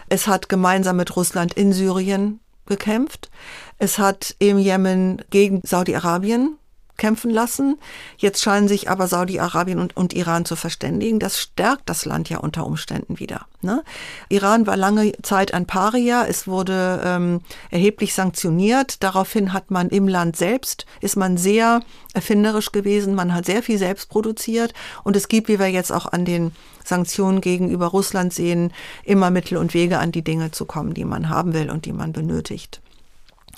Es 0.08 0.28
hat 0.28 0.48
gemeinsam 0.48 0.96
mit 0.96 1.16
Russland 1.16 1.54
in 1.56 1.74
Syrien 1.74 2.40
gekämpft. 2.66 3.30
Es 3.78 3.98
hat 3.98 4.36
im 4.40 4.58
Jemen 4.58 5.22
gegen 5.30 5.62
Saudi-Arabien 5.64 6.58
kämpfen 6.98 7.32
lassen. 7.32 7.78
Jetzt 8.18 8.42
scheinen 8.42 8.68
sich 8.68 8.90
aber 8.90 9.08
Saudi-Arabien 9.08 9.80
und, 9.80 9.98
und, 9.98 10.14
Iran 10.14 10.46
zu 10.46 10.56
verständigen. 10.56 11.20
Das 11.20 11.40
stärkt 11.40 11.90
das 11.90 12.06
Land 12.06 12.30
ja 12.30 12.38
unter 12.38 12.66
Umständen 12.66 13.20
wieder. 13.20 13.48
Ne? 13.62 13.84
Iran 14.30 14.68
war 14.68 14.78
lange 14.78 15.12
Zeit 15.22 15.54
ein 15.54 15.66
Paria. 15.66 16.26
Es 16.26 16.48
wurde 16.48 17.02
ähm, 17.04 17.42
erheblich 17.72 18.14
sanktioniert. 18.14 19.02
Daraufhin 19.04 19.54
hat 19.54 19.72
man 19.72 19.90
im 19.90 20.08
Land 20.08 20.36
selbst, 20.36 20.86
ist 21.02 21.16
man 21.16 21.38
sehr 21.38 21.82
erfinderisch 22.14 22.72
gewesen. 22.72 23.16
Man 23.16 23.34
hat 23.34 23.46
sehr 23.46 23.64
viel 23.64 23.80
selbst 23.80 24.10
produziert. 24.10 24.74
Und 25.04 25.16
es 25.16 25.28
gibt, 25.28 25.48
wie 25.48 25.60
wir 25.60 25.68
jetzt 25.68 25.92
auch 25.92 26.06
an 26.06 26.26
den 26.26 26.52
Sanktionen 26.86 27.42
gegenüber 27.42 27.88
Russland 27.88 28.34
sehen, 28.34 28.72
immer 29.04 29.32
Mittel 29.32 29.58
und 29.58 29.74
Wege 29.74 29.98
an 29.98 30.12
die 30.12 30.24
Dinge 30.24 30.52
zu 30.52 30.66
kommen, 30.66 30.94
die 30.94 31.06
man 31.06 31.30
haben 31.30 31.54
will 31.54 31.72
und 31.72 31.86
die 31.86 31.94
man 31.94 32.14
benötigt. 32.14 32.83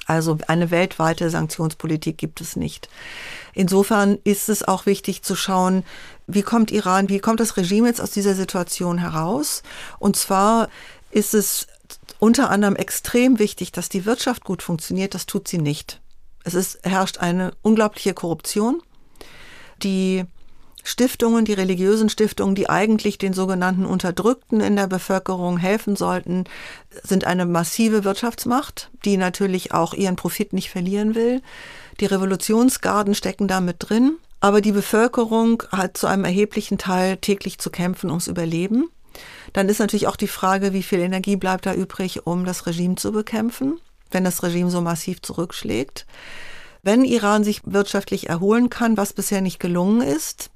Also 0.06 0.38
eine 0.48 0.72
weltweite 0.72 1.30
Sanktionspolitik 1.30 2.18
gibt 2.18 2.42
es 2.42 2.56
nicht. 2.56 2.90
Insofern 3.54 4.20
ist 4.24 4.50
es 4.50 4.64
auch 4.64 4.86
wichtig 4.86 5.24
zu 5.24 5.36
schauen, 5.36 5.84
wie 6.28 6.44
kommt 6.44 6.72
Iran, 6.72 7.10
wie 7.10 7.20
kommt 7.20 7.40
das 7.40 7.58
Regime 7.58 7.88
jetzt 7.88 8.02
aus 8.02 8.12
dieser 8.12 8.36
Situation 8.36 8.98
heraus? 8.98 9.64
Und 10.00 10.16
zwar 10.16 10.70
ist 11.12 11.34
es 11.34 11.68
unter 12.20 12.50
anderem 12.50 12.76
extrem 12.76 13.40
wichtig, 13.40 13.72
dass 13.72 13.90
die 13.90 14.06
Wirtschaft 14.06 14.44
gut 14.44 14.62
funktioniert. 14.62 15.14
Das 15.14 15.26
tut 15.26 15.48
sie 15.48 15.58
nicht. 15.58 16.02
Es 16.44 16.54
ist, 16.54 16.80
herrscht 16.84 17.18
eine 17.18 17.52
unglaubliche 17.62 18.14
Korruption. 18.14 18.82
Die 19.82 20.26
Stiftungen, 20.88 21.46
die 21.46 21.54
religiösen 21.54 22.10
Stiftungen, 22.10 22.54
die 22.54 22.70
eigentlich 22.70 23.18
den 23.18 23.34
sogenannten 23.34 23.86
Unterdrückten 23.86 24.62
in 24.62 24.76
der 24.76 24.86
Bevölkerung 24.86 25.58
helfen 25.58 25.96
sollten, 25.96 26.44
sind 27.04 27.26
eine 27.26 27.48
massive 27.48 28.04
Wirtschaftsmacht, 28.04 28.92
die 29.04 29.18
natürlich 29.18 29.74
auch 29.74 29.96
ihren 29.96 30.16
Profit 30.16 30.54
nicht 30.54 30.70
verlieren 30.70 31.16
will. 31.16 31.42
Die 32.00 32.06
Revolutionsgarden 32.06 33.16
stecken 33.16 33.48
da 33.48 33.62
mit 33.62 33.78
drin, 33.80 34.18
aber 34.40 34.62
die 34.62 34.74
Bevölkerung 34.74 35.64
hat 35.72 35.98
zu 35.98 36.06
einem 36.06 36.24
erheblichen 36.24 36.78
Teil 36.78 37.18
täglich 37.18 37.58
zu 37.58 37.72
kämpfen 37.72 38.12
ums 38.12 38.28
Überleben. 38.28 38.88
Dann 39.54 39.70
ist 39.70 39.80
natürlich 39.80 40.06
auch 40.06 40.18
die 40.18 40.28
Frage, 40.28 40.72
wie 40.72 40.84
viel 40.84 41.00
Energie 41.00 41.36
bleibt 41.36 41.66
da 41.66 41.74
übrig, 41.74 42.28
um 42.28 42.46
das 42.46 42.68
Regime 42.68 42.96
zu 42.96 43.12
bekämpfen, 43.12 43.80
wenn 44.12 44.24
das 44.24 44.44
Regime 44.44 44.70
so 44.70 44.82
massiv 44.82 45.24
zurückschlägt. 45.24 46.06
Wenn 46.84 47.04
Iran 47.06 47.44
sich 47.44 47.62
wirtschaftlich 47.66 48.30
erholen 48.30 48.70
kann, 48.70 48.98
was 48.98 49.14
bisher 49.14 49.42
nicht 49.42 49.60
gelungen 49.60 50.02
ist, 50.02 50.52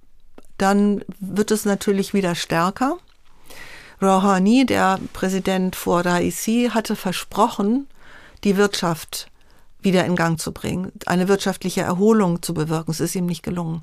dann 0.61 1.03
wird 1.19 1.51
es 1.51 1.65
natürlich 1.65 2.13
wieder 2.13 2.35
stärker. 2.35 2.97
Rouhani, 4.01 4.65
der 4.65 4.99
Präsident 5.13 5.75
vor 5.75 6.05
Raisi, 6.05 6.69
hatte 6.73 6.95
versprochen, 6.95 7.87
die 8.43 8.55
Wirtschaft 8.55 9.29
wieder 9.81 10.05
in 10.05 10.15
Gang 10.15 10.39
zu 10.39 10.51
bringen, 10.51 10.91
eine 11.05 11.27
wirtschaftliche 11.27 11.81
Erholung 11.81 12.41
zu 12.41 12.53
bewirken. 12.53 12.91
Es 12.91 12.99
ist 12.99 13.15
ihm 13.15 13.25
nicht 13.25 13.43
gelungen. 13.43 13.81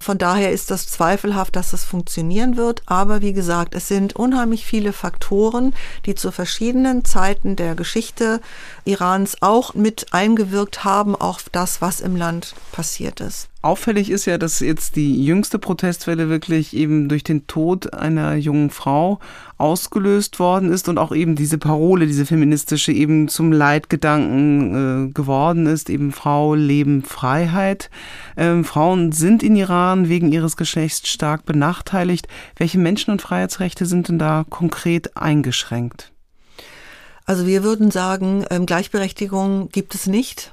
Von 0.00 0.16
daher 0.16 0.52
ist 0.52 0.70
das 0.70 0.86
zweifelhaft, 0.86 1.56
dass 1.56 1.72
das 1.72 1.84
funktionieren 1.84 2.56
wird. 2.56 2.82
Aber 2.86 3.20
wie 3.20 3.32
gesagt, 3.32 3.74
es 3.74 3.88
sind 3.88 4.14
unheimlich 4.14 4.64
viele 4.64 4.92
Faktoren, 4.92 5.74
die 6.06 6.14
zu 6.14 6.30
verschiedenen 6.30 7.04
Zeiten 7.04 7.56
der 7.56 7.74
Geschichte 7.74 8.40
Irans 8.84 9.38
auch 9.40 9.74
mit 9.74 10.12
eingewirkt 10.12 10.84
haben 10.84 11.16
auf 11.16 11.46
das, 11.50 11.80
was 11.80 12.00
im 12.00 12.14
Land 12.14 12.54
passiert 12.70 13.20
ist. 13.20 13.48
Auffällig 13.60 14.08
ist 14.08 14.24
ja, 14.26 14.38
dass 14.38 14.60
jetzt 14.60 14.94
die 14.94 15.24
jüngste 15.24 15.58
Protestwelle 15.58 16.28
wirklich 16.28 16.76
eben 16.76 17.08
durch 17.08 17.24
den 17.24 17.48
Tod 17.48 17.92
einer 17.92 18.36
jungen 18.36 18.70
Frau 18.70 19.18
ausgelöst 19.56 20.38
worden 20.38 20.70
ist 20.70 20.88
und 20.88 20.96
auch 20.96 21.10
eben 21.10 21.34
diese 21.34 21.58
Parole, 21.58 22.06
diese 22.06 22.24
feministische 22.24 22.92
eben 22.92 23.26
zum 23.26 23.50
Leitgedanken 23.50 25.08
äh, 25.08 25.12
geworden 25.12 25.66
ist, 25.66 25.90
eben 25.90 26.12
Frau, 26.12 26.54
Leben, 26.54 27.02
Freiheit. 27.02 27.90
Ähm, 28.36 28.64
Frauen 28.64 29.10
sind 29.10 29.42
in 29.42 29.56
Iran 29.56 30.08
wegen 30.08 30.30
ihres 30.30 30.56
Geschlechts 30.56 31.08
stark 31.08 31.44
benachteiligt. 31.44 32.28
Welche 32.56 32.78
Menschen- 32.78 33.10
und 33.10 33.22
Freiheitsrechte 33.22 33.86
sind 33.86 34.06
denn 34.06 34.20
da 34.20 34.44
konkret 34.48 35.16
eingeschränkt? 35.16 36.12
Also 37.24 37.44
wir 37.44 37.64
würden 37.64 37.90
sagen, 37.90 38.44
ähm, 38.50 38.66
Gleichberechtigung 38.66 39.68
gibt 39.70 39.96
es 39.96 40.06
nicht. 40.06 40.52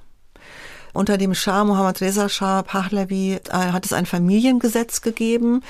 Unter 0.96 1.18
dem 1.18 1.36
Schah 1.36 1.66
Mohammad 1.66 2.00
Reza 2.00 2.30
Shah 2.30 2.64
Pahlavi 2.64 3.34
äh, 3.34 3.52
hat 3.52 3.86
es 3.86 3.92
ein 3.92 4.06
Familiengesetz 4.06 5.02
gegeben, 5.02 5.62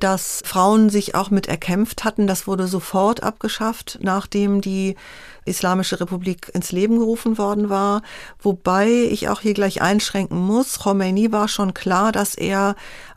das 0.00 0.42
Frauen 0.44 0.90
sich 0.90 1.14
auch 1.14 1.30
mit 1.30 1.46
erkämpft 1.46 2.02
hatten. 2.02 2.26
Das 2.26 2.48
wurde 2.48 2.66
sofort 2.66 3.22
abgeschafft, 3.22 4.00
nachdem 4.02 4.60
die 4.60 4.96
Islamische 5.44 6.00
Republik 6.00 6.50
ins 6.52 6.72
Leben 6.72 6.98
gerufen 6.98 7.38
worden 7.38 7.68
war. 7.70 8.02
Wobei 8.40 8.88
ich 8.88 9.28
auch 9.28 9.40
hier 9.40 9.54
gleich 9.54 9.82
einschränken 9.82 10.38
muss, 10.38 10.80
Khomeini 10.80 11.30
war 11.30 11.46
schon 11.46 11.74
klar, 11.74 12.10
dass 12.10 12.34
er 12.34 12.74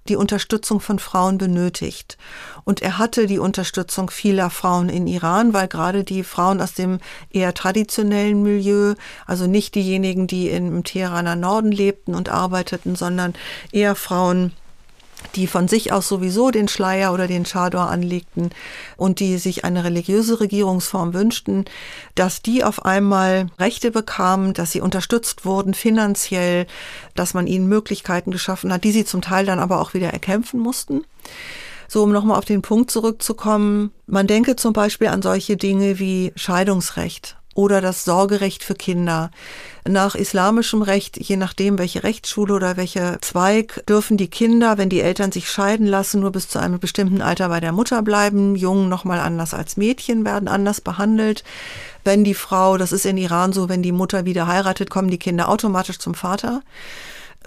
die 0.07 0.15
Unterstützung 0.15 0.79
von 0.79 0.99
Frauen 0.99 1.37
benötigt. 1.37 2.17
Und 2.63 2.81
er 2.81 2.97
hatte 2.97 3.25
die 3.25 3.39
Unterstützung 3.39 4.09
vieler 4.09 4.49
Frauen 4.49 4.89
in 4.89 5.07
Iran, 5.07 5.53
weil 5.53 5.67
gerade 5.67 6.03
die 6.03 6.23
Frauen 6.23 6.61
aus 6.61 6.73
dem 6.73 6.99
eher 7.31 7.53
traditionellen 7.53 8.43
Milieu, 8.43 8.95
also 9.25 9.47
nicht 9.47 9.75
diejenigen, 9.75 10.27
die 10.27 10.49
im 10.49 10.83
Teheraner 10.83 11.35
Norden 11.35 11.71
lebten 11.71 12.13
und 12.13 12.29
arbeiteten, 12.29 12.95
sondern 12.95 13.33
eher 13.71 13.95
Frauen, 13.95 14.51
die 15.35 15.47
von 15.47 15.67
sich 15.67 15.91
aus 15.91 16.07
sowieso 16.07 16.51
den 16.51 16.67
Schleier 16.67 17.13
oder 17.13 17.27
den 17.27 17.43
Chador 17.43 17.89
anlegten 17.89 18.51
und 18.97 19.19
die 19.19 19.37
sich 19.37 19.65
eine 19.65 19.83
religiöse 19.83 20.39
Regierungsform 20.39 21.13
wünschten, 21.13 21.65
dass 22.15 22.41
die 22.41 22.63
auf 22.63 22.85
einmal 22.85 23.47
Rechte 23.59 23.91
bekamen, 23.91 24.53
dass 24.53 24.71
sie 24.71 24.81
unterstützt 24.81 25.45
wurden 25.45 25.73
finanziell, 25.73 26.67
dass 27.15 27.33
man 27.33 27.47
ihnen 27.47 27.67
Möglichkeiten 27.67 28.31
geschaffen 28.31 28.71
hat, 28.71 28.83
die 28.83 28.91
sie 28.91 29.05
zum 29.05 29.21
Teil 29.21 29.45
dann 29.45 29.59
aber 29.59 29.81
auch 29.81 29.93
wieder 29.93 30.09
erkämpfen 30.09 30.59
mussten. 30.59 31.03
So, 31.87 32.03
um 32.03 32.11
nochmal 32.11 32.37
auf 32.37 32.45
den 32.45 32.61
Punkt 32.61 32.89
zurückzukommen, 32.89 33.91
man 34.07 34.27
denke 34.27 34.55
zum 34.55 34.73
Beispiel 34.73 35.07
an 35.07 35.21
solche 35.21 35.55
Dinge 35.57 35.99
wie 35.99 36.33
Scheidungsrecht 36.35 37.37
oder 37.55 37.81
das 37.81 38.03
Sorgerecht 38.03 38.63
für 38.63 38.75
Kinder. 38.75 39.31
Nach 39.87 40.13
islamischem 40.13 40.81
Recht, 40.81 41.17
je 41.17 41.37
nachdem, 41.37 41.79
welche 41.79 42.03
Rechtsschule 42.03 42.53
oder 42.53 42.77
welcher 42.77 43.21
Zweig, 43.21 43.83
dürfen 43.87 44.17
die 44.17 44.27
Kinder, 44.27 44.77
wenn 44.77 44.89
die 44.89 45.01
Eltern 45.01 45.31
sich 45.31 45.49
scheiden 45.49 45.87
lassen, 45.87 46.19
nur 46.19 46.31
bis 46.31 46.49
zu 46.49 46.59
einem 46.59 46.79
bestimmten 46.79 47.21
Alter 47.21 47.49
bei 47.49 47.59
der 47.59 47.71
Mutter 47.71 48.01
bleiben. 48.01 48.55
Jungen 48.55 48.89
nochmal 48.89 49.19
anders 49.19 49.53
als 49.53 49.77
Mädchen 49.77 50.25
werden 50.25 50.47
anders 50.47 50.81
behandelt. 50.81 51.43
Wenn 52.03 52.23
die 52.23 52.33
Frau, 52.33 52.77
das 52.77 52.91
ist 52.91 53.05
in 53.05 53.17
Iran 53.17 53.53
so, 53.53 53.69
wenn 53.69 53.81
die 53.81 53.91
Mutter 53.91 54.25
wieder 54.25 54.47
heiratet, 54.47 54.89
kommen 54.89 55.09
die 55.09 55.17
Kinder 55.17 55.47
automatisch 55.47 55.97
zum 55.97 56.13
Vater. 56.13 56.61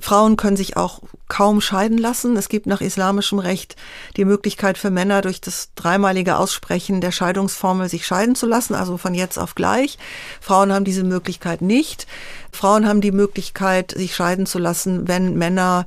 Frauen 0.01 0.37
können 0.37 0.57
sich 0.57 0.77
auch 0.77 1.01
kaum 1.29 1.61
scheiden 1.61 1.99
lassen. 1.99 2.37
Es 2.37 2.49
gibt 2.49 2.67
nach 2.67 2.81
islamischem 2.81 3.39
Recht 3.39 3.77
die 4.17 4.25
Möglichkeit 4.25 4.79
für 4.79 4.91
Männer 4.91 5.23
durch 5.23 5.41
das 5.41 5.71
dreimalige 5.75 6.39
Aussprechen 6.39 7.01
der 7.01 7.13
Scheidungsformel 7.13 7.89
sich 7.89 8.07
scheiden 8.07 8.35
zu 8.35 8.47
lassen, 8.47 8.75
also 8.75 8.97
von 8.97 9.15
jetzt 9.15 9.39
auf 9.39 9.55
gleich. 9.55 9.99
Frauen 10.41 10.73
haben 10.73 10.85
diese 10.85 11.05
Möglichkeit 11.05 11.63
nicht. 11.63 12.07
Frauen 12.53 12.87
haben 12.87 13.01
die 13.01 13.13
Möglichkeit, 13.13 13.93
sich 13.93 14.15
scheiden 14.15 14.47
zu 14.47 14.59
lassen, 14.59 15.09
wenn 15.09 15.37
Männer 15.37 15.87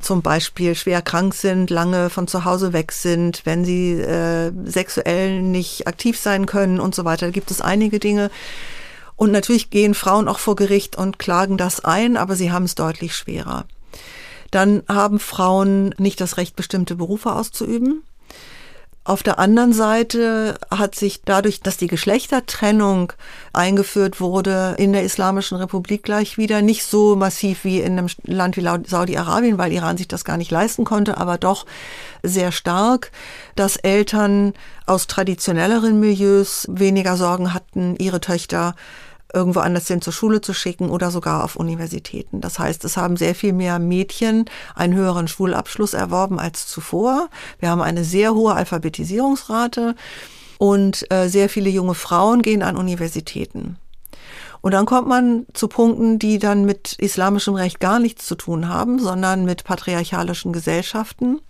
zum 0.00 0.22
Beispiel 0.22 0.74
schwer 0.74 1.02
krank 1.02 1.34
sind, 1.34 1.70
lange 1.70 2.10
von 2.10 2.26
zu 2.26 2.44
Hause 2.44 2.72
weg 2.72 2.90
sind, 2.90 3.42
wenn 3.44 3.64
sie 3.64 3.92
äh, 3.92 4.50
sexuell 4.64 5.42
nicht 5.42 5.86
aktiv 5.86 6.18
sein 6.18 6.46
können 6.46 6.80
und 6.80 6.94
so 6.94 7.04
weiter. 7.04 7.26
Da 7.26 7.32
gibt 7.32 7.50
es 7.50 7.60
einige 7.60 7.98
Dinge, 7.98 8.30
und 9.20 9.32
natürlich 9.32 9.68
gehen 9.68 9.92
Frauen 9.92 10.28
auch 10.28 10.38
vor 10.38 10.56
Gericht 10.56 10.96
und 10.96 11.18
klagen 11.18 11.58
das 11.58 11.84
ein, 11.84 12.16
aber 12.16 12.36
sie 12.36 12.52
haben 12.52 12.64
es 12.64 12.74
deutlich 12.74 13.14
schwerer. 13.14 13.66
Dann 14.50 14.82
haben 14.88 15.18
Frauen 15.18 15.94
nicht 15.98 16.22
das 16.22 16.38
Recht, 16.38 16.56
bestimmte 16.56 16.96
Berufe 16.96 17.30
auszuüben. 17.30 18.02
Auf 19.04 19.22
der 19.22 19.38
anderen 19.38 19.74
Seite 19.74 20.58
hat 20.70 20.94
sich 20.94 21.20
dadurch, 21.22 21.60
dass 21.60 21.76
die 21.76 21.86
Geschlechtertrennung 21.86 23.12
eingeführt 23.52 24.22
wurde 24.22 24.74
in 24.78 24.94
der 24.94 25.02
Islamischen 25.02 25.58
Republik 25.58 26.02
gleich 26.02 26.38
wieder, 26.38 26.62
nicht 26.62 26.84
so 26.84 27.14
massiv 27.14 27.64
wie 27.64 27.80
in 27.80 27.98
einem 27.98 28.08
Land 28.24 28.56
wie 28.56 28.88
Saudi-Arabien, 28.88 29.58
weil 29.58 29.72
Iran 29.72 29.98
sich 29.98 30.08
das 30.08 30.24
gar 30.24 30.38
nicht 30.38 30.50
leisten 30.50 30.84
konnte, 30.84 31.18
aber 31.18 31.36
doch 31.36 31.66
sehr 32.22 32.52
stark, 32.52 33.12
dass 33.54 33.76
Eltern 33.76 34.54
aus 34.86 35.08
traditionelleren 35.08 36.00
Milieus 36.00 36.66
weniger 36.70 37.18
Sorgen 37.18 37.52
hatten, 37.52 37.96
ihre 37.96 38.22
Töchter 38.22 38.74
irgendwo 39.32 39.60
anders 39.60 39.86
hin 39.88 40.00
zur 40.00 40.12
Schule 40.12 40.40
zu 40.40 40.52
schicken 40.52 40.90
oder 40.90 41.10
sogar 41.10 41.44
auf 41.44 41.56
Universitäten. 41.56 42.40
Das 42.40 42.58
heißt, 42.58 42.84
es 42.84 42.96
haben 42.96 43.16
sehr 43.16 43.34
viel 43.34 43.52
mehr 43.52 43.78
Mädchen 43.78 44.44
einen 44.74 44.94
höheren 44.94 45.28
Schulabschluss 45.28 45.94
erworben 45.94 46.38
als 46.38 46.66
zuvor. 46.66 47.28
Wir 47.58 47.70
haben 47.70 47.82
eine 47.82 48.04
sehr 48.04 48.34
hohe 48.34 48.54
Alphabetisierungsrate 48.54 49.94
und 50.58 51.10
äh, 51.10 51.28
sehr 51.28 51.48
viele 51.48 51.70
junge 51.70 51.94
Frauen 51.94 52.42
gehen 52.42 52.62
an 52.62 52.76
Universitäten. 52.76 53.76
Und 54.60 54.72
dann 54.72 54.86
kommt 54.86 55.08
man 55.08 55.46
zu 55.54 55.68
Punkten, 55.68 56.18
die 56.18 56.38
dann 56.38 56.64
mit 56.64 56.94
islamischem 56.98 57.54
Recht 57.54 57.80
gar 57.80 57.98
nichts 57.98 58.26
zu 58.26 58.34
tun 58.34 58.68
haben, 58.68 58.98
sondern 58.98 59.44
mit 59.44 59.64
patriarchalischen 59.64 60.52
Gesellschaften. 60.52 61.40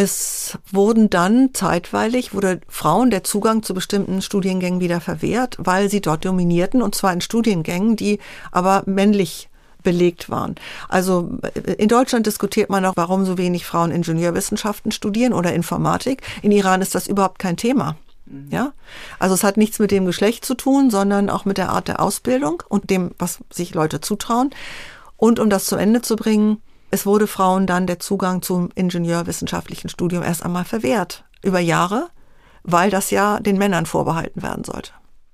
Es 0.00 0.56
wurden 0.70 1.10
dann 1.10 1.54
zeitweilig, 1.54 2.32
wurde 2.32 2.60
Frauen 2.68 3.10
der 3.10 3.24
Zugang 3.24 3.64
zu 3.64 3.74
bestimmten 3.74 4.22
Studiengängen 4.22 4.78
wieder 4.78 5.00
verwehrt, 5.00 5.56
weil 5.58 5.90
sie 5.90 6.00
dort 6.00 6.24
dominierten, 6.24 6.82
und 6.82 6.94
zwar 6.94 7.12
in 7.12 7.20
Studiengängen, 7.20 7.96
die 7.96 8.20
aber 8.52 8.84
männlich 8.86 9.48
belegt 9.82 10.30
waren. 10.30 10.54
Also 10.88 11.40
äh, 11.42 11.72
in 11.72 11.88
Deutschland 11.88 12.26
diskutiert 12.26 12.70
man 12.70 12.84
auch, 12.84 12.92
warum 12.94 13.24
so 13.24 13.38
wenig 13.38 13.66
Frauen 13.66 13.90
Ingenieurwissenschaften 13.90 14.92
studieren 14.92 15.32
oder 15.32 15.52
Informatik. 15.52 16.22
In 16.42 16.52
Iran 16.52 16.80
ist 16.80 16.94
das 16.94 17.08
überhaupt 17.08 17.40
kein 17.40 17.56
Thema. 17.56 17.96
Mhm. 18.26 18.50
Ja, 18.52 18.74
also 19.18 19.34
es 19.34 19.42
hat 19.42 19.56
nichts 19.56 19.80
mit 19.80 19.90
dem 19.90 20.06
Geschlecht 20.06 20.44
zu 20.44 20.54
tun, 20.54 20.90
sondern 20.90 21.28
auch 21.28 21.44
mit 21.44 21.58
der 21.58 21.70
Art 21.70 21.88
der 21.88 21.98
Ausbildung 21.98 22.62
und 22.68 22.90
dem, 22.90 23.10
was 23.18 23.40
sich 23.50 23.74
Leute 23.74 24.00
zutrauen. 24.00 24.50
Und 25.16 25.40
um 25.40 25.50
das 25.50 25.64
zu 25.64 25.74
Ende 25.74 26.02
zu 26.02 26.14
bringen, 26.14 26.62
es 26.90 27.06
wurde 27.06 27.26
Frauen 27.26 27.66
dann 27.66 27.86
der 27.86 27.98
Zugang 27.98 28.42
zum 28.42 28.70
ingenieurwissenschaftlichen 28.74 29.88
Studium 29.90 30.22
erst 30.22 30.44
einmal 30.44 30.64
verwehrt. 30.64 31.24
Über 31.42 31.60
Jahre, 31.60 32.08
weil 32.62 32.90
das 32.90 33.10
ja 33.10 33.40
den 33.40 33.58
Männern 33.58 33.86
vorbehalten 33.86 34.42
werden 34.42 34.64
sollte. 34.64 34.92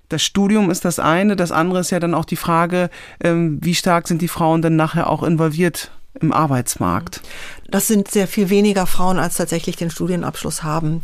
Das 0.09 0.21
Studium 0.21 0.69
ist 0.69 0.85
das 0.85 0.99
eine, 0.99 1.35
das 1.35 1.51
andere 1.51 1.79
ist 1.79 1.89
ja 1.89 1.99
dann 1.99 2.13
auch 2.13 2.25
die 2.25 2.35
Frage, 2.35 2.89
ähm, 3.23 3.57
wie 3.61 3.73
stark 3.73 4.07
sind 4.07 4.21
die 4.21 4.27
Frauen 4.27 4.61
dann 4.61 4.75
nachher 4.75 5.09
auch 5.09 5.23
involviert 5.23 5.91
im 6.21 6.31
Arbeitsmarkt? 6.31 7.21
Das 7.69 7.87
sind 7.87 8.09
sehr 8.09 8.27
viel 8.27 8.49
weniger 8.49 8.85
Frauen, 8.85 9.17
als 9.17 9.35
tatsächlich 9.35 9.75
den 9.75 9.89
Studienabschluss 9.89 10.63
haben. 10.63 11.01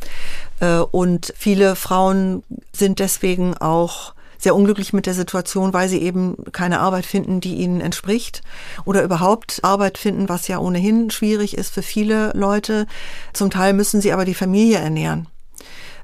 Äh, 0.60 0.78
und 0.78 1.34
viele 1.36 1.76
Frauen 1.76 2.44
sind 2.74 3.00
deswegen 3.00 3.58
auch 3.58 4.14
sehr 4.42 4.56
unglücklich 4.56 4.92
mit 4.92 5.06
der 5.06 5.14
Situation, 5.14 5.74
weil 5.74 5.88
sie 5.88 6.02
eben 6.02 6.36
keine 6.52 6.80
Arbeit 6.80 7.06
finden, 7.06 7.42
die 7.42 7.56
ihnen 7.56 7.80
entspricht 7.80 8.42
oder 8.86 9.04
überhaupt 9.04 9.60
Arbeit 9.64 9.98
finden, 9.98 10.30
was 10.30 10.48
ja 10.48 10.58
ohnehin 10.58 11.12
schwierig 11.12 11.58
ist 11.58 11.74
für 11.74 11.84
viele 11.84 12.32
Leute. 12.34 12.88
Zum 13.34 13.52
Teil 13.52 13.74
müssen 13.74 14.02
sie 14.02 14.12
aber 14.12 14.26
die 14.26 14.34
Familie 14.34 14.80
ernähren. 14.80 15.28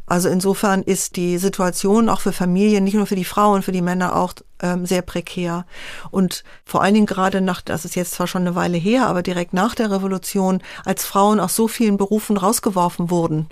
Also 0.10 0.30
insofern 0.30 0.84
ist 0.84 1.18
die 1.18 1.38
Situation 1.38 2.08
auch 2.08 2.22
für 2.22 2.32
Familien, 2.32 2.86
nicht 2.86 2.94
nur 2.94 3.08
für 3.08 3.18
die 3.18 3.26
Frauen, 3.26 3.62
für 3.62 3.74
die 3.74 3.82
Männer 3.82 4.16
auch 4.16 4.34
ähm, 4.62 4.86
sehr 4.86 5.02
prekär. 5.02 5.66
Und 6.12 6.46
vor 6.64 6.82
allen 6.82 6.94
Dingen 6.94 7.06
gerade 7.06 7.42
nach, 7.42 7.60
das 7.60 7.84
ist 7.84 7.98
jetzt 7.98 8.14
zwar 8.14 8.26
schon 8.26 8.44
eine 8.44 8.56
Weile 8.56 8.78
her, 8.78 9.08
aber 9.08 9.22
direkt 9.22 9.52
nach 9.52 9.76
der 9.76 9.92
Revolution, 9.92 10.62
als 10.86 11.06
Frauen 11.06 11.42
aus 11.42 11.58
so 11.58 11.68
vielen 11.68 11.98
Berufen 11.98 12.38
rausgeworfen 12.38 13.10
wurden, 13.10 13.50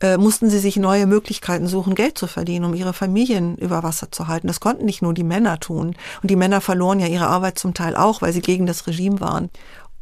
äh, 0.00 0.16
mussten 0.16 0.50
sie 0.50 0.58
sich 0.58 0.76
neue 0.76 1.06
Möglichkeiten 1.06 1.66
suchen, 1.66 1.94
Geld 1.94 2.18
zu 2.18 2.26
verdienen, 2.26 2.64
um 2.64 2.74
ihre 2.74 2.92
Familien 2.92 3.56
über 3.56 3.82
Wasser 3.82 4.10
zu 4.10 4.28
halten. 4.28 4.46
Das 4.46 4.60
konnten 4.60 4.84
nicht 4.84 5.02
nur 5.02 5.14
die 5.14 5.24
Männer 5.24 5.60
tun. 5.60 5.96
Und 6.22 6.30
die 6.30 6.36
Männer 6.36 6.60
verloren 6.60 7.00
ja 7.00 7.06
ihre 7.06 7.26
Arbeit 7.26 7.58
zum 7.58 7.74
Teil 7.74 7.96
auch, 7.96 8.22
weil 8.22 8.32
sie 8.32 8.42
gegen 8.42 8.66
das 8.66 8.86
Regime 8.86 9.20
waren. 9.20 9.50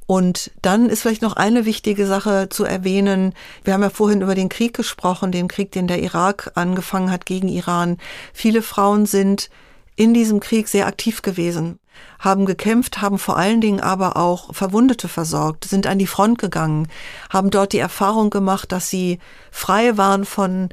Und 0.06 0.52
dann 0.62 0.88
ist 0.88 1.02
vielleicht 1.02 1.20
noch 1.20 1.34
eine 1.34 1.66
wichtige 1.66 2.06
Sache 2.06 2.48
zu 2.48 2.64
erwähnen. 2.64 3.34
Wir 3.62 3.74
haben 3.74 3.82
ja 3.82 3.90
vorhin 3.90 4.22
über 4.22 4.34
den 4.34 4.48
Krieg 4.48 4.72
gesprochen, 4.72 5.32
den 5.32 5.48
Krieg, 5.48 5.70
den 5.72 5.86
der 5.86 6.02
Irak 6.02 6.52
angefangen 6.54 7.10
hat 7.10 7.26
gegen 7.26 7.48
Iran. 7.48 7.98
Viele 8.32 8.62
Frauen 8.62 9.04
sind 9.04 9.50
in 9.96 10.14
diesem 10.14 10.40
Krieg 10.40 10.68
sehr 10.68 10.86
aktiv 10.86 11.20
gewesen 11.20 11.78
haben 12.18 12.46
gekämpft, 12.46 13.00
haben 13.00 13.18
vor 13.18 13.36
allen 13.36 13.60
Dingen 13.60 13.80
aber 13.80 14.16
auch 14.16 14.54
Verwundete 14.54 15.08
versorgt, 15.08 15.64
sind 15.64 15.86
an 15.86 15.98
die 15.98 16.06
Front 16.06 16.38
gegangen, 16.38 16.88
haben 17.30 17.50
dort 17.50 17.72
die 17.72 17.78
Erfahrung 17.78 18.30
gemacht, 18.30 18.72
dass 18.72 18.88
sie 18.88 19.18
frei 19.50 19.96
waren 19.96 20.24
von 20.24 20.68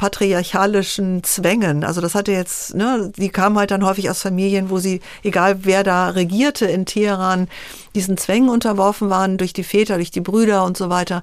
patriarchalischen 0.00 1.22
Zwängen. 1.24 1.84
Also 1.84 2.00
das 2.00 2.14
hatte 2.14 2.32
jetzt, 2.32 2.74
ne, 2.74 3.12
die 3.16 3.28
kamen 3.28 3.58
halt 3.58 3.70
dann 3.70 3.84
häufig 3.84 4.08
aus 4.08 4.22
Familien, 4.22 4.70
wo 4.70 4.78
sie, 4.78 5.02
egal 5.22 5.66
wer 5.66 5.84
da 5.84 6.08
regierte 6.08 6.64
in 6.64 6.86
Teheran, 6.86 7.48
diesen 7.94 8.16
Zwängen 8.16 8.48
unterworfen 8.48 9.10
waren 9.10 9.36
durch 9.36 9.52
die 9.52 9.62
Väter, 9.62 9.96
durch 9.96 10.10
die 10.10 10.22
Brüder 10.22 10.64
und 10.64 10.78
so 10.78 10.88
weiter. 10.88 11.20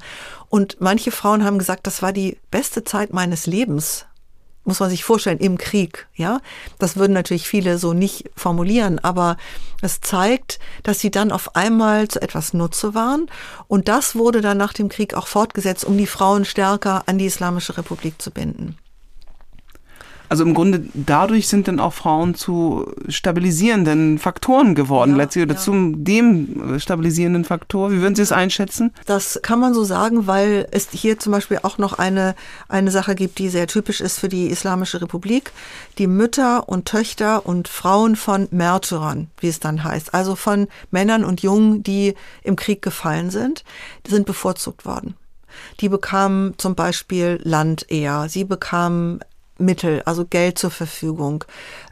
Und 0.50 0.78
manche 0.80 1.10
Frauen 1.10 1.44
haben 1.44 1.58
gesagt, 1.58 1.88
das 1.88 2.04
war 2.04 2.14
die 2.14 2.38
beste 2.52 2.84
Zeit 2.84 3.14
meines 3.14 3.48
Lebens 3.48 4.06
muss 4.68 4.80
man 4.80 4.90
sich 4.90 5.04
vorstellen, 5.04 5.40
im 5.40 5.58
Krieg, 5.58 6.08
ja. 6.16 6.42
Das 6.78 6.98
würden 6.98 7.14
natürlich 7.14 7.48
viele 7.48 7.78
so 7.78 7.94
nicht 7.94 8.30
formulieren, 8.36 9.00
aber 9.00 9.38
es 9.82 10.02
zeigt, 10.02 10.60
dass 10.84 11.00
sie 11.00 11.10
dann 11.12 11.32
auf 11.32 11.56
einmal 11.56 12.08
zu 12.08 12.22
etwas 12.22 12.54
Nutze 12.54 12.94
waren. 12.94 13.28
Und 13.68 13.88
das 13.88 14.16
wurde 14.16 14.42
dann 14.42 14.58
nach 14.58 14.74
dem 14.74 14.90
Krieg 14.90 15.14
auch 15.14 15.28
fortgesetzt, 15.28 15.86
um 15.86 15.98
die 15.98 16.08
Frauen 16.08 16.46
stärker 16.46 17.04
an 17.08 17.18
die 17.18 17.26
Islamische 17.26 17.78
Republik 17.78 18.22
zu 18.22 18.32
binden. 18.32 18.78
Also 20.30 20.44
im 20.44 20.54
Grunde 20.54 20.84
dadurch 20.94 21.48
sind 21.48 21.68
dann 21.68 21.80
auch 21.80 21.94
Frauen 21.94 22.36
zu 22.36 22.92
stabilisierenden 23.08 24.20
Faktoren 24.20 24.76
geworden, 24.76 25.12
ja, 25.12 25.18
letztlich 25.18 25.44
oder 25.44 25.56
ja. 25.56 25.60
zum 25.60 26.04
dem 26.04 26.80
stabilisierenden 26.80 27.46
Faktor. 27.46 27.92
Wie 27.92 28.02
würden 28.02 28.16
Sie 28.16 28.22
es 28.22 28.32
einschätzen? 28.32 28.94
Das 29.06 29.40
kann 29.42 29.60
man 29.60 29.74
so 29.74 29.84
sagen, 29.84 30.28
weil 30.28 30.68
es 30.72 30.90
hier 30.92 31.20
zum 31.20 31.32
Beispiel 31.32 31.60
auch 31.64 31.78
noch 31.78 31.98
eine, 31.98 32.36
eine 32.68 32.92
Sache 32.92 33.16
gibt, 33.16 33.40
die 33.40 33.50
sehr 33.50 33.68
typisch 33.68 34.02
ist 34.02 34.20
für 34.20 34.30
die 34.30 34.48
Islamische 34.48 35.02
Republik. 35.02 35.52
Die 35.98 36.08
Mütter 36.08 36.68
und 36.68 36.86
Töchter 36.86 37.46
und 37.46 37.68
Frauen 37.68 38.16
von 38.16 38.48
Märtyrern, 38.52 39.30
wie 39.40 39.48
es 39.48 39.60
dann 39.60 39.84
heißt, 39.84 40.14
also 40.14 40.36
von 40.36 40.68
Männern 40.92 41.24
und 41.24 41.42
Jungen, 41.42 41.84
die 41.84 42.16
im 42.44 42.56
Krieg 42.56 42.82
gefallen 42.82 43.30
sind, 43.30 43.64
sind 44.06 44.26
bevorzugt 44.26 44.86
worden. 44.86 45.16
Die 45.80 45.90
bekamen 45.90 46.54
zum 46.58 46.76
Beispiel 46.76 47.40
Land 47.44 47.90
eher, 47.90 48.30
sie 48.30 48.44
bekamen 48.44 49.20
Mittel, 49.60 50.02
also 50.06 50.26
Geld 50.26 50.58
zur 50.58 50.72
Verfügung. 50.72 51.44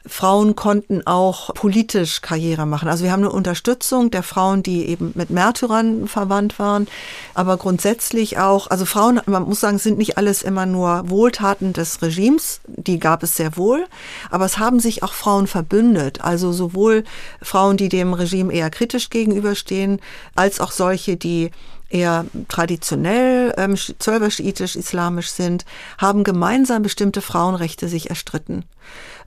Frauen 0.07 0.55
konnten 0.55 1.05
auch 1.07 1.53
politisch 1.53 2.21
Karriere 2.21 2.65
machen. 2.65 2.87
Also 2.87 3.03
wir 3.03 3.11
haben 3.11 3.23
eine 3.23 3.31
Unterstützung 3.31 4.11
der 4.11 4.21
Frauen, 4.23 4.61
die 4.61 4.85
eben 4.85 5.11
mit 5.15 5.31
Märtyrern 5.31 6.07
verwandt 6.07 6.59
waren, 6.59 6.87
aber 7.33 7.57
grundsätzlich 7.57 8.37
auch, 8.37 8.69
also 8.69 8.85
Frauen, 8.85 9.19
man 9.25 9.43
muss 9.43 9.61
sagen, 9.61 9.79
sind 9.79 9.97
nicht 9.97 10.17
alles 10.17 10.43
immer 10.43 10.65
nur 10.65 11.09
Wohltaten 11.09 11.73
des 11.73 12.01
Regimes, 12.01 12.61
die 12.67 12.99
gab 12.99 13.23
es 13.23 13.35
sehr 13.35 13.57
wohl, 13.57 13.85
aber 14.29 14.45
es 14.45 14.59
haben 14.59 14.79
sich 14.79 15.01
auch 15.01 15.13
Frauen 15.13 15.47
verbündet, 15.47 16.21
also 16.21 16.51
sowohl 16.51 17.03
Frauen, 17.41 17.77
die 17.77 17.89
dem 17.89 18.13
Regime 18.13 18.53
eher 18.53 18.69
kritisch 18.69 19.09
gegenüberstehen, 19.09 19.99
als 20.35 20.59
auch 20.59 20.71
solche, 20.71 21.17
die 21.17 21.51
eher 21.89 22.25
traditionell 22.47 23.53
ähm, 23.57 23.75
zwölfer-schiitisch-islamisch 23.75 25.29
sind, 25.29 25.65
haben 25.97 26.23
gemeinsam 26.23 26.81
bestimmte 26.81 27.21
Frauenrechte 27.21 27.87
sich 27.87 28.09
erstritten. 28.09 28.65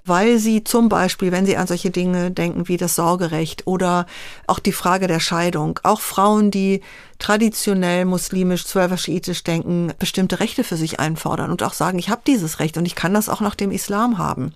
Weil 0.05 0.39
sie 0.39 0.65
zum 0.65 0.89
Beispiel, 0.89 1.33
wenn 1.33 1.45
sie 1.45 1.57
an 1.57 1.67
solche 1.67 1.91
Dinge 1.91 2.31
denken 2.31 2.69
wie 2.69 2.77
das 2.77 2.95
Sorgerecht 2.95 3.67
oder 3.67 4.07
auch 4.47 4.59
die 4.59 4.73
Frage 4.73 5.07
der 5.07 5.21
Scheidung, 5.21 5.79
auch 5.83 6.01
Frauen, 6.01 6.51
die 6.51 6.83
traditionell 7.19 8.05
muslimisch, 8.05 8.65
zwölfer-schiitisch 8.65 9.45
denken, 9.45 9.93
bestimmte 9.99 10.41
Rechte 10.41 10.65
für 10.65 10.77
sich 10.77 10.99
einfordern 11.01 11.51
und 11.51 11.63
auch 11.63 11.75
sagen, 11.75 11.99
ich 11.99 12.11
habe 12.11 12.23
dieses 12.27 12.59
Recht 12.59 12.77
und 12.79 12.87
ich 12.87 12.95
kann 12.95 13.13
das 13.13 13.29
auch 13.29 13.41
nach 13.41 13.55
dem 13.55 13.71
Islam 13.71 14.19
haben. 14.19 14.55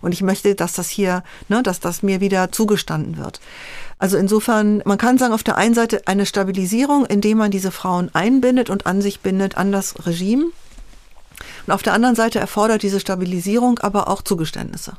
Und 0.00 0.12
ich 0.12 0.22
möchte, 0.22 0.54
dass 0.54 0.74
das 0.74 0.88
hier, 0.88 1.22
ne, 1.48 1.62
dass 1.62 1.80
das 1.80 2.02
mir 2.02 2.20
wieder 2.20 2.52
zugestanden 2.52 3.16
wird. 3.16 3.40
Also 4.00 4.16
insofern, 4.16 4.82
man 4.86 4.96
kann 4.96 5.18
sagen, 5.18 5.34
auf 5.34 5.42
der 5.42 5.58
einen 5.58 5.74
Seite 5.74 6.06
eine 6.06 6.24
Stabilisierung, 6.24 7.04
indem 7.04 7.36
man 7.36 7.50
diese 7.50 7.70
Frauen 7.70 8.08
einbindet 8.14 8.70
und 8.70 8.86
an 8.86 9.02
sich 9.02 9.20
bindet, 9.20 9.58
an 9.58 9.72
das 9.72 10.06
Regime. 10.06 10.46
Und 11.66 11.72
auf 11.72 11.82
der 11.82 11.92
anderen 11.92 12.16
Seite 12.16 12.38
erfordert 12.38 12.82
diese 12.82 12.98
Stabilisierung 12.98 13.78
aber 13.80 14.08
auch 14.08 14.22
Zugeständnisse 14.22 14.94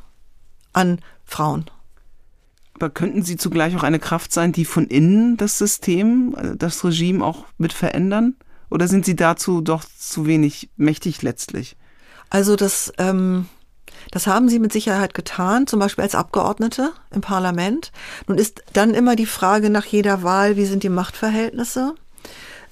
an 0.71 0.99
Frauen. 1.25 1.65
Aber 2.75 2.91
könnten 2.91 3.23
sie 3.23 3.37
zugleich 3.37 3.75
auch 3.75 3.81
eine 3.83 3.99
Kraft 3.99 4.31
sein, 4.31 4.51
die 4.51 4.65
von 4.65 4.85
innen 4.85 5.35
das 5.35 5.57
System, 5.57 6.35
äh, 6.37 6.55
das 6.55 6.83
Regime 6.83 7.25
auch 7.25 7.45
mit 7.57 7.73
verändern? 7.73 8.35
Oder 8.69 8.87
sind 8.87 9.05
sie 9.05 9.15
dazu 9.15 9.61
doch 9.61 9.83
zu 9.83 10.27
wenig 10.27 10.69
mächtig 10.77 11.23
letztlich? 11.23 11.75
Also 12.29 12.55
das, 12.55 12.93
ähm, 12.99 13.47
das 14.09 14.27
haben 14.27 14.49
sie 14.49 14.59
mit 14.59 14.73
Sicherheit 14.73 15.13
getan, 15.13 15.67
zum 15.67 15.79
Beispiel 15.79 16.03
als 16.03 16.15
Abgeordnete 16.15 16.91
im 17.13 17.21
Parlament. 17.21 17.91
Nun 18.27 18.37
ist 18.37 18.63
dann 18.73 18.93
immer 18.93 19.15
die 19.15 19.25
Frage 19.25 19.69
nach 19.69 19.85
jeder 19.85 20.23
Wahl, 20.23 20.57
wie 20.57 20.65
sind 20.65 20.83
die 20.83 20.89
Machtverhältnisse? 20.89 21.95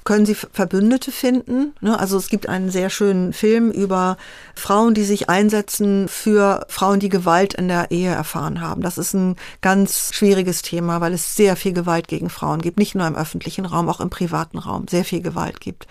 können 0.09 0.25
sie 0.25 0.33
Verbündete 0.33 1.11
finden. 1.11 1.73
Ne? 1.81 1.99
Also 1.99 2.17
es 2.17 2.29
gibt 2.29 2.49
einen 2.49 2.71
sehr 2.71 2.89
schönen 2.89 3.31
Film 3.31 3.69
über 3.69 4.17
Frauen, 4.55 4.95
die 4.95 5.03
sich 5.03 5.29
einsetzen 5.29 6.07
für 6.07 6.65
Frauen, 6.67 6.99
die 6.99 7.09
Gewalt 7.09 7.53
in 7.53 7.67
der 7.67 7.91
Ehe 7.91 8.09
erfahren 8.09 8.59
haben. 8.59 8.81
Das 8.81 8.97
ist 8.97 9.13
ein 9.13 9.35
ganz 9.61 10.11
schwieriges 10.13 10.63
Thema, 10.63 10.99
weil 10.99 11.13
es 11.13 11.35
sehr 11.35 11.55
viel 11.55 11.73
Gewalt 11.73 12.07
gegen 12.07 12.31
Frauen 12.31 12.61
gibt. 12.61 12.79
Nicht 12.79 12.95
nur 12.95 13.05
im 13.05 13.15
öffentlichen 13.15 13.65
Raum, 13.65 13.87
auch 13.87 13.99
im 13.99 14.09
privaten 14.09 14.57
Raum 14.57 14.87
sehr 14.87 15.05
viel 15.05 15.21
Gewalt 15.21 15.59
gibt. 15.59 15.85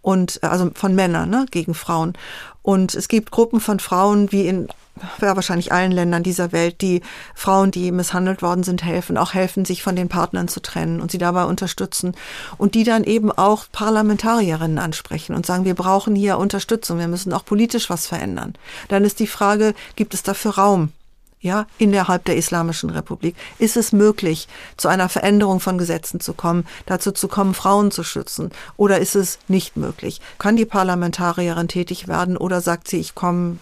Und 0.00 0.42
also 0.42 0.70
von 0.74 0.94
Männern 0.94 1.28
ne, 1.28 1.44
gegen 1.50 1.74
Frauen. 1.74 2.14
Und 2.68 2.94
es 2.94 3.08
gibt 3.08 3.30
Gruppen 3.30 3.60
von 3.60 3.80
Frauen, 3.80 4.30
wie 4.30 4.46
in 4.46 4.68
ja, 5.22 5.34
wahrscheinlich 5.34 5.72
allen 5.72 5.90
Ländern 5.90 6.22
dieser 6.22 6.52
Welt, 6.52 6.82
die 6.82 7.00
Frauen, 7.34 7.70
die 7.70 7.90
misshandelt 7.92 8.42
worden 8.42 8.62
sind, 8.62 8.84
helfen, 8.84 9.16
auch 9.16 9.32
helfen, 9.32 9.64
sich 9.64 9.82
von 9.82 9.96
den 9.96 10.10
Partnern 10.10 10.48
zu 10.48 10.60
trennen 10.60 11.00
und 11.00 11.10
sie 11.10 11.16
dabei 11.16 11.44
unterstützen. 11.44 12.14
Und 12.58 12.74
die 12.74 12.84
dann 12.84 13.04
eben 13.04 13.32
auch 13.32 13.64
Parlamentarierinnen 13.72 14.78
ansprechen 14.78 15.34
und 15.34 15.46
sagen, 15.46 15.64
wir 15.64 15.74
brauchen 15.74 16.14
hier 16.14 16.36
Unterstützung, 16.36 16.98
wir 16.98 17.08
müssen 17.08 17.32
auch 17.32 17.46
politisch 17.46 17.88
was 17.88 18.06
verändern. 18.06 18.52
Dann 18.88 19.02
ist 19.02 19.18
die 19.18 19.28
Frage, 19.28 19.72
gibt 19.96 20.12
es 20.12 20.22
dafür 20.22 20.56
Raum? 20.56 20.92
Ja, 21.40 21.66
innerhalb 21.78 22.24
der 22.24 22.36
Islamischen 22.36 22.90
Republik? 22.90 23.36
Ist 23.58 23.76
es 23.76 23.92
möglich, 23.92 24.48
zu 24.76 24.88
einer 24.88 25.08
Veränderung 25.08 25.60
von 25.60 25.78
Gesetzen 25.78 26.20
zu 26.20 26.34
kommen, 26.34 26.66
dazu 26.86 27.12
zu 27.12 27.28
kommen, 27.28 27.54
Frauen 27.54 27.90
zu 27.90 28.02
schützen? 28.02 28.50
Oder 28.76 28.98
ist 28.98 29.14
es 29.14 29.38
nicht 29.48 29.76
möglich? 29.76 30.20
Kann 30.38 30.56
die 30.56 30.66
Parlamentarierin 30.66 31.68
tätig 31.68 32.08
werden 32.08 32.36
oder 32.36 32.60
sagt 32.60 32.88
sie, 32.88 32.98
ich 32.98 33.14
komme 33.14 33.58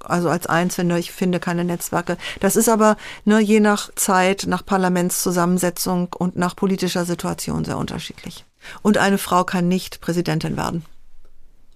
also 0.00 0.28
als 0.28 0.46
Einzelne, 0.46 0.98
ich 0.98 1.10
finde 1.10 1.40
keine 1.40 1.64
Netzwerke. 1.64 2.18
Das 2.40 2.56
ist 2.56 2.68
aber 2.68 2.96
ne, 3.24 3.40
je 3.40 3.60
nach 3.60 3.90
Zeit, 3.94 4.44
nach 4.46 4.64
Parlamentszusammensetzung 4.64 6.12
und 6.12 6.36
nach 6.36 6.54
politischer 6.54 7.04
Situation 7.04 7.64
sehr 7.64 7.78
unterschiedlich. 7.78 8.44
Und 8.82 8.98
eine 8.98 9.18
Frau 9.18 9.44
kann 9.44 9.68
nicht 9.68 10.00
Präsidentin 10.00 10.56
werden. 10.56 10.84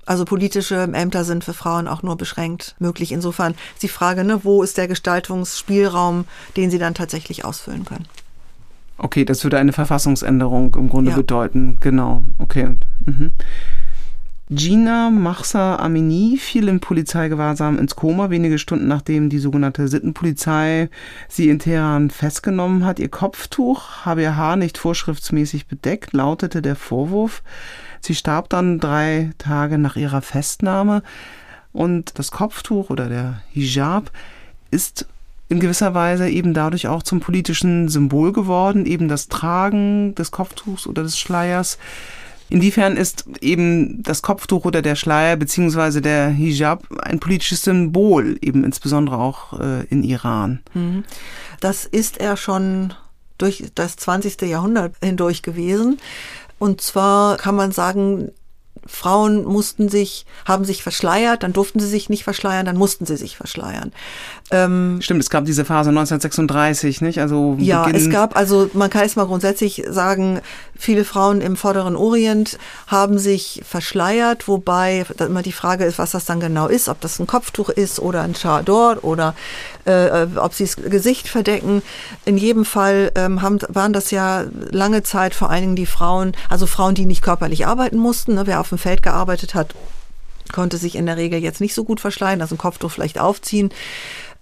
Also 0.09 0.24
politische 0.24 0.88
Ämter 0.94 1.22
sind 1.22 1.44
für 1.44 1.52
Frauen 1.52 1.86
auch 1.86 2.02
nur 2.02 2.16
beschränkt 2.16 2.74
möglich. 2.78 3.12
Insofern 3.12 3.52
ist 3.74 3.82
die 3.82 3.88
Frage, 3.88 4.24
ne, 4.24 4.42
wo 4.42 4.62
ist 4.62 4.78
der 4.78 4.88
Gestaltungsspielraum, 4.88 6.24
den 6.56 6.70
sie 6.70 6.78
dann 6.78 6.94
tatsächlich 6.94 7.44
ausfüllen 7.44 7.84
können. 7.84 8.06
Okay, 8.96 9.26
das 9.26 9.44
würde 9.44 9.59
eine 9.59 9.74
Verfassungsänderung 9.74 10.74
im 10.76 10.88
Grunde 10.88 11.11
ja. 11.11 11.16
bedeuten. 11.16 11.76
Genau. 11.82 12.22
Okay. 12.38 12.76
Mhm. 13.04 13.32
Gina 14.48 15.11
Mahsa 15.11 15.76
Amini 15.76 16.38
fiel 16.38 16.68
im 16.68 16.80
Polizeigewahrsam 16.80 17.78
ins 17.78 17.94
Koma, 17.94 18.30
wenige 18.30 18.59
Stunden 18.59 18.88
nachdem 18.88 19.28
die 19.28 19.38
sogenannte 19.38 19.88
Sittenpolizei 19.88 20.88
sie 21.28 21.50
in 21.50 21.59
Teheran 21.59 22.09
festgenommen 22.09 22.86
hat. 22.86 22.98
Ihr 22.98 23.11
Kopftuch 23.11 24.06
habe 24.06 24.22
ihr 24.22 24.36
Haar 24.36 24.56
nicht 24.56 24.78
vorschriftsmäßig 24.78 25.66
bedeckt, 25.66 26.14
lautete 26.14 26.62
der 26.62 26.76
Vorwurf. 26.76 27.42
Sie 28.01 28.14
starb 28.14 28.49
dann 28.49 28.80
drei 28.80 29.30
Tage 29.38 29.78
nach 29.78 29.96
ihrer 29.96 30.22
Festnahme 30.22 31.03
und 31.72 32.18
das 32.18 32.30
Kopftuch 32.30 32.90
oder 32.90 33.09
der 33.09 33.40
Hijab 33.53 34.11
ist 34.70 35.07
in 35.49 35.61
gewisser 35.61 35.94
Weise 35.94 36.28
eben 36.28 36.53
dadurch 36.53 36.88
auch 36.88 37.03
zum 37.03 37.20
politischen 37.20 37.88
Symbol 37.88 38.32
geworden, 38.32 38.84
eben 38.84 39.09
das 39.09 39.28
Tragen 39.28 40.14
des 40.14 40.30
Kopftuchs 40.30 40.86
oder 40.86 41.03
des 41.03 41.18
Schleiers 41.18 41.78
Inwiefern 42.51 42.96
ist 42.96 43.26
eben 43.40 44.03
das 44.03 44.22
Kopftuch 44.22 44.64
oder 44.64 44.80
der 44.80 44.96
Schleier 44.96 45.36
beziehungsweise 45.36 46.01
der 46.01 46.28
Hijab 46.28 46.84
ein 47.03 47.20
politisches 47.20 47.62
Symbol, 47.62 48.38
eben 48.40 48.64
insbesondere 48.64 49.18
auch 49.18 49.61
äh, 49.61 49.84
in 49.90 50.03
Iran? 50.03 50.61
Mhm. 50.72 51.05
Das 51.61 51.84
ist 51.84 52.18
er 52.18 52.36
schon 52.36 52.94
durch 53.36 53.64
das 53.74 53.96
20. 53.96 54.40
Jahrhundert 54.42 54.94
hindurch 55.03 55.42
gewesen. 55.42 55.99
Und 56.59 56.80
zwar 56.80 57.36
kann 57.36 57.54
man 57.54 57.72
sagen, 57.72 58.32
Frauen 58.89 59.45
mussten 59.45 59.89
sich, 59.89 60.26
haben 60.47 60.64
sich 60.64 60.82
verschleiert, 60.82 61.43
dann 61.43 61.53
durften 61.53 61.78
sie 61.78 61.86
sich 61.86 62.09
nicht 62.09 62.24
verschleiern, 62.24 62.66
dann 62.66 62.76
mussten 62.76 63.07
sie 63.07 63.16
sich 63.16 63.36
verschleiern. 63.36 63.93
Ähm, 64.51 64.99
Stimmt, 65.01 65.22
es 65.22 65.30
gab 65.30 65.45
diese 65.45 65.64
Phase 65.64 65.91
1936, 65.91 67.03
nicht? 67.03 67.20
Also 67.20 67.57
ja, 67.59 67.84
Beginn 67.84 68.01
es 68.01 68.11
gab, 68.11 68.36
also 68.36 68.70
man 68.72 68.89
kann 68.91 69.05
es 69.05 69.14
mal 69.14 69.26
grundsätzlich 69.26 69.84
sagen, 69.89 70.41
viele 70.76 71.05
Frauen 71.05 71.41
im 71.43 71.57
vorderen 71.57 71.97
Orient 71.97 72.59
haben 72.86 73.18
sich 73.18 73.62
verschleiert, 73.68 74.49
wobei 74.49 75.05
immer 75.18 75.43
die 75.43 75.53
Frage 75.53 75.84
ist, 75.84 75.99
was 75.99 76.12
das 76.12 76.24
dann 76.24 76.41
genau 76.41 76.68
ist, 76.68 76.89
ob 76.89 77.01
das 77.01 77.18
ein 77.18 77.26
Kopftuch 77.26 77.68
ist 77.68 78.01
oder 78.01 78.22
ein 78.22 78.34
Chador 78.34 78.99
oder 79.03 79.34
äh, 79.84 80.26
ob 80.36 80.55
sie 80.55 80.64
das 80.64 80.76
Gesicht 80.76 81.28
verdecken. 81.28 81.82
In 82.24 82.39
jedem 82.39 82.64
Fall 82.64 83.12
ähm, 83.16 83.43
haben, 83.43 83.59
waren 83.68 83.93
das 83.93 84.11
ja 84.11 84.45
lange 84.70 85.03
Zeit 85.03 85.34
vor 85.34 85.51
allen 85.51 85.62
Dingen 85.62 85.76
die 85.76 85.86
Frauen, 85.86 86.32
also 86.49 86.66
Frauen, 86.66 86.95
die 86.95 87.07
nicht 87.07 87.22
körperlich 87.22 87.66
arbeiten 87.66 87.99
mussten. 87.99 88.34
Ne? 88.34 88.47
Wer 88.47 88.61
auf 88.61 88.68
dem 88.68 88.77
Feld 88.78 89.02
gearbeitet 89.02 89.54
hat, 89.54 89.74
konnte 90.52 90.78
sich 90.78 90.96
in 90.96 91.06
der 91.06 91.16
Regel 91.16 91.40
jetzt 91.40 91.60
nicht 91.60 91.74
so 91.74 91.84
gut 91.84 92.00
verschleiern, 92.00 92.40
also 92.40 92.54
ein 92.54 92.58
Kopftuch 92.58 92.90
vielleicht 92.90 93.18
aufziehen. 93.18 93.70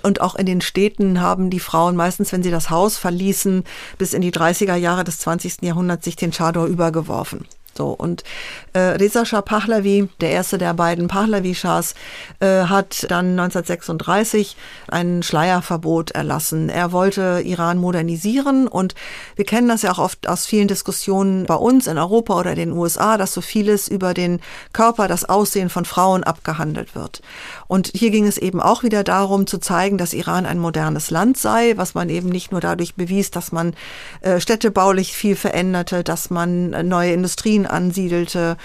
Und 0.03 0.21
auch 0.21 0.35
in 0.35 0.47
den 0.47 0.61
Städten 0.61 1.21
haben 1.21 1.51
die 1.51 1.61
Frauen 1.61 1.97
meistens, 1.97 2.31
wenn 2.33 2.43
sie 2.43 2.51
das 2.51 2.71
Haus 2.71 2.97
verließen, 2.97 3.65
bis 3.99 4.13
in 4.13 4.23
die 4.23 4.33
30er 4.33 4.77
Jahre 4.77 5.05
des 5.05 5.19
20. 5.19 5.63
Jahrhunderts 5.63 6.05
sich 6.05 6.17
den 6.17 6.33
Chador 6.33 6.67
übergeworfen. 6.67 7.47
So, 7.77 7.91
und 7.91 8.25
äh, 8.73 8.79
Reza 8.79 9.25
Shah 9.25 9.43
Pahlavi, 9.43 10.09
der 10.21 10.31
erste 10.31 10.59
der 10.59 10.75
beiden 10.75 11.09
Pahlavi-Schahs, 11.09 11.95
äh, 12.41 12.65
hat 12.65 13.07
dann 13.11 13.39
1936 13.39 14.57
ein 14.89 15.23
Schleierverbot 15.23 16.13
erlassen. 16.13 16.69
Er 16.69 16.93
wollte 16.93 17.43
Iran 17.45 17.79
modernisieren 17.79 18.67
und 18.69 18.95
wir 19.37 19.45
kennen 19.45 19.69
das 19.69 19.83
ja 19.83 19.93
auch 19.93 19.99
oft 19.99 20.29
aus 20.29 20.47
vielen 20.47 20.69
Diskussionen 20.69 21.47
bei 21.47 21.55
uns 21.55 21.87
in 21.87 21.99
Europa 21.99 22.39
oder 22.39 22.55
den 22.55 22.73
USA, 22.73 23.17
dass 23.17 23.35
so 23.35 23.41
vieles 23.41 23.89
über 23.89 24.15
den 24.15 24.41
Körper, 24.73 25.09
das 25.09 25.29
Aussehen 25.29 25.69
von 25.69 25.85
Frauen 25.85 26.25
abgehandelt 26.25 26.95
wird. 26.95 27.21
Und 27.69 27.91
hier 27.95 28.11
ging 28.11 28.27
es 28.27 28.39
eben 28.39 28.61
auch 28.61 28.83
wieder 28.83 29.05
darum 29.05 29.47
zu 29.47 29.59
zeigen, 29.59 29.99
dass 29.99 30.13
Iran 30.13 30.47
ein 30.47 30.59
modernes 30.59 31.11
Land 31.11 31.37
sei, 31.37 31.75
was 31.77 31.95
man 31.95 32.09
eben 32.09 32.29
nicht 32.29 32.53
nur 32.53 32.61
dadurch 32.61 32.95
bewies, 32.95 33.31
dass 33.31 33.53
man 33.53 33.75
äh, 34.21 34.41
städtebaulich 34.41 35.17
viel 35.17 35.37
veränderte, 35.37 36.05
dass 36.05 36.31
man 36.31 36.73
äh, 36.73 36.83
neue 36.83 37.13
Industrien 37.13 37.67
ansiedelte 37.67 38.57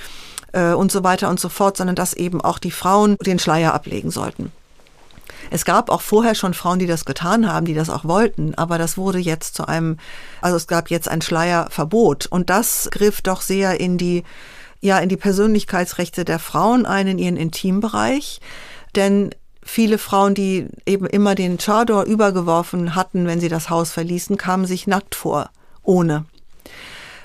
äh, 0.54 0.74
und 0.74 0.92
so 0.92 1.04
weiter 1.04 1.30
und 1.30 1.40
so 1.40 1.50
fort, 1.50 1.78
sondern 1.78 1.96
dass 1.96 2.14
eben 2.14 2.42
auch 2.42 2.60
die 2.60 2.72
Frauen 2.72 3.18
den 3.26 3.40
Schleier 3.40 3.74
ablegen 3.74 4.12
sollten. 4.12 4.52
Es 5.50 5.66
gab 5.66 5.90
auch 5.90 6.02
vorher 6.02 6.36
schon 6.36 6.54
Frauen, 6.54 6.80
die 6.80 6.88
das 6.88 7.06
getan 7.06 7.52
haben, 7.52 7.66
die 7.66 7.74
das 7.74 7.90
auch 7.90 8.06
wollten, 8.06 8.54
aber 8.56 8.78
das 8.78 8.98
wurde 8.98 9.18
jetzt 9.18 9.56
zu 9.56 9.68
einem, 9.68 9.98
also 10.40 10.56
es 10.56 10.68
gab 10.68 10.90
jetzt 10.90 11.10
ein 11.10 11.22
Schleierverbot 11.22 12.28
und 12.28 12.50
das 12.50 12.90
griff 12.92 13.22
doch 13.22 13.42
sehr 13.42 13.80
in 13.80 13.98
die, 13.98 14.24
ja, 14.82 15.00
in 15.00 15.10
die 15.10 15.18
Persönlichkeitsrechte 15.18 16.26
der 16.26 16.40
Frauen 16.40 16.86
ein, 16.86 17.08
in 17.08 17.18
ihren 17.18 17.38
Intimbereich, 17.38 18.40
denn 18.96 19.32
viele 19.64 19.98
Frauen, 19.98 20.34
die 20.34 20.68
eben 20.86 21.06
immer 21.06 21.36
den 21.36 21.58
Chador 21.58 22.04
übergeworfen 22.04 22.96
hatten, 22.96 23.28
wenn 23.28 23.40
sie 23.40 23.50
das 23.50 23.70
Haus 23.70 23.92
verließen, 23.92 24.38
kamen 24.38 24.66
sich 24.66 24.88
nackt 24.88 25.16
vor, 25.16 25.50
ohne. 25.84 26.26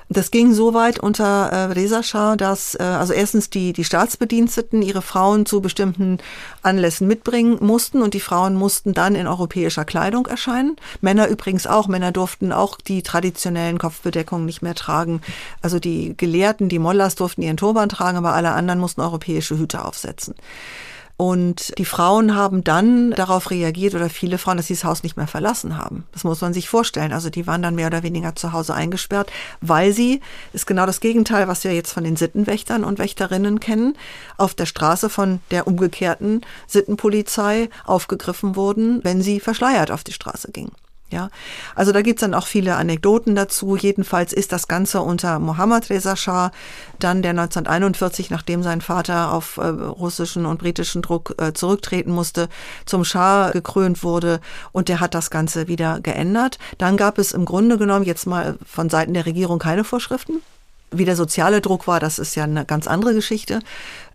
Das 0.09 0.31
ging 0.31 0.53
so 0.53 0.73
weit 0.73 1.01
unter 1.01 1.49
äh, 1.49 1.65
Reza 1.73 2.05
Shah, 2.05 2.37
dass 2.37 2.77
äh, 2.77 2.83
also 2.85 3.13
erstens 3.13 3.51
die, 3.51 3.73
die 3.73 3.83
Staatsbediensteten 3.83 4.81
ihre 4.81 5.03
Frauen 5.03 5.47
zu 5.47 5.61
bestimmten 5.61 6.19
Anlässen 6.63 7.09
mitbringen 7.09 7.59
mussten 7.61 8.03
und 8.03 8.15
die 8.15 8.21
Frauen 8.21 8.55
mussten 8.55 8.95
dann 8.95 9.17
in 9.17 9.27
europäischer 9.27 9.85
Kleidung 9.85 10.27
erscheinen. 10.27 10.77
Männer 11.01 11.27
übrigens 11.27 11.67
auch. 11.67 11.89
Männer 11.89 12.13
durften 12.13 12.53
auch 12.53 12.79
die 12.81 13.03
traditionellen 13.03 13.79
Kopfbedeckungen 13.79 14.47
nicht 14.47 14.63
mehr 14.63 14.77
tragen. 14.77 15.23
Also 15.61 15.81
die 15.81 16.17
Gelehrten, 16.17 16.69
die 16.69 16.79
Mollahs 16.79 17.17
durften 17.17 17.43
ihren 17.43 17.57
Turban 17.57 17.89
tragen, 17.89 18.17
aber 18.17 18.33
alle 18.33 18.53
anderen 18.53 18.79
mussten 18.79 19.01
europäische 19.01 19.59
Hüte 19.59 19.85
aufsetzen. 19.85 20.37
Und 21.17 21.73
die 21.79 21.87
Frauen 21.87 22.35
haben 22.35 22.63
dann 22.63 23.13
darauf 23.13 23.51
reagiert, 23.51 23.95
oder 23.95 24.11
viele 24.11 24.37
Frauen, 24.37 24.59
dass 24.59 24.67
sie 24.67 24.75
das 24.75 24.85
Haus 24.85 25.03
nicht 25.03 25.17
mehr 25.17 25.27
verlassen 25.27 25.79
haben. 25.79 26.05
Das 26.13 26.25
muss 26.25 26.43
man 26.43 26.53
sich 26.53 26.69
vorstellen. 26.69 27.13
Also 27.13 27.31
die 27.31 27.47
waren 27.47 27.63
dann 27.63 27.75
mehr 27.75 27.87
oder 27.87 28.03
weniger 28.03 28.37
zu 28.37 28.53
Hause 28.53 28.75
eingesperrt, 28.75 29.33
weil 29.63 29.93
sie, 29.93 30.21
ist 30.53 30.67
genau 30.67 30.85
das 30.85 31.01
Gegenteil, 31.01 31.49
was 31.49 31.65
wir 31.65 31.73
jetzt 31.73 31.93
von 31.93 32.05
den 32.05 32.17
Sittenwächtern 32.17 32.85
und 32.85 32.99
Wächterinnen 32.99 33.61
kennen, 33.61 33.97
auf 34.37 34.55
der 34.55 34.67
Straße 34.67 35.09
von 35.09 35.41
der 35.51 35.67
umgekehrten 35.67 36.43
Sittenpolizei 36.67 37.71
aufgegriffen 37.87 38.55
wurden, 38.55 39.03
wenn 39.03 39.23
sie 39.23 39.41
verschleiert 39.41 39.91
auf 39.91 40.05
die 40.05 40.13
Straße 40.13 40.53
gingen. 40.53 40.73
Ja, 41.09 41.31
also 41.77 41.93
da 41.93 42.03
gibt's 42.03 42.23
dann 42.23 42.35
auch 42.35 42.49
viele 42.49 42.75
Anekdoten 42.75 43.37
dazu. 43.37 43.77
Jedenfalls 43.77 44.33
ist 44.33 44.51
das 44.51 44.67
Ganze 44.67 45.03
unter 45.03 45.39
Mohammad 45.39 45.89
Reza 45.89 46.17
Shah, 46.17 46.51
dann 46.99 47.23
der 47.23 47.31
1941, 47.31 48.31
nachdem 48.31 48.65
sein 48.65 48.81
Vater 48.81 49.33
auf 49.33 49.57
äh, 49.59 49.67
russischen 49.69 50.47
und 50.47 50.59
britischen 50.59 51.03
Druck 51.03 51.37
äh, 51.39 51.53
zurücktreten 51.53 52.11
musste, 52.11 52.49
zum 52.87 53.05
Schah 53.05 53.51
gekrönt 53.53 54.03
wurde 54.03 54.41
und 54.73 54.89
der 54.89 54.99
hat 54.99 55.15
das 55.15 55.31
Ganze 55.31 55.69
wieder 55.69 56.01
geändert. 56.01 56.59
Dann 56.77 56.97
gab 56.97 57.19
es 57.19 57.31
im 57.31 57.45
Grunde 57.45 57.79
genommen 57.79 58.05
jetzt 58.05 58.27
mal 58.27 58.59
von 58.67 58.91
Seiten 58.91 59.15
der 59.15 59.27
Regierung 59.27 59.61
keine 59.61 59.85
Vorschriften. 59.85 60.43
Wie 60.91 61.05
der 61.05 61.17
soziale 61.17 61.61
Druck 61.61 61.87
war, 61.87 62.01
das 62.01 62.19
ist 62.19 62.37
ja 62.37 62.45
eine 62.45 62.65
ganz 62.65 62.87
andere 62.87 63.15
Geschichte. 63.15 63.61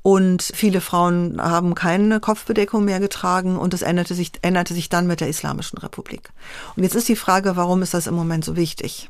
Und 0.03 0.41
viele 0.41 0.81
Frauen 0.81 1.41
haben 1.41 1.75
keine 1.75 2.19
Kopfbedeckung 2.19 2.85
mehr 2.85 2.99
getragen 2.99 3.57
und 3.57 3.73
es 3.73 3.81
änderte 3.81 4.15
sich, 4.15 4.31
änderte 4.41 4.73
sich 4.73 4.89
dann 4.89 5.05
mit 5.05 5.21
der 5.21 5.27
Islamischen 5.27 5.77
Republik. 5.77 6.29
Und 6.75 6.83
jetzt 6.83 6.95
ist 6.95 7.09
die 7.09 7.15
Frage, 7.15 7.55
warum 7.55 7.81
ist 7.81 7.93
das 7.93 8.07
im 8.07 8.15
Moment 8.15 8.43
so 8.43 8.55
wichtig? 8.55 9.09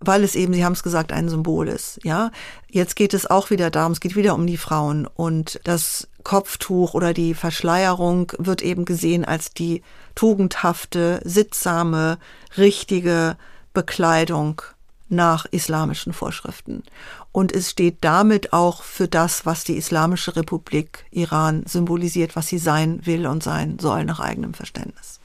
Weil 0.00 0.24
es 0.24 0.34
eben, 0.34 0.52
Sie 0.52 0.64
haben 0.64 0.72
es 0.72 0.82
gesagt, 0.82 1.12
ein 1.12 1.28
Symbol 1.28 1.68
ist. 1.68 2.00
Ja, 2.02 2.32
jetzt 2.68 2.96
geht 2.96 3.14
es 3.14 3.30
auch 3.30 3.50
wieder 3.50 3.70
darum, 3.70 3.92
es 3.92 4.00
geht 4.00 4.16
wieder 4.16 4.34
um 4.34 4.46
die 4.46 4.56
Frauen 4.56 5.06
und 5.06 5.60
das 5.64 6.08
Kopftuch 6.24 6.94
oder 6.94 7.14
die 7.14 7.34
Verschleierung 7.34 8.32
wird 8.38 8.62
eben 8.62 8.84
gesehen 8.84 9.24
als 9.24 9.52
die 9.52 9.82
tugendhafte, 10.14 11.20
sittsame, 11.24 12.18
richtige 12.56 13.36
Bekleidung 13.72 14.60
nach 15.12 15.46
islamischen 15.50 16.12
Vorschriften. 16.12 16.82
Und 17.30 17.52
es 17.52 17.70
steht 17.70 17.98
damit 18.00 18.52
auch 18.52 18.82
für 18.82 19.08
das, 19.08 19.46
was 19.46 19.64
die 19.64 19.76
Islamische 19.76 20.36
Republik 20.36 21.04
Iran 21.10 21.62
symbolisiert, 21.66 22.36
was 22.36 22.48
sie 22.48 22.58
sein 22.58 23.00
will 23.04 23.26
und 23.26 23.42
sein 23.42 23.78
soll 23.78 24.04
nach 24.04 24.20
eigenem 24.20 24.54
Verständnis. 24.54 25.20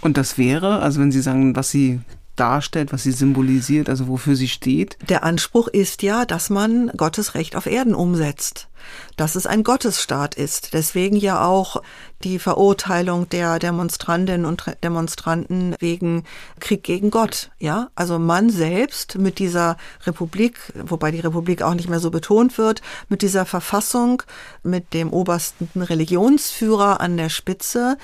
Und 0.00 0.16
das 0.16 0.36
wäre, 0.36 0.80
also 0.80 1.00
wenn 1.00 1.12
Sie 1.12 1.22
sagen, 1.22 1.56
was 1.56 1.70
sie 1.70 2.00
darstellt, 2.36 2.92
was 2.92 3.04
sie 3.04 3.12
symbolisiert, 3.12 3.88
also 3.88 4.08
wofür 4.08 4.36
sie 4.36 4.48
steht? 4.48 4.98
Der 5.08 5.24
Anspruch 5.24 5.68
ist 5.68 6.02
ja, 6.02 6.24
dass 6.24 6.50
man 6.50 6.88
Gottes 6.96 7.34
Recht 7.34 7.56
auf 7.56 7.66
Erden 7.66 7.94
umsetzt. 7.94 8.68
Dass 9.16 9.34
es 9.34 9.46
ein 9.46 9.64
Gottesstaat 9.64 10.34
ist. 10.34 10.74
Deswegen 10.74 11.16
ja 11.16 11.44
auch 11.44 11.82
die 12.22 12.38
Verurteilung 12.38 13.28
der 13.28 13.58
Demonstrantinnen 13.58 14.46
und 14.46 14.64
Demonstranten 14.82 15.76
wegen 15.78 16.24
Krieg 16.60 16.82
gegen 16.82 17.10
Gott. 17.10 17.50
Ja, 17.58 17.88
also 17.94 18.18
man 18.18 18.50
selbst 18.50 19.18
mit 19.18 19.38
dieser 19.38 19.76
Republik, 20.06 20.58
wobei 20.74 21.10
die 21.10 21.20
Republik 21.20 21.62
auch 21.62 21.74
nicht 21.74 21.88
mehr 21.88 22.00
so 22.00 22.10
betont 22.10 22.58
wird, 22.58 22.80
mit 23.08 23.22
dieser 23.22 23.44
Verfassung, 23.44 24.22
mit 24.62 24.94
dem 24.94 25.12
obersten 25.12 25.82
Religionsführer 25.82 27.00
an 27.00 27.16
der 27.16 27.28
Spitze, 27.28 27.98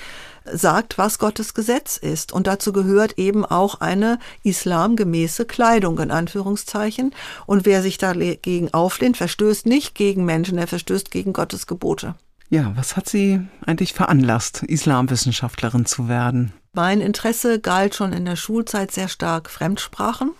sagt, 0.53 0.97
was 0.97 1.19
Gottes 1.19 1.53
Gesetz 1.53 1.97
ist. 1.97 2.31
Und 2.31 2.47
dazu 2.47 2.73
gehört 2.73 3.17
eben 3.17 3.45
auch 3.45 3.81
eine 3.81 4.19
islamgemäße 4.43 5.45
Kleidung, 5.45 5.99
in 5.99 6.11
Anführungszeichen. 6.11 7.13
Und 7.45 7.65
wer 7.65 7.81
sich 7.81 7.97
dagegen 7.97 8.73
auflehnt, 8.73 9.17
verstößt 9.17 9.65
nicht 9.65 9.95
gegen 9.95 10.25
Menschen, 10.25 10.57
er 10.57 10.67
verstößt 10.67 11.11
gegen 11.11 11.33
Gottes 11.33 11.67
Gebote. 11.67 12.15
Ja, 12.49 12.73
was 12.75 12.97
hat 12.97 13.07
Sie 13.07 13.39
eigentlich 13.65 13.93
veranlasst, 13.93 14.63
Islamwissenschaftlerin 14.63 15.85
zu 15.85 16.09
werden? 16.09 16.51
Mein 16.73 16.99
Interesse 16.99 17.59
galt 17.59 17.95
schon 17.95 18.11
in 18.11 18.25
der 18.25 18.35
Schulzeit 18.35 18.91
sehr 18.91 19.07
stark 19.07 19.49
Fremdsprachen. 19.49 20.31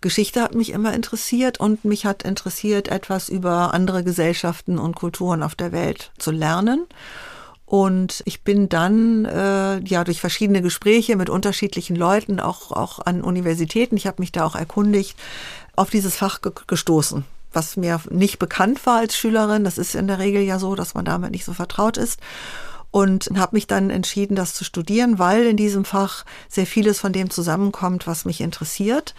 Geschichte 0.00 0.40
hat 0.40 0.54
mich 0.54 0.70
immer 0.70 0.94
interessiert 0.94 1.60
und 1.60 1.84
mich 1.84 2.06
hat 2.06 2.22
interessiert, 2.22 2.88
etwas 2.88 3.28
über 3.28 3.74
andere 3.74 4.02
Gesellschaften 4.02 4.78
und 4.78 4.96
Kulturen 4.96 5.42
auf 5.42 5.54
der 5.54 5.72
Welt 5.72 6.10
zu 6.16 6.30
lernen. 6.30 6.86
Und 7.70 8.24
ich 8.24 8.42
bin 8.42 8.68
dann 8.68 9.24
äh, 9.26 9.78
ja 9.84 10.02
durch 10.02 10.20
verschiedene 10.20 10.60
Gespräche 10.60 11.14
mit 11.14 11.30
unterschiedlichen 11.30 11.94
Leuten, 11.94 12.40
auch, 12.40 12.72
auch 12.72 12.98
an 12.98 13.22
Universitäten, 13.22 13.96
ich 13.96 14.08
habe 14.08 14.20
mich 14.20 14.32
da 14.32 14.44
auch 14.44 14.56
erkundigt, 14.56 15.16
auf 15.76 15.88
dieses 15.88 16.16
Fach 16.16 16.42
ge 16.42 16.50
gestoßen, 16.66 17.24
was 17.52 17.76
mir 17.76 18.00
nicht 18.10 18.40
bekannt 18.40 18.84
war 18.86 18.98
als 18.98 19.16
Schülerin. 19.16 19.62
Das 19.62 19.78
ist 19.78 19.94
in 19.94 20.08
der 20.08 20.18
Regel 20.18 20.42
ja 20.42 20.58
so, 20.58 20.74
dass 20.74 20.94
man 20.94 21.04
damit 21.04 21.30
nicht 21.30 21.44
so 21.44 21.52
vertraut 21.52 21.96
ist 21.96 22.18
und 22.90 23.30
habe 23.36 23.54
mich 23.54 23.68
dann 23.68 23.90
entschieden, 23.90 24.34
das 24.34 24.54
zu 24.54 24.64
studieren, 24.64 25.20
weil 25.20 25.44
in 25.46 25.56
diesem 25.56 25.84
Fach 25.84 26.24
sehr 26.48 26.66
vieles 26.66 26.98
von 26.98 27.12
dem 27.12 27.30
zusammenkommt, 27.30 28.08
was 28.08 28.24
mich 28.24 28.40
interessiert 28.40 29.14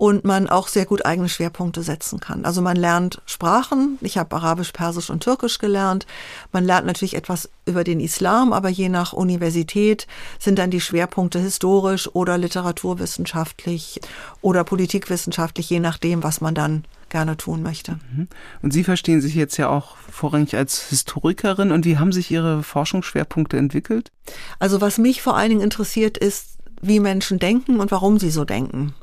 und 0.00 0.24
man 0.24 0.48
auch 0.48 0.68
sehr 0.68 0.86
gut 0.86 1.04
eigene 1.04 1.28
Schwerpunkte 1.28 1.82
setzen 1.82 2.20
kann. 2.20 2.46
Also 2.46 2.62
man 2.62 2.74
lernt 2.74 3.20
Sprachen. 3.26 3.98
Ich 4.00 4.16
habe 4.16 4.34
Arabisch, 4.34 4.72
Persisch 4.72 5.10
und 5.10 5.22
Türkisch 5.22 5.58
gelernt. 5.58 6.06
Man 6.52 6.64
lernt 6.64 6.86
natürlich 6.86 7.14
etwas 7.14 7.50
über 7.66 7.84
den 7.84 8.00
Islam, 8.00 8.54
aber 8.54 8.70
je 8.70 8.88
nach 8.88 9.12
Universität 9.12 10.06
sind 10.38 10.58
dann 10.58 10.70
die 10.70 10.80
Schwerpunkte 10.80 11.38
historisch 11.38 12.08
oder 12.14 12.38
literaturwissenschaftlich 12.38 14.00
oder 14.40 14.64
politikwissenschaftlich, 14.64 15.68
je 15.68 15.80
nachdem, 15.80 16.22
was 16.22 16.40
man 16.40 16.54
dann 16.54 16.86
gerne 17.10 17.36
tun 17.36 17.62
möchte. 17.62 17.98
Mhm. 18.14 18.28
Und 18.62 18.72
Sie 18.72 18.84
verstehen 18.84 19.20
sich 19.20 19.34
jetzt 19.34 19.58
ja 19.58 19.68
auch 19.68 19.98
vorrangig 20.10 20.56
als 20.56 20.88
Historikerin. 20.88 21.72
Und 21.72 21.84
wie 21.84 21.98
haben 21.98 22.12
sich 22.12 22.30
Ihre 22.30 22.62
Forschungsschwerpunkte 22.62 23.58
entwickelt? 23.58 24.12
Also 24.60 24.80
was 24.80 24.96
mich 24.96 25.20
vor 25.20 25.36
allen 25.36 25.50
Dingen 25.50 25.60
interessiert, 25.60 26.16
ist, 26.16 26.56
wie 26.80 27.00
Menschen 27.00 27.38
denken 27.38 27.80
und 27.80 27.90
warum 27.90 28.18
sie 28.18 28.30
so 28.30 28.46
denken. 28.46 28.94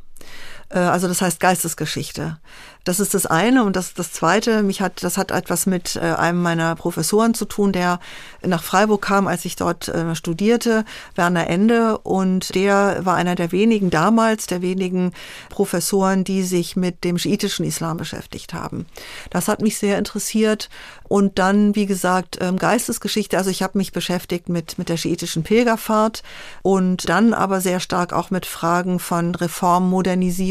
Äh, 0.70 0.80
also 0.80 1.08
das 1.08 1.22
heißt 1.22 1.40
Geistesgeschichte. 1.40 2.38
Das 2.84 3.02
ist 3.02 3.14
das 3.14 3.26
eine 3.26 3.66
und 3.66 3.76
das 3.76 3.94
das 3.94 4.14
zweite. 4.14 4.64
Mich 4.64 4.80
hat 4.80 5.04
das 5.04 5.18
hat 5.18 5.32
etwas 5.32 5.66
mit 5.66 5.98
äh, 5.98 6.00
einem 6.00 6.42
meiner 6.42 6.74
Professoren 6.76 7.34
zu 7.34 7.44
tun, 7.44 7.74
der 7.74 8.00
nach 8.42 8.64
Freiburg 8.64 9.02
kam, 9.02 9.28
als 9.28 9.44
ich 9.44 9.58
dort 9.58 9.90
äh, 9.90 10.16
studierte, 10.16 10.86
Werner 11.16 11.48
Ende 11.48 11.98
und 11.98 12.56
der 12.56 13.02
war 13.04 13.16
einer 13.16 13.36
der 13.36 13.52
wenigen 13.52 13.90
damals 13.90 14.48
der 14.48 14.62
wenigen 14.62 15.12
Professoren, 15.50 16.24
die 16.24 16.44
sich 16.44 16.78
mit 16.78 17.04
dem 17.04 17.18
schiitischen 17.18 17.66
Islam 17.66 17.98
beschäftigt 17.98 18.54
haben. 18.54 18.86
Das 19.32 19.50
hat 19.50 19.62
mich 19.62 19.78
sehr 19.78 19.98
interessiert 19.98 20.70
und 21.10 21.40
dann 21.40 21.76
wie 21.76 21.88
gesagt 21.88 22.38
ähm, 22.40 22.58
Geistesgeschichte. 22.58 23.38
Also 23.38 23.50
ich 23.50 23.64
habe 23.64 23.78
mich 23.78 23.92
beschäftigt 23.92 24.48
mit 24.48 24.78
mit 24.78 24.88
der 24.88 24.98
schiitischen 24.98 25.44
Pilgerfahrt 25.44 26.24
und 26.62 27.10
dann 27.10 27.34
aber 27.34 27.60
sehr 27.60 27.82
stark 27.82 28.14
auch 28.14 28.30
mit 28.30 28.46
Fragen 28.46 29.00
von 29.00 29.36
Reform, 29.36 29.90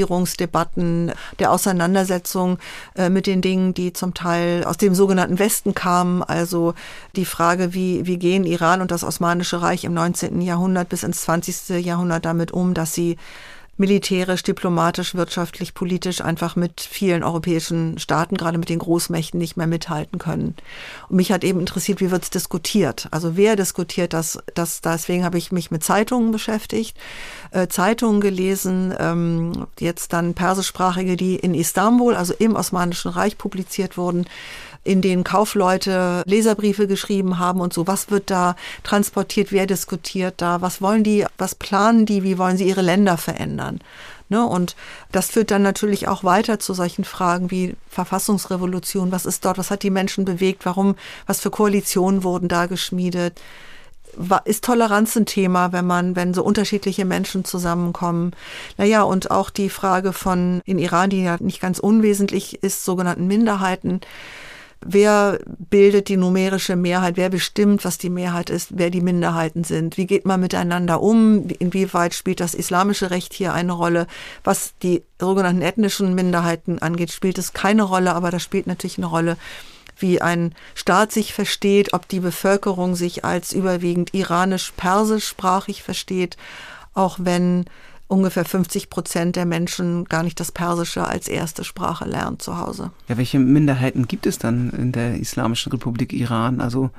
Modernisierungsdebatten, 0.07 1.13
der 1.39 1.53
Auseinandersetzung 1.53 1.87
Auseinandersetzung 2.07 2.59
äh, 2.95 3.09
mit 3.09 3.27
den 3.27 3.41
Dingen, 3.41 3.75
die 3.75 3.93
zum 3.93 4.15
Teil 4.15 4.65
aus 4.65 4.77
dem 4.77 4.95
sogenannten 4.95 5.39
Westen 5.39 5.75
kamen. 5.75 6.23
Also 6.23 6.75
die 7.17 7.25
Frage, 7.25 7.75
wie, 7.75 8.07
wie 8.07 8.19
gehen 8.19 8.45
Iran 8.45 8.81
und 8.81 8.91
das 8.91 9.05
Osmanische 9.05 9.63
Reich 9.63 9.85
im 9.85 9.95
19. 9.95 10.41
Jahrhundert 10.41 10.89
bis 10.89 11.03
ins 11.03 11.23
20. 11.23 11.85
Jahrhundert 11.85 12.25
damit 12.25 12.53
um, 12.53 12.75
dass 12.75 12.95
sie 12.95 13.17
militärisch, 13.77 14.43
diplomatisch, 14.43 15.15
wirtschaftlich, 15.15 15.75
politisch 15.75 16.21
einfach 16.21 16.57
mit 16.57 16.81
vielen 16.81 17.23
europäischen 17.23 17.99
Staaten, 17.99 18.37
gerade 18.37 18.59
mit 18.59 18.69
den 18.69 18.79
Großmächten, 18.79 19.39
nicht 19.39 19.57
mehr 19.57 19.67
mithalten 19.67 20.19
können. 20.19 20.55
Und 21.09 21.17
mich 21.17 21.33
hat 21.33 21.45
eben 21.45 21.61
interessiert, 21.61 22.01
wie 22.01 22.11
wird 22.11 22.23
es 22.23 22.31
diskutiert? 22.31 23.09
Also 23.11 23.37
wer 23.37 23.57
diskutiert 23.57 24.13
das? 24.13 24.39
das 24.55 24.81
deswegen 24.81 25.25
habe 25.25 25.39
ich 25.39 25.53
mich 25.53 25.71
mit 25.71 25.85
Zeitungen 25.85 26.33
beschäftigt, 26.33 26.97
äh, 27.51 27.69
Zeitungen 27.69 28.21
gelesen, 28.21 28.95
ähm, 28.99 29.67
jetzt 29.79 30.13
dann 30.13 30.35
persischsprachige, 30.35 31.17
die 31.17 31.37
in 31.37 31.55
Istanbul, 31.55 32.15
also 32.15 32.35
im 32.39 32.57
Osmanischen 32.57 33.11
Reich 33.11 33.37
publiziert 33.37 33.99
wurden 33.99 34.27
in 34.87 35.03
denen 35.03 35.25
Kaufleute 35.25 36.23
Leserbriefe 36.27 36.87
geschrieben 36.87 37.39
haben 37.39 37.61
und 37.61 37.73
so. 37.73 37.87
Was 37.87 38.11
wird 38.11 38.31
da 38.31 38.57
transportiert? 38.83 39.53
Wer 39.53 39.67
diskutiert 39.67 40.35
da? 40.39 40.61
Was 40.63 40.81
wollen 40.81 41.05
die? 41.05 41.27
Was 41.39 41.55
planen 41.55 42.07
die? 42.07 42.23
Wie 42.23 42.39
wollen 42.39 42.57
sie 42.57 42.69
ihre 42.69 42.83
Länder 42.83 43.17
verändern? 43.17 43.81
Ne, 44.29 44.45
und 44.45 44.75
das 45.13 45.31
führt 45.31 45.53
dann 45.53 45.63
natürlich 45.63 46.09
auch 46.09 46.25
weiter 46.25 46.59
zu 46.59 46.75
solchen 46.75 47.05
Fragen 47.05 47.53
wie 47.53 47.77
Verfassungsrevolution. 47.89 49.13
Was 49.13 49.25
ist 49.25 49.45
dort? 49.45 49.57
Was 49.59 49.71
hat 49.71 49.85
die 49.85 49.91
Menschen 49.91 50.25
bewegt? 50.25 50.67
Warum? 50.67 50.97
Was 51.27 51.41
für 51.41 51.51
Koalitionen 51.51 52.25
wurden 52.25 52.49
da 52.49 52.67
geschmiedet? 52.67 53.41
ist 54.45 54.65
Toleranz 54.65 55.17
ein 55.17 55.27
Thema, 55.27 55.73
wenn 55.73 55.87
man, 55.87 56.17
wenn 56.17 56.33
so 56.33 56.43
unterschiedliche 56.43 57.05
Menschen 57.05 57.45
zusammenkommen? 57.45 58.33
Naja, 58.79 59.03
und 59.03 59.31
auch 59.31 59.51
die 59.51 59.69
Frage 59.69 60.13
von 60.13 60.63
in 60.65 60.79
Iran, 60.79 61.11
die 61.11 61.23
ja 61.23 61.37
nicht 61.41 61.61
ganz 61.61 61.79
unwesentlich 61.79 62.63
ist, 62.63 62.85
sogenannten 62.85 63.27
Minderheiten 63.27 64.01
wer 64.81 65.39
bildet 65.47 66.09
die 66.09 66.17
numerische 66.17 66.77
Mehrheit, 66.77 67.17
wer 67.17 67.31
bestimmt, 67.31 67.85
was 67.85 67.99
die 67.99 68.11
Mehrheit 68.11 68.51
ist, 68.51 68.71
wer 68.75 68.91
die 68.91 69.01
Minderheiten 69.01 69.65
sind, 69.65 69.97
wie 69.97 70.07
geht 70.07 70.27
man 70.27 70.41
miteinander 70.41 71.03
um, 71.03 71.49
inwieweit 71.59 72.15
spielt 72.15 72.41
das 72.41 72.55
islamische 72.55 73.11
Recht 73.11 73.33
hier 73.33 73.53
eine 73.53 73.73
Rolle, 73.73 74.07
was 74.45 74.75
die 74.83 75.03
sogenannten 75.21 75.63
ethnischen 75.63 76.15
Minderheiten 76.15 76.79
angeht, 76.79 77.11
spielt 77.11 77.39
es 77.39 77.53
keine 77.53 77.83
Rolle, 77.83 78.15
aber 78.15 78.31
das 78.31 78.43
spielt 78.43 78.67
natürlich 78.67 78.99
eine 78.99 79.07
Rolle, 79.07 79.37
wie 79.99 80.21
ein 80.21 80.55
Staat 80.75 81.11
sich 81.13 81.33
versteht, 81.33 81.95
ob 81.95 82.07
die 82.09 82.21
Bevölkerung 82.21 82.97
sich 82.97 83.25
als 83.25 83.53
überwiegend 83.53 84.13
iranisch-persischsprachig 84.13 85.83
versteht, 85.83 86.37
auch 86.93 87.17
wenn 87.21 87.65
ungefähr 88.09 88.45
50 88.45 88.91
Prozent 88.91 89.37
der 89.37 89.47
Menschen 89.47 90.05
gar 90.05 90.23
nicht 90.23 90.39
das 90.39 90.53
Persische 90.53 91.07
als 91.07 91.29
erste 91.29 91.65
Sprache 91.65 92.05
lernen 92.05 92.39
zu 92.39 92.59
Hause. 92.59 92.91
Ja, 93.09 93.17
welche 93.17 93.39
Minderheiten 93.39 94.07
gibt 94.07 94.27
es 94.27 94.39
dann 94.39 94.71
in 94.71 94.93
der 94.93 95.17
Islamischen 95.17 95.73
Republik 95.73 96.13
Iran? 96.13 96.61
Also 96.61 96.91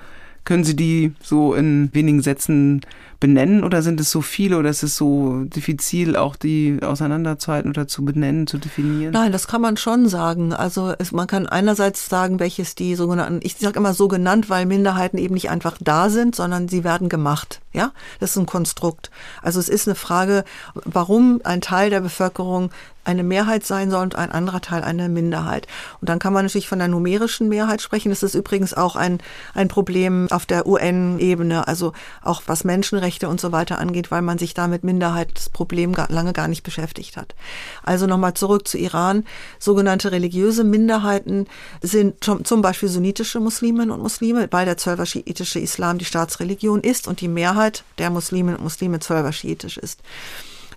können 0.44 0.64
Sie 0.64 0.76
die 0.76 1.14
so 1.22 1.54
in 1.54 1.90
wenigen 1.94 2.22
Sätzen 2.22 2.82
benennen 3.20 3.64
oder 3.64 3.82
sind 3.82 4.00
es 4.00 4.12
so 4.12 4.22
viele 4.22 4.58
oder 4.58 4.70
ist 4.70 4.84
es 4.84 4.96
so 4.96 5.44
diffizil, 5.44 6.16
auch 6.16 6.36
die 6.36 6.80
auseinanderzuhalten 6.82 7.72
oder 7.72 7.88
zu 7.88 8.06
benennen, 8.06 8.48
zu 8.48 8.58
definieren? 8.58 9.14
Nein, 9.14 9.32
das 9.32 9.48
kann 9.48 9.62
man 9.62 9.78
schon 9.78 10.08
sagen. 10.08 10.54
Also 10.54 10.94
es, 10.98 11.12
man 11.12 11.28
kann 11.28 11.48
einerseits 11.48 12.10
sagen, 12.10 12.40
welches 12.40 12.76
die 12.76 12.96
sogenannten, 12.96 13.40
ich 13.44 13.58
sage 13.58 13.80
immer 13.80 13.94
so 13.94 14.08
genannt, 14.08 14.50
weil 14.50 14.66
Minderheiten 14.66 15.18
eben 15.18 15.34
nicht 15.34 15.50
einfach 15.50 15.78
da 15.80 16.10
sind, 16.10 16.36
sondern 16.36 16.68
sie 16.68 16.84
werden 16.84 17.10
gemacht. 17.10 17.62
Ja, 17.74 17.92
das 18.20 18.32
ist 18.32 18.38
ein 18.38 18.46
Konstrukt. 18.46 19.12
Also 19.42 19.60
es 19.60 19.70
ist 19.70 19.88
eine 19.88 19.96
Frage, 19.96 20.44
warum 20.74 21.42
ein 21.44 21.62
Teil 21.62 21.90
der 21.90 22.02
Bevölkerung 22.02 22.72
eine 23.08 23.24
Mehrheit 23.24 23.66
sein 23.66 23.90
soll 23.90 24.04
und 24.04 24.16
ein 24.16 24.32
anderer 24.32 24.62
Teil 24.62 24.84
eine 24.84 25.08
Minderheit. 25.08 25.66
Und 26.02 26.10
dann 26.10 26.20
kann 26.20 26.34
man 26.34 26.46
natürlich 26.46 26.68
von 26.68 26.80
der 26.80 26.90
numerischen 26.90 27.48
Mehrheit 27.48 27.82
sprechen. 27.82 28.10
Das 28.10 28.22
ist 28.22 28.36
übrigens 28.36 28.74
auch 28.74 28.96
ein, 28.96 29.20
ein 29.54 29.70
Problem 29.70 30.28
auf 30.30 30.46
der 30.46 30.68
UN-Ebene, 30.68 31.68
also 31.68 31.94
auch 32.22 32.42
was 32.48 32.66
Menschenrechte 32.66 33.07
und 33.28 33.40
so 33.42 33.52
weiter 33.52 33.80
angeht, 33.80 34.12
weil 34.12 34.22
man 34.22 34.38
sich 34.38 34.54
da 34.54 34.68
mit 34.68 34.84
Minderheitsproblem 34.84 35.94
lange 36.10 36.34
gar 36.34 36.48
nicht 36.48 36.64
beschäftigt 36.64 37.18
hat. 37.18 37.36
Also 37.84 38.06
nochmal 38.06 38.34
zurück 38.34 38.68
zu 38.68 38.78
Iran. 38.78 39.24
Sogenannte 39.60 40.12
religiöse 40.12 40.64
Minderheiten 40.64 41.48
sind 41.82 42.24
zum 42.24 42.62
Beispiel 42.62 42.90
sunnitische 42.90 43.40
Musliminnen 43.40 43.92
und 43.92 44.02
Muslime, 44.02 44.48
weil 44.52 44.66
der 44.66 44.78
zwölfer-schiitische 44.78 45.60
Islam 45.60 45.98
die 45.98 46.06
Staatsreligion 46.06 46.82
ist 46.82 47.08
und 47.08 47.22
die 47.22 47.28
Mehrheit 47.28 47.84
der 47.98 48.10
Musliminnen 48.10 48.58
und 48.58 48.64
Muslime 48.64 49.00
zwölfer-schiitisch 49.00 49.78
ist. 49.78 50.02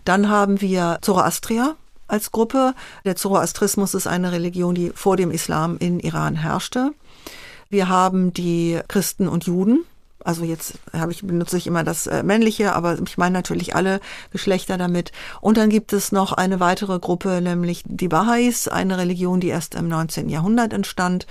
Dann 0.04 0.28
haben 0.28 0.60
wir 0.60 0.98
Zoroastrier, 1.02 1.76
als 2.10 2.32
Gruppe. 2.32 2.74
Der 3.04 3.16
Zoroastrismus 3.16 3.94
ist 3.94 4.06
eine 4.06 4.32
Religion, 4.32 4.74
die 4.74 4.90
vor 4.94 5.16
dem 5.16 5.30
Islam 5.30 5.76
in 5.78 6.00
Iran 6.00 6.36
herrschte. 6.36 6.92
Wir 7.68 7.88
haben 7.88 8.34
die 8.34 8.80
Christen 8.88 9.28
und 9.28 9.44
Juden. 9.44 9.84
Also 10.24 10.44
jetzt 10.44 10.74
habe 10.92 11.12
ich, 11.12 11.26
benutze 11.26 11.56
ich 11.56 11.66
immer 11.66 11.84
das 11.84 12.06
äh, 12.06 12.22
männliche, 12.22 12.74
aber 12.74 12.98
ich 13.00 13.18
meine 13.18 13.32
natürlich 13.32 13.74
alle 13.74 14.00
Geschlechter 14.32 14.78
damit. 14.78 15.12
Und 15.40 15.56
dann 15.56 15.70
gibt 15.70 15.92
es 15.92 16.12
noch 16.12 16.32
eine 16.32 16.60
weitere 16.60 16.98
Gruppe, 16.98 17.40
nämlich 17.40 17.82
die 17.86 18.08
Baha'is, 18.08 18.68
eine 18.68 18.98
Religion, 18.98 19.40
die 19.40 19.48
erst 19.48 19.74
im 19.74 19.88
19. 19.88 20.28
Jahrhundert 20.28 20.72
entstand, 20.72 21.26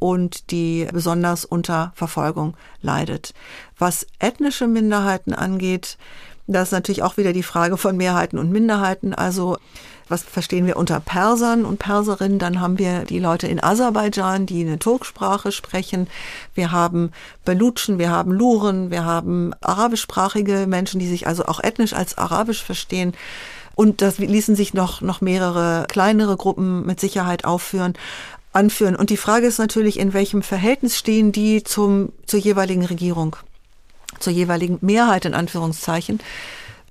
und 0.00 0.50
die 0.50 0.88
besonders 0.92 1.44
unter 1.44 1.92
Verfolgung 1.94 2.56
leidet. 2.82 3.34
Was 3.78 4.06
ethnische 4.18 4.66
Minderheiten 4.66 5.32
angeht, 5.32 5.98
das 6.54 6.68
ist 6.68 6.72
natürlich 6.72 7.02
auch 7.02 7.16
wieder 7.16 7.32
die 7.32 7.42
Frage 7.42 7.76
von 7.76 7.96
Mehrheiten 7.96 8.38
und 8.38 8.50
Minderheiten. 8.50 9.14
Also 9.14 9.58
was 10.08 10.22
verstehen 10.24 10.66
wir 10.66 10.76
unter 10.76 10.98
Persern 10.98 11.64
und 11.64 11.78
Perserinnen? 11.78 12.40
Dann 12.40 12.60
haben 12.60 12.78
wir 12.78 13.04
die 13.04 13.20
Leute 13.20 13.46
in 13.46 13.62
Aserbaidschan, 13.62 14.44
die 14.44 14.62
eine 14.62 14.78
Turksprache 14.78 15.52
sprechen. 15.52 16.08
Wir 16.54 16.72
haben 16.72 17.12
Belutschen, 17.44 17.98
wir 18.00 18.10
haben 18.10 18.32
Luren, 18.32 18.90
wir 18.90 19.04
haben 19.04 19.52
arabischsprachige 19.60 20.66
Menschen, 20.66 20.98
die 20.98 21.08
sich 21.08 21.28
also 21.28 21.44
auch 21.44 21.62
ethnisch 21.62 21.92
als 21.92 22.18
arabisch 22.18 22.64
verstehen. 22.64 23.14
Und 23.76 24.02
das 24.02 24.18
ließen 24.18 24.56
sich 24.56 24.74
noch, 24.74 25.00
noch 25.00 25.20
mehrere 25.20 25.86
kleinere 25.88 26.36
Gruppen 26.36 26.84
mit 26.84 26.98
Sicherheit 26.98 27.44
aufführen 27.44 27.94
anführen. 28.52 28.96
Und 28.96 29.10
die 29.10 29.16
Frage 29.16 29.46
ist 29.46 29.58
natürlich, 29.58 29.98
in 29.98 30.12
welchem 30.12 30.42
Verhältnis 30.42 30.98
stehen 30.98 31.30
die 31.30 31.62
zum, 31.62 32.12
zur 32.26 32.40
jeweiligen 32.40 32.84
Regierung? 32.84 33.36
Zur 34.20 34.32
jeweiligen 34.32 34.78
Mehrheit 34.80 35.24
in 35.24 35.34
Anführungszeichen, 35.34 36.20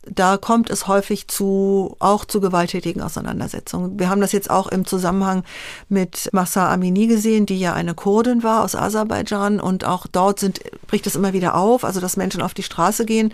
da 0.05 0.37
kommt 0.37 0.69
es 0.69 0.87
häufig 0.87 1.27
zu, 1.27 1.95
auch 1.99 2.25
zu 2.25 2.41
gewalttätigen 2.41 3.01
Auseinandersetzungen. 3.01 3.99
Wir 3.99 4.09
haben 4.09 4.21
das 4.21 4.31
jetzt 4.31 4.49
auch 4.49 4.67
im 4.67 4.85
Zusammenhang 4.85 5.43
mit 5.87 6.29
Massa 6.31 6.71
Amini 6.71 7.07
gesehen, 7.07 7.45
die 7.45 7.59
ja 7.59 7.73
eine 7.73 7.93
Kurdin 7.93 8.43
war 8.43 8.63
aus 8.63 8.75
Aserbaidschan. 8.75 9.59
Und 9.59 9.85
auch 9.85 10.07
dort 10.07 10.39
sind, 10.39 10.61
bricht 10.87 11.05
es 11.05 11.15
immer 11.15 11.33
wieder 11.33 11.55
auf, 11.55 11.83
also 11.83 11.99
dass 11.99 12.17
Menschen 12.17 12.41
auf 12.41 12.53
die 12.53 12.63
Straße 12.63 13.05
gehen 13.05 13.33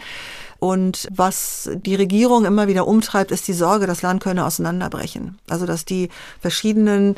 und 0.59 1.07
was 1.11 1.69
die 1.75 1.95
Regierung 1.95 2.45
immer 2.45 2.67
wieder 2.67 2.87
umtreibt, 2.87 3.31
ist 3.31 3.47
die 3.47 3.53
Sorge, 3.53 3.87
das 3.87 4.01
Land 4.01 4.23
könne 4.23 4.45
auseinanderbrechen. 4.45 5.37
Also 5.49 5.65
dass 5.65 5.85
die 5.85 6.09
verschiedenen 6.39 7.15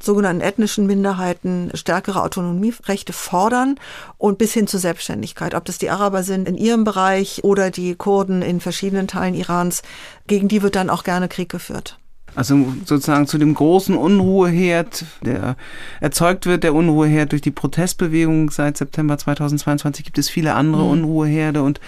sogenannten 0.00 0.42
ethnischen 0.42 0.86
Minderheiten 0.86 1.70
stärkere 1.74 2.22
Autonomierechte 2.22 3.12
fordern 3.12 3.76
und 4.18 4.38
bis 4.38 4.52
hin 4.52 4.66
zur 4.66 4.80
Selbstständigkeit. 4.80 5.54
Ob 5.54 5.64
das 5.64 5.78
die 5.78 5.90
Araber 5.90 6.22
sind 6.22 6.48
in 6.48 6.56
ihrem 6.56 6.84
Bereich 6.84 7.42
oder 7.44 7.70
die 7.70 7.94
Kurden 7.94 8.42
in 8.42 8.60
verschiedenen 8.60 9.08
Teilen 9.08 9.34
Irans, 9.34 9.82
gegen 10.26 10.48
die 10.48 10.62
wird 10.62 10.76
dann 10.76 10.90
auch 10.90 11.04
gerne 11.04 11.28
Krieg 11.28 11.48
geführt. 11.48 11.98
Also 12.34 12.66
sozusagen 12.84 13.26
zu 13.26 13.38
dem 13.38 13.54
großen 13.54 13.96
Unruheherd, 13.96 15.06
der 15.22 15.56
erzeugt 16.00 16.44
wird, 16.44 16.64
der 16.64 16.74
Unruheherd 16.74 17.32
durch 17.32 17.40
die 17.40 17.50
Protestbewegung 17.50 18.50
seit 18.50 18.76
September 18.76 19.16
2022, 19.16 20.04
gibt 20.04 20.18
es 20.18 20.28
viele 20.28 20.54
andere 20.54 20.84
mhm. 20.84 20.90
Unruheherde 20.90 21.62
und 21.62 21.80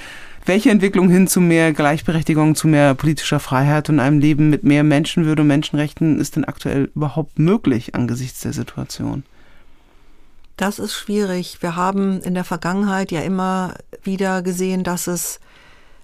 welche 0.49 0.70
Entwicklung 0.70 1.11
hin 1.11 1.28
zu 1.28 1.40
mehr 1.40 1.72
Gleichberechtigung, 1.72 2.55
zu 2.55 2.68
mehr 2.68 2.94
politischer 2.94 3.38
Freiheit 3.38 3.90
und 3.90 4.01
einem 4.01 4.18
Leben 4.18 4.49
mit 4.49 4.64
mehr 4.64 4.82
Menschenwürde 4.82 5.42
und 5.42 5.49
Menschenrechten 5.49 6.18
ist 6.18 6.36
denn 6.36 6.46
aktuell 6.46 6.90
überhaupt 6.94 7.38
möglich 7.38 7.94
angesichts 7.94 8.40
der 8.40 8.55
Situation? 8.55 9.24
Das 10.57 10.78
ist 10.78 10.94
schwierig. 10.94 11.59
Wir 11.61 11.76
haben 11.76 12.20
in 12.22 12.34
der 12.34 12.44
Vergangenheit 12.44 13.12
ja 13.12 13.20
immer 13.20 13.74
wieder 14.03 14.42
gesehen, 14.42 14.82
dass 14.82 15.07
es 15.07 15.38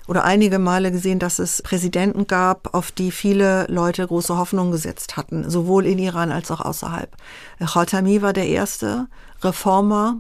oder 0.07 0.24
einige 0.24 0.59
Male 0.59 0.92
gesehen, 0.92 1.18
dass 1.18 1.38
es 1.38 1.62
Präsidenten 1.62 2.26
gab, 2.26 2.74
auf 2.74 2.92
die 2.92 3.11
viele 3.11 3.66
Leute 3.68 4.07
große 4.07 4.36
Hoffnungen 4.36 4.70
gesetzt 4.70 5.16
hatten, 5.16 5.49
sowohl 5.49 5.86
in 5.86 5.99
Iran 5.99 6.30
als 6.30 6.51
auch 6.51 6.61
außerhalb. 6.61 7.11
Khatami 7.59 8.20
war 8.20 8.34
der 8.34 8.47
erste 8.47 9.07
Reformer, 9.42 10.18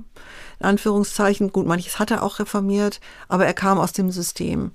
Anführungszeichen. 0.64 1.52
Gut, 1.52 1.66
manches 1.66 1.98
hat 1.98 2.10
er 2.10 2.22
auch 2.22 2.38
reformiert, 2.38 3.00
aber 3.28 3.46
er 3.46 3.54
kam 3.54 3.78
aus 3.78 3.92
dem 3.92 4.10
System. 4.10 4.72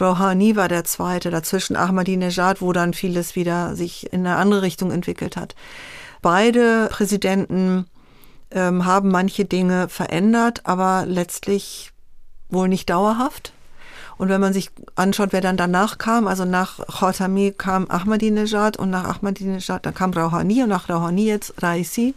Rouhani 0.00 0.56
war 0.56 0.68
der 0.68 0.84
zweite, 0.84 1.30
dazwischen 1.30 1.76
Ahmadinejad, 1.76 2.60
wo 2.60 2.72
dann 2.72 2.94
vieles 2.94 3.34
wieder 3.34 3.74
sich 3.74 4.12
in 4.12 4.26
eine 4.26 4.36
andere 4.36 4.62
Richtung 4.62 4.92
entwickelt 4.92 5.36
hat. 5.36 5.54
Beide 6.22 6.88
Präsidenten 6.90 7.86
ähm, 8.50 8.84
haben 8.84 9.10
manche 9.10 9.44
Dinge 9.44 9.88
verändert, 9.88 10.62
aber 10.64 11.04
letztlich 11.06 11.92
wohl 12.48 12.68
nicht 12.68 12.90
dauerhaft. 12.90 13.52
Und 14.20 14.28
wenn 14.28 14.40
man 14.42 14.52
sich 14.52 14.70
anschaut, 14.96 15.32
wer 15.32 15.40
dann 15.40 15.56
danach 15.56 15.96
kam, 15.96 16.26
also 16.26 16.44
nach 16.44 16.78
Khatami 16.86 17.54
kam 17.56 17.90
Ahmadinejad 17.90 18.76
und 18.76 18.90
nach 18.90 19.04
Ahmadinejad, 19.04 19.86
dann 19.86 19.94
kam 19.94 20.12
Rouhani 20.12 20.62
und 20.62 20.68
nach 20.68 20.90
Rouhani 20.90 21.24
jetzt 21.24 21.54
Raisi. 21.62 22.14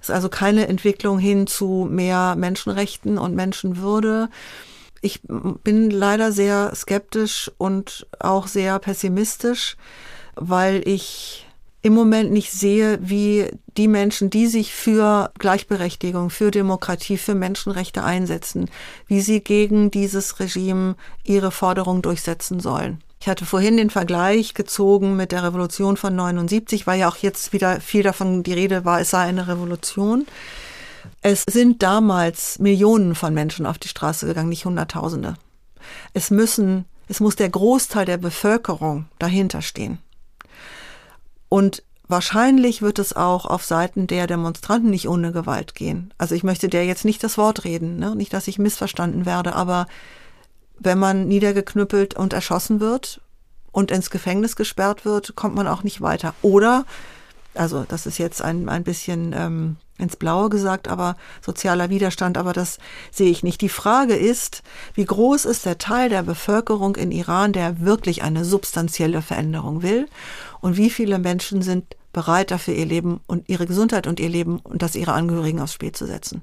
Es 0.00 0.08
ist 0.08 0.14
also 0.14 0.28
keine 0.28 0.68
Entwicklung 0.68 1.18
hin 1.18 1.46
zu 1.46 1.86
mehr 1.90 2.36
Menschenrechten 2.36 3.18
und 3.18 3.34
Menschenwürde. 3.34 4.28
Ich 5.00 5.20
bin 5.22 5.90
leider 5.90 6.32
sehr 6.32 6.74
skeptisch 6.74 7.50
und 7.58 8.06
auch 8.18 8.46
sehr 8.46 8.78
pessimistisch, 8.78 9.76
weil 10.34 10.86
ich 10.86 11.46
im 11.82 11.94
Moment 11.94 12.32
nicht 12.32 12.50
sehe, 12.50 12.98
wie 13.00 13.50
die 13.76 13.86
Menschen, 13.86 14.30
die 14.30 14.46
sich 14.48 14.74
für 14.74 15.30
Gleichberechtigung, 15.38 16.30
für 16.30 16.50
Demokratie, 16.50 17.16
für 17.16 17.36
Menschenrechte 17.36 18.02
einsetzen, 18.02 18.68
wie 19.06 19.20
sie 19.20 19.40
gegen 19.40 19.90
dieses 19.90 20.40
Regime 20.40 20.96
ihre 21.22 21.52
Forderungen 21.52 22.02
durchsetzen 22.02 22.58
sollen. 22.58 23.02
Ich 23.20 23.28
hatte 23.28 23.44
vorhin 23.44 23.76
den 23.76 23.90
Vergleich 23.90 24.54
gezogen 24.54 25.16
mit 25.16 25.32
der 25.32 25.42
Revolution 25.42 25.96
von 25.96 26.14
79, 26.14 26.86
weil 26.86 27.00
ja 27.00 27.08
auch 27.08 27.16
jetzt 27.16 27.52
wieder 27.52 27.80
viel 27.80 28.02
davon 28.02 28.42
die 28.42 28.52
Rede 28.52 28.84
war, 28.84 29.00
es 29.00 29.10
sei 29.10 29.22
eine 29.22 29.48
Revolution. 29.48 30.26
Es 31.20 31.44
sind 31.48 31.82
damals 31.82 32.58
Millionen 32.58 33.14
von 33.14 33.34
Menschen 33.34 33.66
auf 33.66 33.78
die 33.78 33.88
Straße 33.88 34.26
gegangen, 34.26 34.48
nicht 34.48 34.64
Hunderttausende. 34.64 35.34
Es 36.14 36.30
müssen, 36.30 36.84
es 37.08 37.18
muss 37.18 37.34
der 37.34 37.48
Großteil 37.48 38.04
der 38.04 38.18
Bevölkerung 38.18 39.06
dahinter 39.18 39.62
stehen. 39.62 39.98
Und 41.48 41.82
wahrscheinlich 42.06 42.82
wird 42.82 42.98
es 42.98 43.16
auch 43.16 43.46
auf 43.46 43.64
Seiten 43.64 44.06
der 44.06 44.26
Demonstranten 44.26 44.90
nicht 44.90 45.08
ohne 45.08 45.32
Gewalt 45.32 45.74
gehen. 45.74 46.14
Also 46.18 46.34
ich 46.34 46.44
möchte 46.44 46.68
der 46.68 46.84
jetzt 46.84 47.04
nicht 47.04 47.24
das 47.24 47.36
Wort 47.36 47.64
reden, 47.64 47.96
ne? 47.96 48.14
nicht, 48.14 48.32
dass 48.32 48.48
ich 48.48 48.58
missverstanden 48.58 49.26
werde, 49.26 49.54
aber 49.54 49.86
wenn 50.78 50.98
man 50.98 51.28
niedergeknüppelt 51.28 52.14
und 52.14 52.32
erschossen 52.32 52.80
wird 52.80 53.20
und 53.72 53.90
ins 53.90 54.10
Gefängnis 54.10 54.56
gesperrt 54.56 55.04
wird, 55.04 55.36
kommt 55.36 55.54
man 55.54 55.66
auch 55.66 55.82
nicht 55.82 56.00
weiter. 56.00 56.34
Oder, 56.42 56.84
also 57.54 57.84
das 57.88 58.06
ist 58.06 58.18
jetzt 58.18 58.42
ein, 58.42 58.68
ein 58.68 58.84
bisschen 58.84 59.34
ähm, 59.36 59.76
ins 59.98 60.16
Blaue 60.16 60.48
gesagt, 60.48 60.88
aber 60.88 61.16
sozialer 61.44 61.90
Widerstand, 61.90 62.38
aber 62.38 62.52
das 62.52 62.78
sehe 63.10 63.30
ich 63.30 63.42
nicht. 63.42 63.60
Die 63.60 63.68
Frage 63.68 64.14
ist, 64.14 64.62
wie 64.94 65.04
groß 65.04 65.44
ist 65.44 65.66
der 65.66 65.78
Teil 65.78 66.08
der 66.08 66.22
Bevölkerung 66.22 66.96
in 66.96 67.10
Iran, 67.10 67.52
der 67.52 67.80
wirklich 67.80 68.22
eine 68.22 68.44
substanzielle 68.44 69.22
Veränderung 69.22 69.82
will 69.82 70.08
und 70.60 70.76
wie 70.76 70.90
viele 70.90 71.18
Menschen 71.18 71.62
sind 71.62 71.96
bereit 72.12 72.50
dafür 72.50 72.74
ihr 72.74 72.86
Leben 72.86 73.20
und 73.26 73.48
ihre 73.48 73.66
Gesundheit 73.66 74.06
und 74.06 74.18
ihr 74.18 74.28
Leben 74.28 74.60
und 74.60 74.82
das 74.82 74.96
ihrer 74.96 75.14
Angehörigen 75.14 75.60
aufs 75.60 75.74
Spiel 75.74 75.92
zu 75.92 76.06
setzen. 76.06 76.42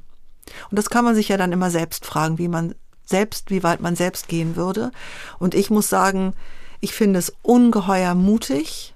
Und 0.69 0.77
das 0.77 0.89
kann 0.89 1.03
man 1.03 1.15
sich 1.15 1.29
ja 1.29 1.37
dann 1.37 1.51
immer 1.51 1.71
selbst 1.71 2.05
fragen, 2.05 2.37
wie 2.37 2.47
man 2.47 2.75
selbst, 3.05 3.49
wie 3.51 3.63
weit 3.63 3.81
man 3.81 3.95
selbst 3.95 4.27
gehen 4.27 4.55
würde. 4.55 4.91
Und 5.39 5.55
ich 5.55 5.69
muss 5.69 5.89
sagen, 5.89 6.33
ich 6.81 6.93
finde 6.93 7.19
es 7.19 7.33
ungeheuer 7.41 8.15
mutig, 8.15 8.93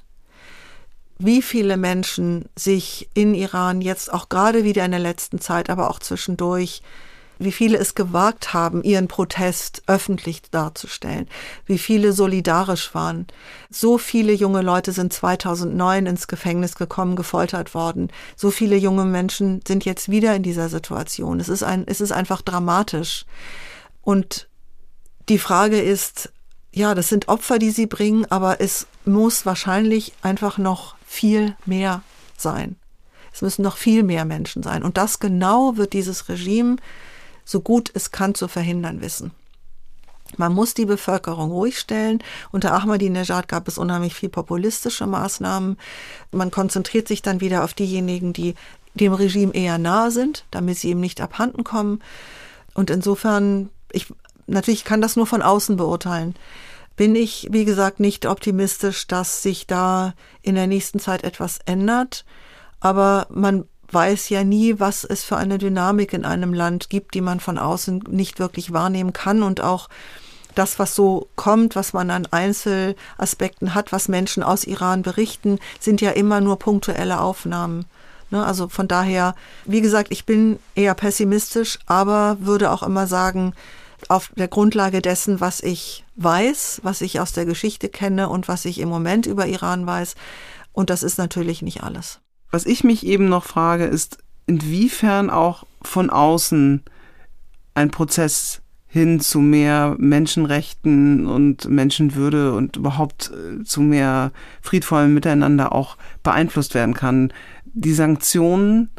wie 1.20 1.42
viele 1.42 1.76
Menschen 1.76 2.46
sich 2.56 3.10
in 3.14 3.34
Iran 3.34 3.82
jetzt 3.82 4.12
auch 4.12 4.30
gerade 4.30 4.64
wieder 4.64 4.86
in 4.86 4.92
der 4.92 5.02
letzten 5.02 5.40
Zeit, 5.40 5.70
aber 5.70 5.90
auch 5.90 6.00
zwischendurch, 6.00 6.82
wie 7.40 7.52
viele 7.52 7.78
es 7.78 7.96
gewagt 7.96 8.54
haben, 8.54 8.84
ihren 8.84 9.08
Protest 9.08 9.84
öffentlich 9.88 10.42
darzustellen, 10.52 11.28
wie 11.66 11.78
viele 11.78 12.14
solidarisch 12.14 12.94
waren. 12.94 13.28
So 13.70 13.98
viele 13.98 14.34
junge 14.34 14.62
Leute 14.62 14.92
sind 14.92 15.12
2009 15.12 16.06
ins 16.06 16.28
Gefängnis 16.28 16.76
gekommen, 16.76 17.16
gefoltert 17.16 17.74
worden. 17.74 18.10
So 18.36 18.50
viele 18.52 18.76
junge 18.76 19.06
Menschen 19.06 19.62
sind 19.68 19.86
jetzt 19.86 20.10
wieder 20.10 20.36
in 20.36 20.44
dieser 20.44 20.70
Situation. 20.70 21.40
Es 21.40 21.50
ist 21.50 21.64
ein, 21.64 21.84
es 21.86 22.02
ist 22.02 22.12
einfach 22.12 22.42
dramatisch. 22.42 23.26
Und 24.02 24.50
die 25.28 25.40
Frage 25.40 25.80
ist, 25.80 26.32
ja, 26.72 26.96
das 26.96 27.10
sind 27.10 27.28
Opfer, 27.28 27.60
die 27.60 27.72
sie 27.72 27.88
bringen, 27.88 28.26
aber 28.30 28.62
es 28.62 28.88
muss 29.06 29.46
wahrscheinlich 29.46 30.14
einfach 30.22 30.58
noch 30.58 30.96
viel 31.06 31.56
mehr 31.66 32.02
sein. 32.38 32.76
Es 33.34 33.42
müssen 33.42 33.62
noch 33.62 33.78
viel 33.78 34.04
mehr 34.04 34.26
Menschen 34.26 34.64
sein. 34.64 34.84
Und 34.84 34.98
das 34.98 35.20
genau 35.20 35.78
wird 35.78 35.94
dieses 35.94 36.30
Regime, 36.30 36.78
so 37.46 37.62
gut 37.62 37.92
es 37.94 38.12
kann, 38.12 38.36
zu 38.36 38.48
verhindern 38.48 39.02
wissen. 39.02 39.32
Man 40.38 40.54
muss 40.54 40.76
die 40.76 40.86
Bevölkerung 40.86 41.52
ruhig 41.52 41.80
stellen. 41.80 42.20
Unter 42.52 42.74
Ahmadinejad 42.74 43.48
gab 43.48 43.68
es 43.68 43.78
unheimlich 43.78 44.14
viel 44.14 44.30
populistische 44.30 45.08
Maßnahmen. 45.08 45.78
Man 46.32 46.52
konzentriert 46.52 47.08
sich 47.08 47.22
dann 47.22 47.42
wieder 47.42 47.64
auf 47.64 47.74
diejenigen, 47.74 48.34
die 48.34 48.54
dem 48.94 49.14
Regime 49.14 49.54
eher 49.54 49.78
nahe 49.78 50.12
sind, 50.12 50.46
damit 50.52 50.78
sie 50.78 50.92
ihm 50.92 51.00
nicht 51.00 51.22
abhanden 51.22 51.64
kommen. 51.64 52.02
Und 52.74 52.90
insofern 52.90 53.70
ich 53.92 54.08
natürlich 54.48 54.84
kann 54.84 55.02
das 55.02 55.16
nur 55.16 55.28
von 55.28 55.42
außen 55.42 55.78
beurteilen. 55.78 56.36
Bin 56.96 57.16
ich, 57.16 57.48
wie 57.52 57.66
gesagt, 57.66 58.00
nicht 58.00 58.26
optimistisch, 58.26 59.08
dass 59.08 59.42
sich 59.42 59.68
da 59.68 60.14
in 60.42 60.56
der 60.56 60.68
nächsten 60.68 61.00
Zeit 61.00 61.24
etwas 61.24 61.60
ändert. 61.66 62.26
Aber 62.82 63.28
man 63.30 63.66
weiß 63.92 64.30
ja 64.30 64.44
nie, 64.44 64.80
was 64.80 65.04
es 65.04 65.24
für 65.24 65.38
eine 65.38 65.58
Dynamik 65.58 66.14
in 66.14 66.26
einem 66.26 66.54
Land 66.54 66.90
gibt, 66.90 67.14
die 67.16 67.22
man 67.22 67.40
von 67.40 67.58
außen 67.58 68.04
nicht 68.10 68.40
wirklich 68.40 68.74
wahrnehmen 68.74 69.14
kann 69.14 69.44
und 69.44 69.62
auch 69.62 69.90
das, 70.56 70.80
was 70.80 70.96
so 70.96 71.30
kommt, 71.36 71.76
was 71.76 71.94
man 71.94 72.12
an 72.12 72.28
Einzelaspekten 72.30 73.76
hat, 73.76 73.92
was 73.92 74.08
Menschen 74.08 74.44
aus 74.44 74.64
Iran 74.64 75.04
berichten, 75.04 75.60
sind 75.80 76.02
ja 76.02 76.12
immer 76.12 76.42
nur 76.42 76.60
punktuelle 76.60 77.22
Aufnahmen. 77.22 77.86
Ne? 78.30 78.46
Also 78.46 78.68
von 78.68 78.88
daher, 78.88 79.36
wie 79.66 79.82
gesagt, 79.82 80.12
ich 80.12 80.26
bin 80.26 80.60
eher 80.76 80.96
pessimistisch, 80.96 81.80
aber 81.86 82.38
würde 82.42 82.72
auch 82.72 82.84
immer 82.84 83.08
sagen, 83.08 83.54
auf 84.08 84.32
der 84.36 84.48
Grundlage 84.48 85.02
dessen, 85.02 85.42
was 85.42 85.62
ich 85.62 86.06
weiß, 86.16 86.82
was 86.84 87.02
ich 87.02 87.20
aus 87.20 87.34
der 87.34 87.46
Geschichte 87.46 87.90
kenne 87.90 88.30
und 88.30 88.48
was 88.48 88.66
ich 88.66 88.80
im 88.80 88.90
Moment 88.90 89.26
über 89.26 89.48
Iran 89.48 89.86
weiß. 89.86 90.16
Und 90.72 90.90
das 90.90 91.04
ist 91.04 91.18
natürlich 91.18 91.62
nicht 91.62 91.84
alles. 91.84 92.20
Was 92.52 92.66
ich 92.66 92.84
mich 92.84 93.06
eben 93.06 93.30
noch 93.30 93.44
frage, 93.44 93.86
ist, 93.86 94.20
inwiefern 94.48 95.30
auch 95.30 95.66
von 95.82 96.10
außen 96.10 96.84
ein 97.76 97.92
Prozess 97.92 98.62
hin 98.88 99.20
zu 99.20 99.40
mehr 99.40 99.96
Menschenrechten 100.00 101.28
und 101.28 101.70
Menschenwürde 101.70 102.56
und 102.56 102.76
überhaupt 102.76 103.32
äh, 103.32 103.64
zu 103.64 103.82
mehr 103.82 104.32
friedvollem 104.62 105.14
Miteinander 105.14 105.74
auch 105.74 105.96
beeinflusst 106.24 106.74
werden 106.74 106.96
kann. 106.96 107.32
Die 107.66 107.94
Sanktionen, 107.94 108.90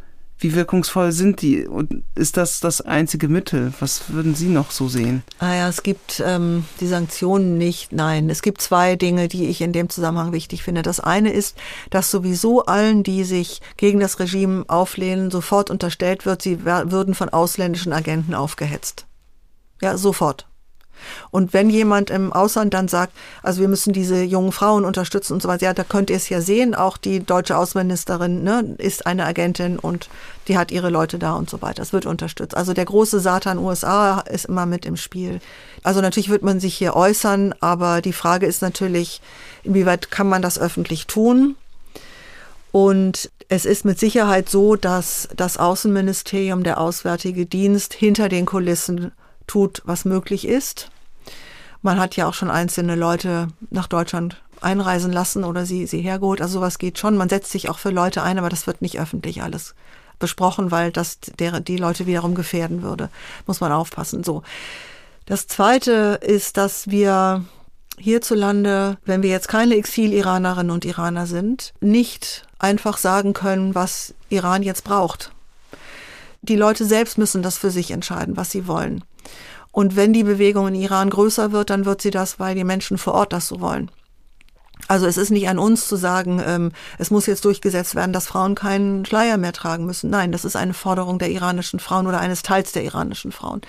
wie 0.40 0.54
wirkungsvoll 0.54 1.12
sind 1.12 1.42
die? 1.42 1.66
Und 1.66 2.02
ist 2.14 2.36
das 2.36 2.60
das 2.60 2.80
einzige 2.80 3.28
Mittel? 3.28 3.72
Was 3.78 4.10
würden 4.10 4.34
Sie 4.34 4.48
noch 4.48 4.70
so 4.70 4.88
sehen? 4.88 5.22
Ah 5.38 5.54
ja, 5.54 5.68
es 5.68 5.82
gibt 5.82 6.22
ähm, 6.24 6.64
die 6.80 6.86
Sanktionen 6.86 7.58
nicht. 7.58 7.92
Nein, 7.92 8.30
es 8.30 8.42
gibt 8.42 8.60
zwei 8.60 8.96
Dinge, 8.96 9.28
die 9.28 9.48
ich 9.48 9.60
in 9.60 9.72
dem 9.72 9.88
Zusammenhang 9.88 10.32
wichtig 10.32 10.62
finde. 10.62 10.82
Das 10.82 10.98
eine 10.98 11.32
ist, 11.32 11.56
dass 11.90 12.10
sowieso 12.10 12.64
allen, 12.64 13.02
die 13.02 13.24
sich 13.24 13.60
gegen 13.76 14.00
das 14.00 14.18
Regime 14.18 14.64
auflehnen, 14.68 15.30
sofort 15.30 15.70
unterstellt 15.70 16.26
wird, 16.26 16.42
sie 16.42 16.64
würden 16.64 17.14
von 17.14 17.28
ausländischen 17.28 17.92
Agenten 17.92 18.34
aufgehetzt. 18.34 19.06
Ja, 19.82 19.96
sofort. 19.96 20.49
Und 21.30 21.52
wenn 21.52 21.70
jemand 21.70 22.10
im 22.10 22.32
Ausland 22.32 22.74
dann 22.74 22.88
sagt, 22.88 23.12
also 23.42 23.60
wir 23.60 23.68
müssen 23.68 23.92
diese 23.92 24.22
jungen 24.22 24.52
Frauen 24.52 24.84
unterstützen 24.84 25.34
und 25.34 25.42
so 25.42 25.48
weiter, 25.48 25.66
ja, 25.66 25.74
da 25.74 25.84
könnt 25.84 26.10
ihr 26.10 26.16
es 26.16 26.28
ja 26.28 26.40
sehen, 26.40 26.74
auch 26.74 26.96
die 26.96 27.20
deutsche 27.20 27.56
Außenministerin 27.56 28.42
ne, 28.42 28.74
ist 28.78 29.06
eine 29.06 29.24
Agentin 29.24 29.78
und 29.78 30.08
die 30.48 30.58
hat 30.58 30.70
ihre 30.70 30.90
Leute 30.90 31.18
da 31.18 31.34
und 31.34 31.48
so 31.48 31.62
weiter. 31.62 31.82
Es 31.82 31.92
wird 31.92 32.06
unterstützt. 32.06 32.56
Also 32.56 32.72
der 32.72 32.84
große 32.84 33.20
Satan 33.20 33.58
USA 33.58 34.20
ist 34.20 34.46
immer 34.46 34.66
mit 34.66 34.84
im 34.86 34.96
Spiel. 34.96 35.40
Also 35.82 36.00
natürlich 36.00 36.28
wird 36.28 36.42
man 36.42 36.60
sich 36.60 36.74
hier 36.74 36.96
äußern, 36.96 37.54
aber 37.60 38.00
die 38.00 38.12
Frage 38.12 38.46
ist 38.46 38.62
natürlich, 38.62 39.20
inwieweit 39.62 40.10
kann 40.10 40.28
man 40.28 40.42
das 40.42 40.58
öffentlich 40.58 41.06
tun? 41.06 41.56
Und 42.72 43.30
es 43.48 43.64
ist 43.64 43.84
mit 43.84 43.98
Sicherheit 43.98 44.48
so, 44.48 44.76
dass 44.76 45.28
das 45.36 45.56
Außenministerium, 45.56 46.62
der 46.62 46.80
Auswärtige 46.80 47.46
Dienst 47.46 47.92
hinter 47.94 48.28
den 48.28 48.46
Kulissen 48.46 49.12
tut, 49.50 49.82
was 49.84 50.04
möglich 50.04 50.46
ist. 50.46 50.90
Man 51.82 51.98
hat 51.98 52.14
ja 52.14 52.28
auch 52.28 52.34
schon 52.34 52.50
einzelne 52.50 52.94
Leute 52.94 53.48
nach 53.70 53.88
Deutschland 53.88 54.40
einreisen 54.60 55.12
lassen 55.12 55.42
oder 55.42 55.66
sie, 55.66 55.86
sie 55.86 56.00
hergeholt. 56.00 56.40
Also 56.40 56.60
sowas 56.60 56.78
geht 56.78 56.98
schon. 56.98 57.16
Man 57.16 57.28
setzt 57.28 57.50
sich 57.50 57.68
auch 57.68 57.78
für 57.78 57.90
Leute 57.90 58.22
ein, 58.22 58.38
aber 58.38 58.48
das 58.48 58.66
wird 58.68 58.80
nicht 58.80 59.00
öffentlich 59.00 59.42
alles 59.42 59.74
besprochen, 60.20 60.70
weil 60.70 60.92
das 60.92 61.18
der, 61.20 61.58
die 61.58 61.78
Leute 61.78 62.06
wiederum 62.06 62.36
gefährden 62.36 62.82
würde. 62.82 63.08
Muss 63.46 63.60
man 63.60 63.72
aufpassen. 63.72 64.22
So. 64.22 64.44
Das 65.26 65.48
zweite 65.48 66.20
ist, 66.22 66.56
dass 66.56 66.88
wir 66.88 67.44
hierzulande, 67.98 68.98
wenn 69.04 69.22
wir 69.22 69.30
jetzt 69.30 69.48
keine 69.48 69.74
Exil-Iranerinnen 69.74 70.70
und 70.70 70.84
Iraner 70.84 71.26
sind, 71.26 71.72
nicht 71.80 72.44
einfach 72.58 72.98
sagen 72.98 73.32
können, 73.32 73.74
was 73.74 74.14
Iran 74.28 74.62
jetzt 74.62 74.84
braucht. 74.84 75.32
Die 76.42 76.56
Leute 76.56 76.84
selbst 76.84 77.18
müssen 77.18 77.42
das 77.42 77.58
für 77.58 77.70
sich 77.70 77.90
entscheiden, 77.90 78.36
was 78.36 78.50
sie 78.50 78.66
wollen. 78.66 79.04
Und 79.72 79.96
wenn 79.96 80.12
die 80.12 80.24
Bewegung 80.24 80.68
in 80.68 80.74
Iran 80.74 81.10
größer 81.10 81.52
wird, 81.52 81.70
dann 81.70 81.84
wird 81.84 82.02
sie 82.02 82.10
das, 82.10 82.40
weil 82.40 82.54
die 82.54 82.64
Menschen 82.64 82.98
vor 82.98 83.14
Ort 83.14 83.32
das 83.32 83.46
so 83.48 83.60
wollen. 83.60 83.90
Also 84.88 85.06
es 85.06 85.16
ist 85.16 85.30
nicht 85.30 85.48
an 85.48 85.58
uns 85.58 85.86
zu 85.86 85.96
sagen, 85.96 86.42
ähm, 86.44 86.72
es 86.98 87.10
muss 87.10 87.26
jetzt 87.26 87.44
durchgesetzt 87.44 87.94
werden, 87.94 88.12
dass 88.12 88.26
Frauen 88.26 88.54
keinen 88.54 89.04
Schleier 89.04 89.36
mehr 89.36 89.52
tragen 89.52 89.86
müssen. 89.86 90.10
Nein, 90.10 90.32
das 90.32 90.44
ist 90.44 90.56
eine 90.56 90.74
Forderung 90.74 91.18
der 91.18 91.30
iranischen 91.30 91.78
Frauen 91.80 92.06
oder 92.06 92.18
eines 92.18 92.42
Teils 92.42 92.72
der 92.72 92.82
iranischen 92.84 93.30
Frauen. 93.30 93.60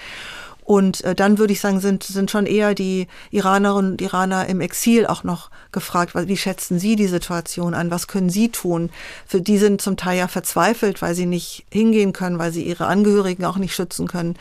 Und 0.63 1.03
äh, 1.03 1.15
dann 1.15 1.37
würde 1.37 1.53
ich 1.53 1.59
sagen, 1.59 1.79
sind, 1.79 2.03
sind 2.03 2.31
schon 2.31 2.45
eher 2.45 2.75
die 2.75 3.07
Iranerinnen 3.31 3.93
und 3.93 4.01
Iraner 4.01 4.47
im 4.47 4.61
Exil 4.61 5.05
auch 5.07 5.23
noch 5.23 5.49
gefragt, 5.71 6.13
wie 6.15 6.37
schätzen 6.37 6.79
Sie 6.79 6.95
die 6.95 7.07
Situation 7.07 7.73
an? 7.73 7.91
Was 7.91 8.07
können 8.07 8.29
Sie 8.29 8.49
tun? 8.49 8.89
Für 9.25 9.41
die 9.41 9.57
sind 9.57 9.81
zum 9.81 9.97
Teil 9.97 10.17
ja 10.17 10.27
verzweifelt, 10.27 11.01
weil 11.01 11.15
sie 11.15 11.25
nicht 11.25 11.65
hingehen 11.71 12.13
können, 12.13 12.39
weil 12.39 12.53
sie 12.53 12.63
ihre 12.63 12.87
Angehörigen 12.87 13.45
auch 13.45 13.57
nicht 13.57 13.75
schützen 13.75 14.07
können. 14.07 14.35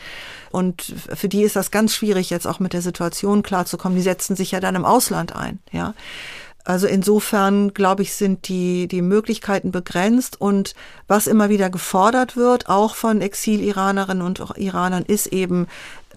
Und 0.51 0.93
für 1.13 1.29
die 1.29 1.43
ist 1.43 1.55
das 1.55 1.71
ganz 1.71 1.93
schwierig, 1.95 2.29
jetzt 2.29 2.47
auch 2.47 2.59
mit 2.59 2.73
der 2.73 2.81
Situation 2.81 3.43
klarzukommen. 3.43 3.97
Die 3.97 4.03
setzen 4.03 4.35
sich 4.35 4.51
ja 4.51 4.59
dann 4.59 4.75
im 4.75 4.85
Ausland 4.85 5.35
ein, 5.35 5.59
ja. 5.71 5.93
Also 6.63 6.85
insofern, 6.85 7.73
glaube 7.73 8.03
ich, 8.03 8.13
sind 8.13 8.47
die, 8.47 8.87
die 8.87 9.01
Möglichkeiten 9.01 9.71
begrenzt 9.71 10.39
und 10.39 10.75
was 11.07 11.25
immer 11.25 11.49
wieder 11.49 11.69
gefordert 11.71 12.37
wird, 12.37 12.69
auch 12.69 12.95
von 12.95 13.21
Exil-Iranerinnen 13.21 14.21
und 14.21 14.43
Iranern, 14.57 15.03
ist 15.03 15.27
eben 15.27 15.67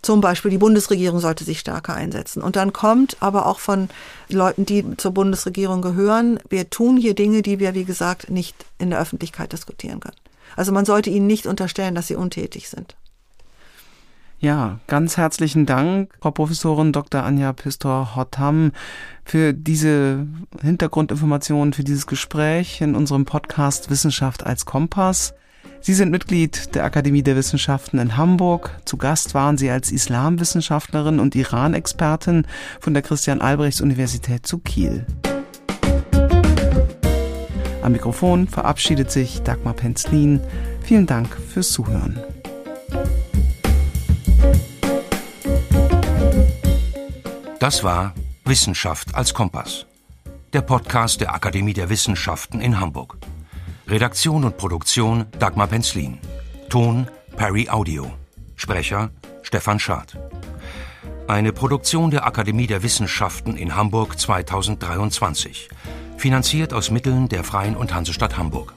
zum 0.04 0.20
Beispiel 0.20 0.50
die 0.50 0.58
Bundesregierung 0.58 1.20
sollte 1.20 1.44
sich 1.44 1.60
stärker 1.60 1.94
einsetzen. 1.94 2.42
Und 2.42 2.56
dann 2.56 2.72
kommt 2.72 3.16
aber 3.20 3.46
auch 3.46 3.58
von 3.58 3.88
Leuten, 4.28 4.66
die 4.66 4.96
zur 4.96 5.12
Bundesregierung 5.12 5.82
gehören, 5.82 6.38
wir 6.48 6.70
tun 6.70 6.96
hier 6.96 7.14
Dinge, 7.14 7.42
die 7.42 7.58
wir, 7.58 7.74
wie 7.74 7.84
gesagt, 7.84 8.30
nicht 8.30 8.54
in 8.78 8.90
der 8.90 9.00
Öffentlichkeit 9.00 9.52
diskutieren 9.52 10.00
können. 10.00 10.16
Also 10.56 10.72
man 10.72 10.84
sollte 10.84 11.10
ihnen 11.10 11.26
nicht 11.26 11.46
unterstellen, 11.46 11.94
dass 11.94 12.06
sie 12.06 12.16
untätig 12.16 12.68
sind. 12.68 12.96
Ja, 14.40 14.78
ganz 14.88 15.16
herzlichen 15.16 15.64
Dank, 15.64 16.12
Frau 16.20 16.30
Professorin 16.30 16.92
Dr. 16.92 17.22
Anja 17.22 17.52
Pistor-Hottam, 17.54 18.72
für 19.24 19.54
diese 19.54 20.26
Hintergrundinformationen, 20.60 21.72
für 21.72 21.82
dieses 21.82 22.06
Gespräch 22.06 22.82
in 22.82 22.94
unserem 22.94 23.24
Podcast 23.24 23.88
Wissenschaft 23.88 24.44
als 24.44 24.66
Kompass. 24.66 25.32
Sie 25.80 25.92
sind 25.94 26.10
Mitglied 26.10 26.74
der 26.74 26.84
Akademie 26.84 27.22
der 27.22 27.36
Wissenschaften 27.36 27.98
in 27.98 28.16
Hamburg. 28.16 28.70
Zu 28.86 28.96
Gast 28.96 29.34
waren 29.34 29.58
Sie 29.58 29.70
als 29.70 29.92
Islamwissenschaftlerin 29.92 31.20
und 31.20 31.34
Iran-Expertin 31.34 32.46
von 32.80 32.94
der 32.94 33.02
Christian-Albrechts-Universität 33.02 34.46
zu 34.46 34.58
Kiel. 34.58 35.04
Am 37.82 37.92
Mikrofon 37.92 38.48
verabschiedet 38.48 39.10
sich 39.10 39.42
Dagmar 39.42 39.74
Penzlin. 39.74 40.40
Vielen 40.82 41.04
Dank 41.04 41.28
fürs 41.36 41.70
Zuhören. 41.70 42.18
Das 47.58 47.84
war 47.84 48.14
Wissenschaft 48.46 49.14
als 49.14 49.34
Kompass, 49.34 49.86
der 50.54 50.62
Podcast 50.62 51.20
der 51.20 51.34
Akademie 51.34 51.74
der 51.74 51.90
Wissenschaften 51.90 52.62
in 52.62 52.80
Hamburg. 52.80 53.18
Redaktion 53.86 54.44
und 54.44 54.56
Produktion 54.56 55.26
Dagmar 55.38 55.66
Penzlin. 55.66 56.18
Ton 56.70 57.06
Perry 57.36 57.68
Audio. 57.68 58.10
Sprecher 58.56 59.10
Stefan 59.42 59.78
Schad. 59.78 60.16
Eine 61.28 61.52
Produktion 61.52 62.10
der 62.10 62.26
Akademie 62.26 62.66
der 62.66 62.82
Wissenschaften 62.82 63.58
in 63.58 63.76
Hamburg 63.76 64.18
2023. 64.18 65.68
Finanziert 66.16 66.72
aus 66.72 66.90
Mitteln 66.90 67.28
der 67.28 67.44
Freien 67.44 67.76
und 67.76 67.94
Hansestadt 67.94 68.38
Hamburg. 68.38 68.72